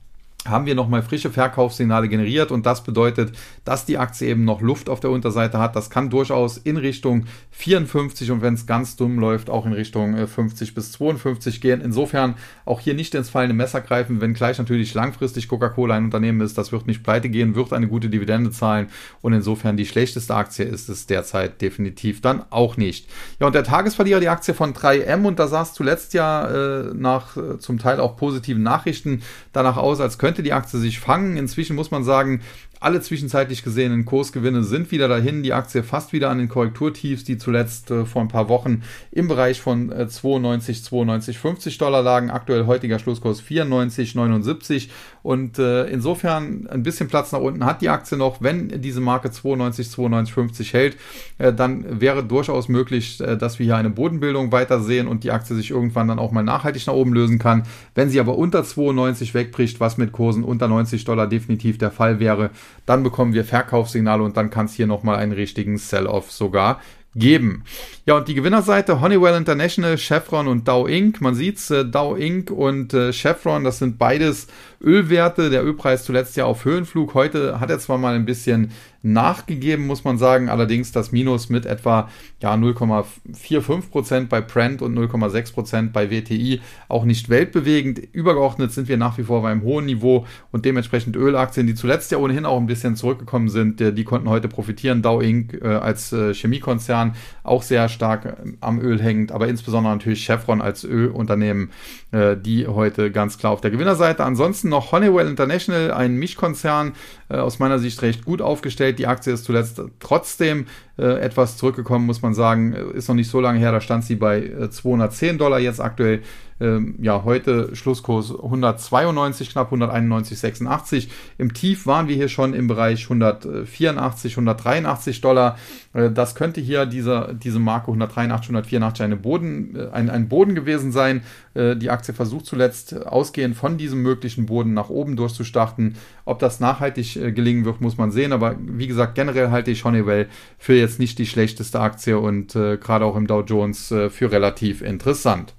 haben 0.48 0.64
wir 0.64 0.74
nochmal 0.74 1.03
frische 1.03 1.31
Verkaufssignale 1.31 2.09
generiert 2.09 2.50
und 2.50 2.64
das 2.64 2.83
bedeutet, 2.83 3.33
dass 3.64 3.85
die 3.85 3.98
Aktie 3.98 4.29
eben 4.29 4.44
noch 4.44 4.62
Luft 4.62 4.88
auf 4.88 5.00
der 5.00 5.11
Unterseite 5.11 5.59
hat. 5.59 5.76
Das 5.76 5.90
kann 5.90 6.09
durchaus 6.09 6.57
in 6.57 6.79
Richtung 6.79 7.26
54 7.50 8.31
und 8.31 8.40
wenn 8.40 8.55
es 8.55 8.66
ganz 8.66 8.96
dumm 8.96 9.18
läuft, 9.18 9.50
auch 9.50 9.66
in 9.66 9.74
Richtung 9.74 10.16
50 10.26 10.70
äh, 10.70 10.72
bis 10.72 10.92
52 10.92 11.61
gehen. 11.61 11.83
Insofern 11.83 12.37
auch 12.64 12.81
hier 12.81 12.94
nicht 12.94 13.14
ins 13.14 13.29
fallende 13.29 13.55
Messer 13.55 13.83
greifen, 13.83 14.20
wenn 14.22 14.33
gleich 14.33 14.59
natürlich 14.59 14.94
langfristig 14.94 15.46
Coca-Cola 15.46 15.94
ein 15.94 16.05
Unternehmen 16.05 16.40
ist, 16.40 16.57
das 16.57 16.72
wird 16.72 16.87
nicht 16.87 17.03
pleite 17.03 17.29
gehen, 17.29 17.55
wird 17.55 17.74
eine 17.74 17.88
gute 17.88 18.09
Dividende 18.09 18.50
zahlen 18.50 18.88
und 19.20 19.35
insofern 19.35 19.76
die 19.76 19.87
schlechteste 19.87 20.35
Aktie 20.35 20.64
ist 20.64 20.88
es 20.88 21.07
derzeit 21.07 21.61
definitiv 21.61 22.22
dann 22.22 22.44
auch 22.48 22.79
nicht. 22.79 23.09
Ja, 23.40 23.46
und 23.46 23.55
der 23.55 23.64
Tagesverlierer, 23.64 24.20
die 24.20 24.29
Aktie 24.29 24.55
von 24.55 24.72
3M 24.72 25.26
und 25.26 25.38
da 25.38 25.48
sah 25.48 25.62
es 25.62 25.74
zuletzt 25.74 26.14
ja 26.14 26.48
äh, 26.48 26.94
nach 26.94 27.37
äh, 27.37 27.59
zum 27.59 27.79
Teil 27.79 28.00
auch 28.00 28.16
positiven 28.16 28.62
Nachrichten 28.62 29.22
danach 29.53 29.76
aus, 29.76 30.00
als 30.00 30.18
könnte 30.18 30.29
könnte 30.30 30.44
die 30.44 30.52
Aktie 30.52 30.78
sich 30.78 31.00
fangen. 31.00 31.36
Inzwischen 31.36 31.74
muss 31.74 31.90
man 31.90 32.04
sagen, 32.04 32.40
alle 32.80 33.02
zwischenzeitlich 33.02 33.62
gesehenen 33.62 34.06
Kursgewinne 34.06 34.64
sind 34.64 34.90
wieder 34.90 35.06
dahin. 35.06 35.42
Die 35.42 35.52
Aktie 35.52 35.82
fast 35.82 36.14
wieder 36.14 36.30
an 36.30 36.38
den 36.38 36.48
Korrekturtiefs, 36.48 37.24
die 37.24 37.36
zuletzt 37.36 37.90
äh, 37.90 38.06
vor 38.06 38.22
ein 38.22 38.28
paar 38.28 38.48
Wochen 38.48 38.82
im 39.12 39.28
Bereich 39.28 39.60
von 39.60 39.92
äh, 39.92 40.08
92, 40.08 40.82
92, 40.82 41.38
50 41.38 41.76
Dollar 41.76 42.02
lagen. 42.02 42.30
Aktuell 42.30 42.64
heutiger 42.64 42.98
Schlusskurs 42.98 43.42
94, 43.42 44.14
79. 44.14 44.90
Und 45.22 45.58
äh, 45.58 45.84
insofern 45.88 46.66
ein 46.68 46.82
bisschen 46.82 47.08
Platz 47.08 47.32
nach 47.32 47.40
unten 47.40 47.66
hat 47.66 47.82
die 47.82 47.90
Aktie 47.90 48.16
noch. 48.16 48.40
Wenn 48.40 48.80
diese 48.80 49.02
Marke 49.02 49.30
92, 49.30 49.90
92, 49.90 50.32
50 50.32 50.72
hält, 50.72 50.96
äh, 51.36 51.52
dann 51.52 52.00
wäre 52.00 52.24
durchaus 52.24 52.68
möglich, 52.68 53.20
äh, 53.20 53.36
dass 53.36 53.58
wir 53.58 53.66
hier 53.66 53.76
eine 53.76 53.90
Bodenbildung 53.90 54.52
weiter 54.52 54.80
sehen 54.80 55.06
und 55.06 55.22
die 55.22 55.32
Aktie 55.32 55.54
sich 55.54 55.70
irgendwann 55.70 56.08
dann 56.08 56.18
auch 56.18 56.32
mal 56.32 56.42
nachhaltig 56.42 56.86
nach 56.86 56.94
oben 56.94 57.12
lösen 57.12 57.38
kann. 57.38 57.64
Wenn 57.94 58.08
sie 58.08 58.20
aber 58.20 58.38
unter 58.38 58.64
92 58.64 59.34
wegbricht, 59.34 59.80
was 59.80 59.98
mit 59.98 60.12
Kursen 60.12 60.44
unter 60.44 60.66
90 60.66 61.04
Dollar 61.04 61.26
definitiv 61.26 61.76
der 61.76 61.90
Fall 61.90 62.20
wäre, 62.20 62.50
dann 62.87 63.02
bekommen 63.02 63.35
wir 63.35 63.44
Verkaufssignale 63.44 64.22
und 64.22 64.37
dann 64.37 64.50
kann 64.50 64.66
es 64.66 64.74
hier 64.74 64.87
nochmal 64.87 65.16
einen 65.16 65.33
richtigen 65.33 65.78
Sell-Off 65.78 66.30
sogar 66.30 66.80
geben. 67.14 67.64
Ja, 68.06 68.16
und 68.16 68.28
die 68.28 68.35
Gewinnerseite 68.35 69.00
Honeywell 69.00 69.37
International, 69.37 69.98
Chevron 69.98 70.46
und 70.46 70.68
Dow 70.68 70.87
Inc. 70.87 71.20
Man 71.20 71.35
sieht's, 71.35 71.70
äh, 71.70 71.85
Dow 71.85 72.16
Inc. 72.16 72.50
und 72.50 72.94
äh, 72.94 73.12
Chevron, 73.12 73.64
das 73.64 73.78
sind 73.78 73.98
beides 73.98 74.46
Ölwerte. 74.82 75.50
Der 75.50 75.64
Ölpreis 75.64 76.04
zuletzt 76.04 76.36
ja 76.36 76.44
auf 76.44 76.64
Höhenflug. 76.64 77.14
Heute 77.14 77.60
hat 77.60 77.70
er 77.70 77.78
zwar 77.78 77.98
mal 77.98 78.14
ein 78.14 78.24
bisschen 78.24 78.70
nachgegeben, 79.02 79.86
muss 79.86 80.04
man 80.04 80.18
sagen. 80.18 80.48
Allerdings 80.48 80.92
das 80.92 81.12
Minus 81.12 81.48
mit 81.48 81.66
etwa 81.66 82.08
ja, 82.40 82.54
0,45% 82.54 84.28
bei 84.28 84.40
Brent 84.40 84.82
und 84.82 84.98
0,6% 84.98 85.92
bei 85.92 86.10
WTI 86.10 86.60
auch 86.88 87.04
nicht 87.04 87.28
weltbewegend. 87.28 87.98
Übergeordnet 88.12 88.72
sind 88.72 88.88
wir 88.88 88.96
nach 88.96 89.18
wie 89.18 89.24
vor 89.24 89.42
bei 89.42 89.50
einem 89.50 89.62
hohen 89.62 89.86
Niveau 89.86 90.26
und 90.52 90.64
dementsprechend 90.64 91.16
Ölaktien, 91.16 91.66
die 91.66 91.74
zuletzt 91.74 92.12
ja 92.12 92.18
ohnehin 92.18 92.44
auch 92.44 92.58
ein 92.58 92.66
bisschen 92.66 92.96
zurückgekommen 92.96 93.48
sind, 93.48 93.80
die 93.80 94.04
konnten 94.04 94.28
heute 94.28 94.48
profitieren. 94.48 95.02
Dow 95.02 95.20
Inc. 95.20 95.54
Äh, 95.54 95.66
als 95.66 96.12
äh, 96.12 96.34
Chemiekonzern 96.34 97.14
auch 97.42 97.62
sehr 97.62 97.88
stark 97.88 98.24
äh, 98.24 98.34
am 98.60 98.80
Öl 98.80 99.00
hängend, 99.00 99.32
aber 99.32 99.48
insbesondere 99.48 99.94
natürlich 99.94 100.24
Chevron 100.24 100.60
als 100.60 100.84
Ölunternehmen, 100.84 101.70
die 102.12 102.66
heute 102.66 103.12
ganz 103.12 103.38
klar 103.38 103.52
auf 103.52 103.60
der 103.60 103.70
Gewinnerseite. 103.70 104.24
Ansonsten 104.24 104.68
noch 104.70 104.92
Honeywell 104.92 105.28
International, 105.28 105.90
ein 105.92 106.16
Mischkonzern, 106.16 106.94
aus 107.36 107.58
meiner 107.58 107.78
Sicht 107.78 108.00
recht 108.02 108.24
gut 108.24 108.42
aufgestellt. 108.42 108.98
Die 108.98 109.06
Aktie 109.06 109.32
ist 109.32 109.44
zuletzt 109.44 109.80
trotzdem 110.00 110.66
äh, 110.98 111.20
etwas 111.20 111.56
zurückgekommen, 111.56 112.06
muss 112.06 112.22
man 112.22 112.34
sagen. 112.34 112.72
Ist 112.94 113.08
noch 113.08 113.14
nicht 113.14 113.30
so 113.30 113.40
lange 113.40 113.58
her, 113.58 113.72
da 113.72 113.80
stand 113.80 114.04
sie 114.04 114.16
bei 114.16 114.42
äh, 114.42 114.70
210 114.70 115.38
Dollar, 115.38 115.58
jetzt 115.58 115.80
aktuell 115.80 116.22
ähm, 116.60 116.96
ja, 117.00 117.24
heute 117.24 117.74
Schlusskurs 117.74 118.30
192, 118.30 119.50
knapp 119.50 119.72
191,86. 119.72 121.08
Im 121.38 121.54
Tief 121.54 121.86
waren 121.86 122.06
wir 122.06 122.16
hier 122.16 122.28
schon 122.28 122.52
im 122.52 122.66
Bereich 122.66 123.04
184, 123.04 124.32
183 124.32 125.20
Dollar. 125.22 125.56
Äh, 125.94 126.10
das 126.10 126.34
könnte 126.34 126.60
hier 126.60 126.84
dieser, 126.84 127.32
diese 127.32 127.58
Marke 127.58 127.86
183, 127.86 128.50
184 128.50 129.04
eine 129.04 129.16
Boden, 129.16 129.74
äh, 129.74 129.88
ein, 129.92 130.10
ein 130.10 130.28
Boden 130.28 130.54
gewesen 130.54 130.92
sein. 130.92 131.22
Äh, 131.54 131.76
die 131.76 131.88
Aktie 131.88 132.12
versucht 132.12 132.44
zuletzt 132.44 133.06
ausgehend 133.06 133.56
von 133.56 133.78
diesem 133.78 134.02
möglichen 134.02 134.44
Boden 134.44 134.74
nach 134.74 134.90
oben 134.90 135.16
durchzustarten. 135.16 135.96
Ob 136.26 136.40
das 136.40 136.60
nachhaltig 136.60 137.16
gelingen 137.33 137.64
wird, 137.64 137.80
muss 137.80 137.96
man 137.96 138.11
sehen. 138.11 138.33
Aber 138.33 138.56
wie 138.59 138.87
gesagt, 138.87 139.14
generell 139.14 139.50
halte 139.50 139.70
ich 139.70 139.85
Honeywell 139.85 140.28
für 140.59 140.74
jetzt 140.74 140.98
nicht 140.98 141.18
die 141.18 141.26
schlechteste 141.26 141.80
Aktie 141.80 142.18
und 142.18 142.54
äh, 142.56 142.76
gerade 142.76 143.04
auch 143.04 143.16
im 143.16 143.26
Dow 143.26 143.42
Jones 143.42 143.90
äh, 143.90 144.11
für 144.11 144.33
relativ 144.33 144.83
interessant. 144.83 145.54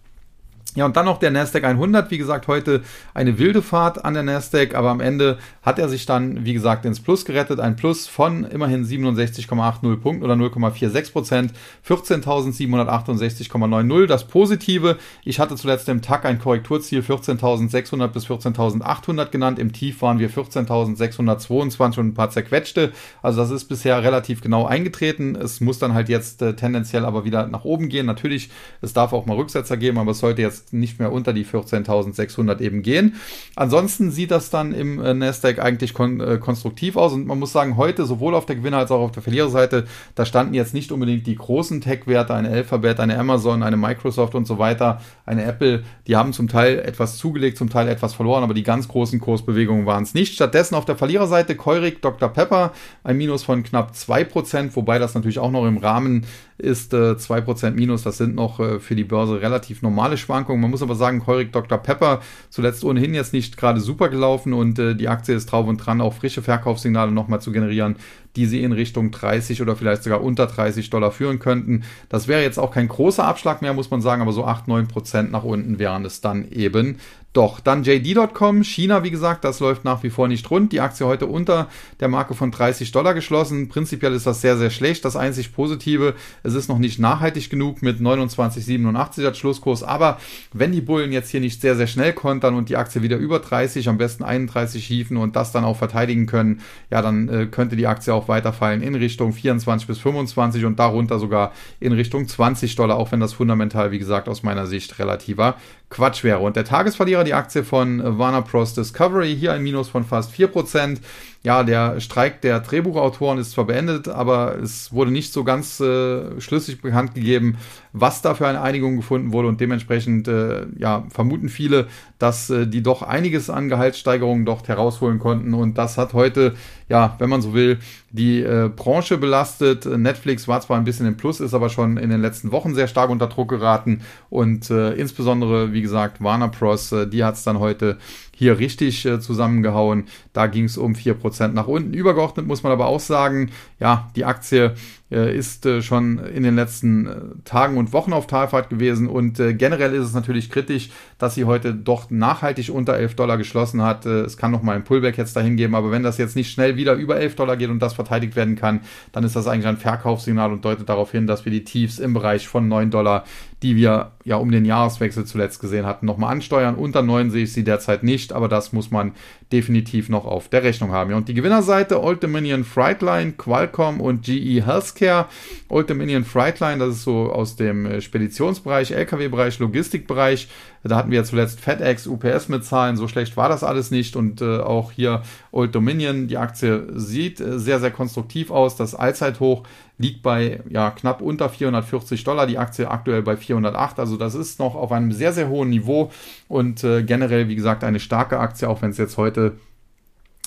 Ja, 0.75 0.86
und 0.86 0.95
dann 0.95 1.05
noch 1.05 1.17
der 1.17 1.31
Nasdaq 1.31 1.65
100. 1.65 2.12
Wie 2.12 2.17
gesagt, 2.17 2.47
heute 2.47 2.81
eine 3.13 3.38
wilde 3.38 3.62
Fahrt 3.62 4.05
an 4.05 4.13
der 4.13 4.23
Nasdaq, 4.23 4.73
aber 4.73 4.89
am 4.89 5.01
Ende 5.01 5.38
hat 5.63 5.79
er 5.79 5.89
sich 5.89 6.05
dann, 6.05 6.45
wie 6.45 6.53
gesagt, 6.53 6.86
ins 6.86 7.01
Plus 7.01 7.25
gerettet. 7.25 7.60
Ein 7.60 7.75
Plus 7.75 8.07
von 8.07 8.45
immerhin 8.45 8.86
67,80 8.86 9.97
Punkten 9.97 10.23
oder 10.23 10.36
0,46 10.36 11.12
Prozent. 11.12 11.51
14.768,90. 11.86 14.05
Das 14.05 14.27
Positive, 14.27 14.97
ich 15.25 15.41
hatte 15.41 15.57
zuletzt 15.57 15.89
im 15.89 16.01
Tag 16.01 16.23
ein 16.23 16.39
Korrekturziel 16.39 17.01
14.600 17.01 18.07
bis 18.07 18.27
14.800 18.27 19.25
genannt. 19.25 19.60
Im 19.60 19.73
Tief 19.73 20.01
waren 20.01 20.19
wir 20.19 20.29
14.622 20.29 21.99
und 21.99 22.07
ein 22.07 22.13
paar 22.13 22.29
zerquetschte. 22.29 22.93
Also 23.21 23.41
das 23.41 23.51
ist 23.51 23.65
bisher 23.65 24.01
relativ 24.03 24.39
genau 24.39 24.67
eingetreten. 24.67 25.36
Es 25.36 25.60
muss 25.60 25.79
dann 25.79 25.93
halt 25.93 26.07
jetzt 26.07 26.41
äh, 26.41 26.55
tendenziell 26.55 27.03
aber 27.03 27.25
wieder 27.25 27.47
nach 27.47 27.65
oben 27.65 27.89
gehen. 27.89 28.05
Natürlich, 28.05 28.49
es 28.81 28.93
darf 28.93 29.12
auch 29.12 29.25
mal 29.25 29.36
Rücksetzer 29.36 29.75
geben, 29.75 29.97
aber 29.97 30.12
es 30.12 30.19
sollte 30.19 30.41
jetzt 30.41 30.61
nicht 30.71 31.00
mehr 31.00 31.12
unter 31.12 31.34
die 31.34 31.45
14.600 31.45 32.60
eben 32.62 32.82
gehen. 32.82 33.15
Ansonsten 33.56 34.12
sieht 34.12 34.32
das 34.32 34.50
dann 34.50 34.74
im 34.74 35.02
äh, 35.04 35.13
Nasdaq 35.13 35.60
eigentlich 35.60 35.93
kon 35.93 36.19
äh, 36.19 36.38
konstruktiv 36.38 36.95
aus 36.97 37.13
und 37.13 37.28
man 37.28 37.39
muss 37.39 37.52
sagen, 37.52 37.78
heute 37.78 38.06
sowohl 38.06 38.36
auf 38.36 38.45
der 38.45 38.56
Gewinner- 38.56 38.78
als 38.78 38.91
auch 38.91 39.02
auf 39.02 39.12
der 39.12 39.24
Verliererseite, 39.24 39.86
da 40.15 40.26
standen 40.26 40.54
jetzt 40.54 40.74
nicht 40.74 40.91
unbedingt 40.91 41.28
die 41.28 41.36
großen 41.36 41.82
Tech-Werte, 41.82 42.34
eine 42.34 42.50
Alphabet, 42.50 43.00
eine 43.00 43.17
Amazon, 43.17 43.63
eine 43.63 43.78
Microsoft 43.78 44.36
und 44.36 44.45
so 44.45 44.58
weiter, 44.60 45.02
eine 45.26 45.43
Apple, 45.43 45.84
die 46.08 46.15
haben 46.15 46.34
zum 46.34 46.47
Teil 46.47 46.80
etwas 46.80 47.17
zugelegt, 47.17 47.58
zum 47.58 47.69
Teil 47.69 47.88
etwas 47.88 48.13
verloren, 48.13 48.43
aber 48.43 48.54
die 48.54 48.63
ganz 48.63 48.88
großen 48.88 49.19
Kursbewegungen 49.19 49.86
waren 49.86 50.04
es 50.04 50.13
nicht. 50.13 50.34
Stattdessen 50.34 50.76
auf 50.76 50.86
der 50.86 50.95
Verliererseite 50.95 51.56
Keurig, 51.56 52.02
Dr. 52.02 52.30
Pepper, 52.30 52.71
ein 53.04 53.17
Minus 53.17 53.43
von 53.43 53.63
knapp 53.63 53.93
2%, 53.93 54.76
wobei 54.76 55.00
das 55.00 55.13
natürlich 55.13 55.39
auch 55.39 55.52
noch 55.52 55.65
im 55.65 55.78
Rahmen 55.78 56.26
ist, 56.62 56.93
äh, 56.93 57.15
2% 57.17 57.71
Minus, 57.71 58.04
das 58.04 58.17
sind 58.17 58.36
noch 58.36 58.60
äh, 58.60 58.80
für 58.80 58.95
die 58.95 59.04
Börse 59.04 59.41
relativ 59.41 59.82
normale 59.82 60.17
Schwankungen. 60.17 60.62
Man 60.62 60.71
muss 60.71 60.82
aber 60.82 60.95
sagen, 60.95 61.26
Heurig 61.28 61.52
Dr. 61.52 61.78
Pepper 61.78 62.21
zuletzt 62.50 62.84
ohnehin 62.84 63.13
jetzt 63.13 63.34
nicht 63.34 63.58
gerade 63.58 63.80
super 63.80 64.10
gelaufen 64.10 64.54
und 64.54 64.80
äh, 64.80 64.95
die 64.95 65.10
Aktie 65.10 65.36
ist 65.36 65.47
drauf 65.47 65.67
und 65.67 65.78
dran, 65.78 66.02
auch 66.02 66.13
frische 66.13 66.41
Verkaufssignale 66.41 67.12
nochmal 67.12 67.41
zu 67.41 67.52
generieren, 67.52 67.95
die 68.36 68.46
sie 68.46 68.63
in 68.63 68.72
Richtung 68.72 69.12
30 69.12 69.62
oder 69.62 69.76
vielleicht 69.76 70.04
sogar 70.04 70.24
unter 70.24 70.48
30 70.48 70.89
Dollar 70.89 71.12
führen 71.12 71.39
könnten. 71.39 71.84
Das 72.10 72.28
wäre 72.28 72.41
jetzt 72.41 72.60
auch 72.60 72.72
kein 72.72 72.88
großer 72.88 73.24
Abschlag 73.24 73.62
mehr, 73.62 73.74
muss 73.74 73.91
man 73.91 74.02
sagen, 74.02 74.22
aber 74.22 74.32
so 74.32 74.46
8, 74.46 74.67
9 74.67 74.88
Prozent 74.88 75.32
nach 75.32 75.44
unten 75.44 75.80
wären 75.80 76.06
es 76.06 76.22
dann 76.22 76.50
eben 76.50 76.98
doch, 77.34 77.62
dann 77.62 77.84
JD.com, 77.84 78.62
China, 78.62 79.06
wie 79.06 79.12
gesagt, 79.12 79.46
das 79.46 79.62
läuft 79.62 79.86
nach 79.86 80.04
wie 80.04 80.10
vor 80.10 80.28
nicht 80.28 80.52
rund. 80.52 80.74
Die 80.74 80.82
Aktie 80.82 81.06
heute 81.06 81.28
unter 81.28 81.70
der 82.02 82.10
Marke 82.10 82.34
von 82.34 82.52
30 82.52 82.91
Dollar 82.91 83.13
geschlossen. 83.13 83.70
Prinzipiell 83.70 84.13
ist 84.13 84.28
das 84.28 84.41
sehr, 84.41 84.58
sehr 84.58 84.70
schlecht. 84.70 85.06
Das 85.06 85.15
einzig 85.15 85.54
Positive, 85.54 86.13
es 86.44 86.56
ist 86.56 86.67
noch 86.67 86.78
nicht 86.78 87.00
nachhaltig 87.00 87.50
genug 87.50 87.82
mit 87.82 88.02
29,87 88.02 89.26
als 89.26 89.38
Schlusskurs. 89.38 89.82
Aber 89.82 90.20
wenn 90.52 90.74
die 90.74 90.82
Bullen 90.82 91.13
jetzt 91.13 91.30
hier 91.30 91.39
nicht 91.39 91.62
sehr, 91.62 91.78
sehr 91.78 91.88
schnell 91.88 92.12
kontern 92.12 92.54
und 92.54 92.67
die 92.67 92.76
Aktie 92.76 93.02
wieder 93.02 93.15
über 93.15 93.39
30, 93.39 93.88
am 93.88 93.98
besten 93.98 94.24
31 94.24 94.86
hieven 94.86 95.15
und 95.15 95.38
das 95.38 95.54
dann 95.54 95.63
auch 95.63 95.78
verteidigen 95.78 96.26
können, 96.26 96.60
ja, 96.89 97.02
dann 97.02 97.30
äh, 97.30 97.46
könnte 97.46 97.78
die 97.78 97.88
Aktie 97.88 98.13
auch 98.13 98.20
weiterfallen 98.27 98.81
in 98.81 98.95
Richtung 98.95 99.34
24 99.34 99.88
bis 99.88 99.99
25 99.99 100.65
und 100.65 100.79
darunter 100.79 101.19
sogar 101.19 101.51
in 101.79 101.93
Richtung 101.93 102.27
20 102.27 102.75
Dollar, 102.75 102.97
auch 102.97 103.12
wenn 103.12 103.19
das 103.19 103.34
fundamental, 103.34 103.91
wie 103.91 103.99
gesagt, 103.99 104.27
aus 104.29 104.43
meiner 104.43 104.67
Sicht 104.67 104.99
relativer 104.99 105.55
Quatsch 105.91 106.23
wäre. 106.23 106.39
Und 106.39 106.56
der 106.56 106.65
Tagesverlierer, 106.65 107.23
die 107.23 107.34
Aktie 107.34 107.63
von 107.63 108.01
Warner 108.17 108.41
Bros. 108.41 108.73
Discovery, 108.73 109.36
hier 109.36 109.54
ein 109.54 109.62
Minus 109.62 109.89
von 109.89 110.04
fast 110.04 110.34
4%. 110.34 110.99
ja, 111.43 111.63
der 111.63 111.99
Streik 111.99 112.41
der 112.41 112.60
Drehbuchautoren 112.60 113.39
ist 113.39 113.51
zwar 113.51 113.65
beendet, 113.65 114.08
aber 114.08 114.60
es 114.60 114.93
wurde 114.93 115.12
nicht 115.12 115.34
so 115.34 115.43
ganz 115.43 115.80
äh, 115.80 116.39
schlüssig 116.39 116.82
bekannt 116.82 117.15
gegeben, 117.15 117.58
was 117.93 118.21
da 118.21 118.36
für 118.36 118.47
eine 118.47 118.62
Einigung 118.62 118.95
gefunden 118.95 119.34
wurde 119.34 119.47
und 119.47 119.60
dementsprechend 119.60 120.27
äh, 120.27 120.67
ja, 120.77 121.04
vermuten 121.10 121.49
viele, 121.49 121.88
dass 122.19 122.51
äh, 122.51 122.67
die 122.67 122.84
doch 122.84 123.01
einiges 123.01 123.49
an 123.49 123.69
Gehaltssteigerungen 123.69 124.45
dort 124.45 124.67
herausholen 124.67 125.17
konnten 125.17 125.56
und 125.56 125.80
das 125.80 125.97
hat 125.97 126.13
heute, 126.13 126.54
ja, 126.89 127.15
wenn 127.17 127.30
man 127.30 127.41
so 127.41 127.56
will, 127.56 127.80
die 128.12 128.41
äh, 128.41 128.69
Branche 128.73 129.17
belastet. 129.17 129.86
Netflix 129.86 130.47
war 130.47 130.62
zwar 130.62 130.77
ein 130.77 130.84
bisschen 130.84 131.08
im 131.08 131.17
Plus, 131.17 131.39
ist 131.39 131.54
aber 131.54 131.69
schon 131.69 131.97
in 131.97 132.10
den 132.10 132.21
letzten 132.21 132.51
Wochen 132.51 132.75
sehr 132.75 132.88
stark 132.88 133.10
unter 133.10 133.27
Druck 133.27 133.49
geraten 133.49 134.01
und 134.30 134.69
äh, 134.69 134.93
insbesondere, 134.93 135.73
wie 135.73 135.81
gesagt, 135.82 136.22
Warner 136.22 136.50
Bros., 136.50 136.91
äh, 136.91 137.08
die 137.08 137.24
hat 137.24 137.36
es 137.36 137.44
dann 137.44 137.60
heute 137.60 137.98
hier 138.41 138.58
richtig 138.58 139.06
äh, 139.06 139.19
zusammengehauen. 139.19 140.06
Da 140.34 140.47
ging 140.47 140.63
es 140.63 140.75
um 140.75 140.93
4% 140.93 141.49
nach 141.49 141.67
unten. 141.67 141.93
Übergeordnet 141.93 142.47
muss 142.47 142.63
man 142.63 142.71
aber 142.71 142.88
auch 142.88 142.99
sagen, 142.99 143.51
ja, 143.80 144.10
die 144.15 144.25
Aktie 144.25 144.73
äh, 145.12 145.38
ist 145.38 145.65
äh, 145.65 145.82
schon 145.82 146.19
in 146.19 146.43
den 146.43 146.56
letzten 146.56 147.06
äh, 147.06 147.12
Tagen 147.43 147.77
und 147.77 147.91
Wochen 147.91 148.13
auf 148.13 148.27
Talfahrt 148.27 148.69
gewesen 148.69 149.08
und 149.08 149.41
generell 149.58 149.93
ist 149.93 150.06
es 150.06 150.13
natürlich 150.13 150.49
kritisch, 150.49 150.89
dass 151.17 151.35
sie 151.35 151.44
heute 151.44 151.73
doch 151.73 152.10
nachhaltig 152.10 152.69
unter 152.69 152.96
11 152.96 153.15
Dollar 153.15 153.37
geschlossen 153.37 153.81
hat. 153.81 154.06
es 154.06 154.37
kann 154.37 154.52
noch 154.52 154.63
mal 154.63 154.75
ein 154.75 154.83
Pullback 154.83 155.17
jetzt 155.17 155.35
dahin 155.35 155.58
geben, 155.58 155.75
aber 155.75 155.92
wenn 155.92 156.04
das 156.04 156.17
jetzt 156.17 156.35
nicht 156.35 156.52
schnell 156.52 156.77
wieder 156.77 156.94
über 156.94 157.17
11 157.17 157.35
Dollar 157.35 157.58
geht 157.58 157.69
und 157.69 157.79
das 157.79 157.94
verteidigt 157.94 158.35
werden 158.35 158.56
kann, 158.56 158.81
dann 159.12 159.23
ist 159.23 159.35
das 159.35 159.48
eigentlich 159.48 159.67
ein 159.67 159.77
Verkaufssignal 159.77 160.52
und 160.52 160.63
deutet 160.63 160.87
darauf 160.87 161.12
hin, 161.12 161.27
dass 161.27 161.44
wir 161.44 161.52
die 161.52 161.63
Tiefs 161.63 162.00
im 162.00 162.13
Bereich 162.13 162.48
von 162.48 162.67
9 162.67 162.92
Dollar, 162.92 163.25
die 163.63 163.75
wir 163.75 164.12
ja 164.23 164.37
um 164.37 164.52
den 164.52 164.65
Jahreswechsel 164.65 165.25
zuletzt 165.25 165.60
gesehen 165.60 165.85
hatten, 165.85 166.06
nochmal 166.06 166.31
ansteuern. 166.31 166.75
Unter 166.75 167.02
9 167.02 167.31
sehe 167.31 167.44
ich 167.44 167.54
sie 167.54 167.63
derzeit 167.63 168.04
nicht, 168.04 168.31
aber 168.32 168.48
das 168.48 168.73
muss 168.73 168.92
man 168.92 169.13
definitiv 169.52 170.10
noch 170.10 170.25
auf 170.25 170.49
der 170.49 170.63
Rechnung 170.63 170.91
haben. 170.91 171.12
Ja, 171.12 171.17
und 171.17 171.27
die 171.27 171.33
Gewinnerseite 171.33 172.02
Old 172.02 172.23
Dominion 172.23 172.63
Frightline, 172.63 173.33
Qualcomm 173.33 174.02
und 174.02 174.23
GE 174.23 174.65
Healthcare. 174.65 175.25
Old 175.69 175.89
Dominion 175.89 176.23
Frightline, 176.23 176.79
das 176.79 176.95
ist 176.95 177.04
so 177.04 177.31
aus 177.31 177.56
dem 177.56 177.85
äh, 177.85 178.02
Speditionsbereich, 178.02 178.91
LKW-Bereich, 178.91 179.60
Logistikbereich. 179.60 180.47
Da 180.83 180.95
hatten 180.95 181.12
wir 181.12 181.23
zuletzt 181.23 181.60
FedEx, 181.60 182.08
UPS 182.08 182.49
mit 182.49 182.65
Zahlen. 182.65 182.97
So 182.97 183.08
schlecht 183.08 183.37
war 183.37 183.49
das 183.49 183.63
alles 183.63 183.91
nicht. 183.91 184.15
Und 184.15 184.41
äh, 184.41 184.60
auch 184.60 184.91
hier 184.91 185.21
Old 185.52 185.75
Dominion, 185.75 186.27
die 186.27 186.37
Aktie 186.37 186.87
sieht 186.95 187.39
äh, 187.39 187.60
sehr, 187.60 187.79
sehr 187.79 187.91
konstruktiv 187.91 188.49
aus. 188.49 188.75
Das 188.75 188.95
Allzeithoch 188.95 189.63
liegt 190.02 190.23
bei 190.23 190.62
ja, 190.69 190.91
knapp 190.91 191.21
unter 191.21 191.49
440 191.49 192.23
Dollar, 192.23 192.47
die 192.47 192.58
Aktie 192.58 192.89
aktuell 192.89 193.21
bei 193.21 193.37
408. 193.37 193.99
Also 193.99 194.17
das 194.17 194.35
ist 194.35 194.60
noch 194.60 194.75
auf 194.75 194.91
einem 194.91 195.12
sehr, 195.12 195.31
sehr 195.31 195.47
hohen 195.47 195.69
Niveau 195.69 196.12
und 196.47 196.83
äh, 196.83 197.04
generell, 197.04 197.47
wie 197.47 197.56
gesagt, 197.56 197.83
eine 197.83 197.99
starke 197.99 198.39
Aktie, 198.39 198.67
auch 198.67 198.81
wenn 198.81 198.89
es 198.89 198.97
jetzt 198.97 199.17
heute 199.17 199.40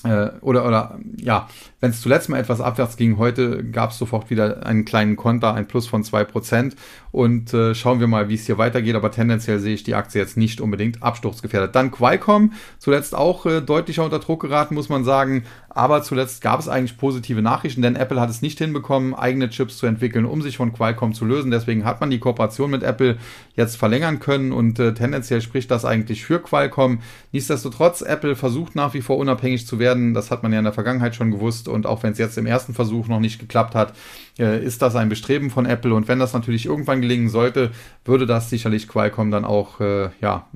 äh, 0.03 0.29
oder, 0.41 0.65
oder 0.65 0.99
ja, 1.17 1.47
wenn 1.85 1.91
es 1.91 2.01
zuletzt 2.01 2.29
mal 2.29 2.39
etwas 2.39 2.61
abwärts 2.61 2.97
ging, 2.97 3.19
heute 3.19 3.63
gab 3.63 3.91
es 3.91 3.99
sofort 3.99 4.31
wieder 4.31 4.65
einen 4.65 4.85
kleinen 4.85 5.15
Konter, 5.15 5.53
ein 5.53 5.67
Plus 5.67 5.85
von 5.85 6.01
2%. 6.03 6.73
Und 7.11 7.53
äh, 7.53 7.75
schauen 7.75 7.99
wir 7.99 8.07
mal, 8.07 8.27
wie 8.27 8.33
es 8.33 8.47
hier 8.47 8.57
weitergeht. 8.57 8.95
Aber 8.95 9.11
tendenziell 9.11 9.59
sehe 9.59 9.75
ich 9.75 9.83
die 9.83 9.93
Aktie 9.93 10.19
jetzt 10.19 10.35
nicht 10.35 10.59
unbedingt 10.61 11.03
absturzgefährdet. 11.03 11.75
Dann 11.75 11.91
Qualcomm, 11.91 12.53
zuletzt 12.79 13.13
auch 13.13 13.45
äh, 13.45 13.61
deutlicher 13.61 14.03
unter 14.03 14.17
Druck 14.17 14.41
geraten, 14.41 14.73
muss 14.73 14.89
man 14.89 15.03
sagen. 15.03 15.43
Aber 15.75 16.01
zuletzt 16.03 16.41
gab 16.41 16.61
es 16.61 16.69
eigentlich 16.69 16.97
positive 16.97 17.41
Nachrichten, 17.41 17.81
denn 17.81 17.97
Apple 17.97 18.19
hat 18.19 18.29
es 18.29 18.41
nicht 18.41 18.59
hinbekommen, 18.59 19.13
eigene 19.13 19.49
Chips 19.49 19.77
zu 19.77 19.85
entwickeln, 19.85 20.25
um 20.25 20.41
sich 20.41 20.55
von 20.55 20.71
Qualcomm 20.71 21.13
zu 21.13 21.25
lösen. 21.25 21.51
Deswegen 21.51 21.83
hat 21.83 21.99
man 21.99 22.09
die 22.09 22.19
Kooperation 22.19 22.71
mit 22.71 22.81
Apple 22.81 23.17
jetzt 23.55 23.75
verlängern 23.75 24.19
können 24.19 24.53
und 24.53 24.79
äh, 24.79 24.93
tendenziell 24.93 25.41
spricht 25.41 25.69
das 25.71 25.83
eigentlich 25.83 26.23
für 26.23 26.39
Qualcomm. 26.39 26.99
Nichtsdestotrotz, 27.33 28.01
Apple 28.01 28.37
versucht 28.37 28.75
nach 28.75 28.93
wie 28.93 29.01
vor 29.01 29.17
unabhängig 29.17 29.67
zu 29.67 29.77
werden. 29.77 30.13
Das 30.13 30.31
hat 30.31 30.43
man 30.43 30.53
ja 30.53 30.59
in 30.59 30.65
der 30.65 30.73
Vergangenheit 30.73 31.13
schon 31.13 31.31
gewusst 31.31 31.67
und 31.75 31.85
auch 31.85 32.01
wenn 32.01 32.13
es 32.13 32.17
jetzt 32.17 32.37
im 32.37 32.45
ersten 32.45 32.73
Versuch 32.73 33.07
noch 33.07 33.19
nicht 33.19 33.39
geklappt 33.39 33.75
hat, 33.75 33.93
äh, 34.39 34.63
ist 34.63 34.81
das 34.81 34.95
ein 34.95 35.09
Bestreben 35.09 35.49
von 35.49 35.65
Apple 35.65 35.93
und 35.93 36.07
wenn 36.07 36.19
das 36.19 36.33
natürlich 36.33 36.65
irgendwann 36.65 37.01
gelingen 37.01 37.29
sollte, 37.29 37.71
würde 38.03 38.25
das 38.25 38.49
sicherlich 38.49 38.87
Qualcomm 38.87 39.29
dann 39.29 39.45
auch 39.45 39.79
äh, 39.79 40.09
ja, 40.21 40.47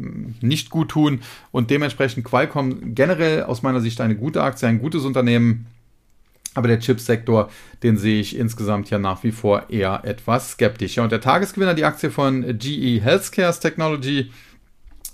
nicht 0.42 0.70
gut 0.70 0.90
tun 0.90 1.22
und 1.52 1.70
dementsprechend 1.70 2.26
Qualcomm 2.26 2.96
generell 2.96 3.44
aus 3.44 3.62
meiner 3.62 3.82
Sicht 3.82 4.02
eine 4.02 4.16
gute 4.16 4.42
Aktie, 4.42 4.68
ein 4.68 4.80
gutes 4.80 5.06
Unternehmen. 5.06 5.68
Aber 6.56 6.68
der 6.68 6.80
Chipsektor, 6.80 7.50
den 7.84 7.98
sehe 7.98 8.20
ich 8.20 8.36
insgesamt 8.36 8.90
ja 8.90 8.98
nach 8.98 9.24
wie 9.24 9.32
vor 9.32 9.70
eher 9.70 10.02
etwas 10.04 10.54
skeptisch. 10.54 10.96
Ja, 10.96 11.04
und 11.04 11.12
der 11.12 11.22
Tagesgewinner, 11.22 11.76
die 11.76 11.86
Aktie 11.86 12.10
von 12.10 12.58
GE 12.58 13.00
Healthcare's 13.02 13.60
Technology, 13.60 14.32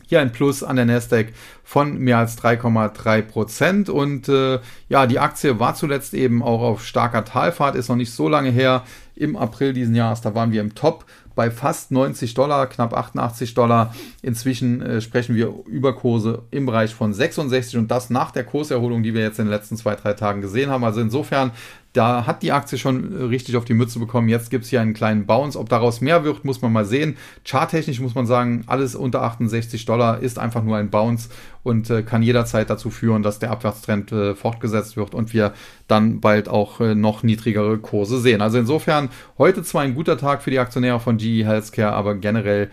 hier 0.07 0.19
ein 0.19 0.31
Plus 0.31 0.63
an 0.63 0.75
der 0.75 0.85
Nasdaq 0.85 1.27
von 1.63 1.97
mehr 1.97 2.17
als 2.17 2.37
3,3 2.37 3.21
Prozent. 3.21 3.89
Und 3.89 4.29
äh, 4.29 4.59
ja, 4.89 5.07
die 5.07 5.19
Aktie 5.19 5.59
war 5.59 5.75
zuletzt 5.75 6.13
eben 6.13 6.43
auch 6.43 6.61
auf 6.61 6.85
starker 6.85 7.25
Talfahrt, 7.25 7.75
ist 7.75 7.89
noch 7.89 7.95
nicht 7.95 8.13
so 8.13 8.29
lange 8.29 8.49
her. 8.49 8.83
Im 9.15 9.35
April 9.35 9.73
diesen 9.73 9.95
Jahres, 9.95 10.21
da 10.21 10.35
waren 10.35 10.51
wir 10.51 10.61
im 10.61 10.75
Top 10.75 11.05
bei 11.35 11.51
fast 11.51 11.91
90 11.91 12.33
Dollar, 12.33 12.67
knapp 12.67 12.93
88 12.93 13.53
Dollar. 13.53 13.93
Inzwischen 14.21 14.81
äh, 14.81 15.01
sprechen 15.01 15.35
wir 15.35 15.53
über 15.67 15.93
Kurse 15.95 16.43
im 16.51 16.65
Bereich 16.65 16.95
von 16.95 17.13
66 17.13 17.77
und 17.77 17.91
das 17.91 18.09
nach 18.09 18.31
der 18.31 18.45
Kurserholung, 18.45 19.03
die 19.03 19.13
wir 19.13 19.21
jetzt 19.21 19.39
in 19.39 19.45
den 19.45 19.51
letzten 19.51 19.77
zwei, 19.77 19.95
drei 19.95 20.13
Tagen 20.13 20.41
gesehen 20.41 20.69
haben. 20.69 20.83
Also 20.83 21.01
insofern 21.01 21.51
da 21.95 22.25
hat 22.25 22.43
die 22.43 22.51
Aktie 22.51 22.77
schon 22.77 23.19
äh, 23.19 23.23
richtig 23.23 23.55
auf 23.55 23.65
die 23.65 23.73
Mütze 23.73 23.99
bekommen. 23.99 24.27
Jetzt 24.27 24.49
gibt 24.49 24.65
es 24.65 24.69
hier 24.69 24.81
einen 24.81 24.93
kleinen 24.93 25.25
Bounce. 25.25 25.57
Ob 25.57 25.69
daraus 25.69 26.01
mehr 26.01 26.23
wird, 26.23 26.43
muss 26.43 26.61
man 26.61 26.73
mal 26.73 26.85
sehen. 26.85 27.15
Charttechnisch 27.45 27.99
muss 28.01 28.15
man 28.15 28.25
sagen, 28.25 28.63
alles 28.67 28.95
unter 28.95 29.23
68 29.23 29.85
Dollar 29.85 30.19
ist 30.19 30.37
einfach 30.37 30.63
nur 30.63 30.77
ein 30.77 30.89
Bounce 30.89 31.29
und 31.63 31.89
äh, 31.89 32.03
kann 32.03 32.21
jederzeit 32.21 32.69
dazu 32.69 32.89
führen, 32.89 33.23
dass 33.23 33.39
der 33.39 33.51
Abwärtstrend 33.51 34.11
äh, 34.11 34.35
fortgesetzt 34.35 34.97
wird 34.97 35.15
und 35.15 35.33
wir 35.33 35.53
dann 35.87 36.19
bald 36.19 36.49
auch 36.49 36.79
noch 36.79 37.21
niedrigere 37.21 37.77
Kurse 37.77 38.19
sehen. 38.19 38.41
Also 38.41 38.57
insofern 38.57 39.09
heute 39.37 39.61
zwar 39.61 39.83
ein 39.83 39.93
guter 39.93 40.17
Tag 40.17 40.41
für 40.41 40.49
die 40.49 40.57
Aktionäre 40.57 40.99
von 40.99 41.17
GE 41.17 41.45
Healthcare, 41.45 41.93
aber 41.93 42.15
generell 42.15 42.71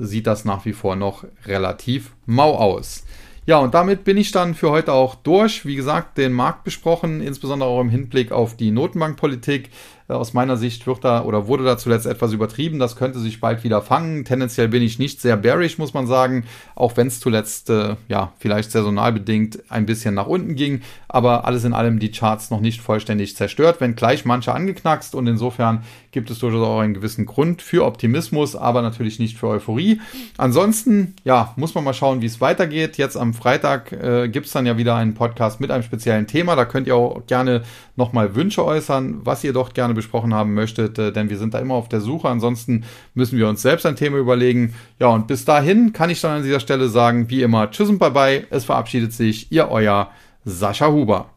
sieht 0.00 0.26
das 0.26 0.44
nach 0.44 0.64
wie 0.64 0.72
vor 0.72 0.96
noch 0.96 1.24
relativ 1.46 2.10
mau 2.26 2.56
aus. 2.56 3.04
Ja, 3.44 3.58
und 3.58 3.74
damit 3.74 4.04
bin 4.04 4.16
ich 4.16 4.30
dann 4.30 4.54
für 4.54 4.70
heute 4.70 4.92
auch 4.92 5.16
durch. 5.16 5.66
Wie 5.66 5.74
gesagt, 5.74 6.16
den 6.16 6.32
Markt 6.32 6.62
besprochen, 6.62 7.20
insbesondere 7.20 7.68
auch 7.68 7.80
im 7.80 7.88
Hinblick 7.88 8.30
auf 8.30 8.56
die 8.56 8.70
Notenbankpolitik. 8.70 9.70
Äh, 10.12 10.14
aus 10.14 10.32
meiner 10.32 10.56
Sicht 10.56 10.86
wird 10.86 11.04
da 11.04 11.24
oder 11.24 11.46
wurde 11.46 11.64
da 11.64 11.78
zuletzt 11.78 12.06
etwas 12.06 12.32
übertrieben. 12.32 12.78
Das 12.78 12.96
könnte 12.96 13.18
sich 13.18 13.40
bald 13.40 13.64
wieder 13.64 13.82
fangen. 13.82 14.24
Tendenziell 14.24 14.68
bin 14.68 14.82
ich 14.82 14.98
nicht 14.98 15.20
sehr 15.20 15.36
bearish, 15.36 15.78
muss 15.78 15.94
man 15.94 16.06
sagen, 16.06 16.44
auch 16.74 16.96
wenn 16.96 17.06
es 17.06 17.20
zuletzt 17.20 17.70
äh, 17.70 17.96
ja 18.08 18.32
vielleicht 18.38 18.70
saisonal 18.70 19.12
bedingt 19.12 19.58
ein 19.70 19.86
bisschen 19.86 20.14
nach 20.14 20.26
unten 20.26 20.54
ging. 20.54 20.82
Aber 21.08 21.46
alles 21.46 21.64
in 21.64 21.74
allem 21.74 21.98
die 21.98 22.10
Charts 22.10 22.50
noch 22.50 22.60
nicht 22.60 22.80
vollständig 22.80 23.36
zerstört, 23.36 23.80
wenn 23.80 23.96
gleich 23.96 24.24
manche 24.24 24.52
angeknackst 24.52 25.14
und 25.14 25.26
insofern 25.26 25.82
gibt 26.10 26.30
es 26.30 26.38
durchaus 26.38 26.66
auch 26.66 26.80
einen 26.80 26.94
gewissen 26.94 27.26
Grund 27.26 27.62
für 27.62 27.84
Optimismus, 27.84 28.54
aber 28.54 28.82
natürlich 28.82 29.18
nicht 29.18 29.38
für 29.38 29.48
Euphorie. 29.48 30.00
Ansonsten, 30.36 31.14
ja, 31.24 31.54
muss 31.56 31.74
man 31.74 31.84
mal 31.84 31.94
schauen, 31.94 32.20
wie 32.20 32.26
es 32.26 32.40
weitergeht. 32.40 32.98
Jetzt 32.98 33.16
am 33.16 33.32
Freitag 33.34 33.92
äh, 33.92 34.28
gibt 34.28 34.46
es 34.46 34.52
dann 34.52 34.66
ja 34.66 34.76
wieder 34.76 34.94
einen 34.94 35.14
Podcast 35.14 35.60
mit 35.60 35.70
einem 35.70 35.82
speziellen 35.82 36.26
Thema. 36.26 36.54
Da 36.54 36.66
könnt 36.66 36.86
ihr 36.86 36.96
auch 36.96 37.26
gerne 37.26 37.62
nochmal 37.96 38.34
Wünsche 38.34 38.64
äußern, 38.64 39.20
was 39.24 39.42
ihr 39.42 39.52
dort 39.52 39.74
gerne 39.74 39.94
besprochen 40.02 40.34
haben 40.34 40.54
möchtet, 40.54 40.98
äh, 40.98 41.12
denn 41.12 41.30
wir 41.30 41.38
sind 41.38 41.54
da 41.54 41.58
immer 41.58 41.74
auf 41.74 41.88
der 41.88 42.00
Suche. 42.00 42.28
Ansonsten 42.28 42.84
müssen 43.14 43.38
wir 43.38 43.48
uns 43.48 43.62
selbst 43.62 43.86
ein 43.86 43.96
Thema 43.96 44.18
überlegen. 44.18 44.74
Ja, 44.98 45.08
und 45.08 45.26
bis 45.26 45.44
dahin 45.44 45.92
kann 45.92 46.10
ich 46.10 46.20
dann 46.20 46.38
an 46.38 46.42
dieser 46.42 46.60
Stelle 46.60 46.88
sagen, 46.88 47.30
wie 47.30 47.42
immer, 47.42 47.70
tschüss 47.70 47.88
und 47.88 47.98
bye 47.98 48.10
bye. 48.10 48.46
Es 48.50 48.64
verabschiedet 48.64 49.12
sich, 49.12 49.50
ihr 49.50 49.68
euer 49.68 50.10
Sascha 50.44 50.88
Huber. 50.88 51.31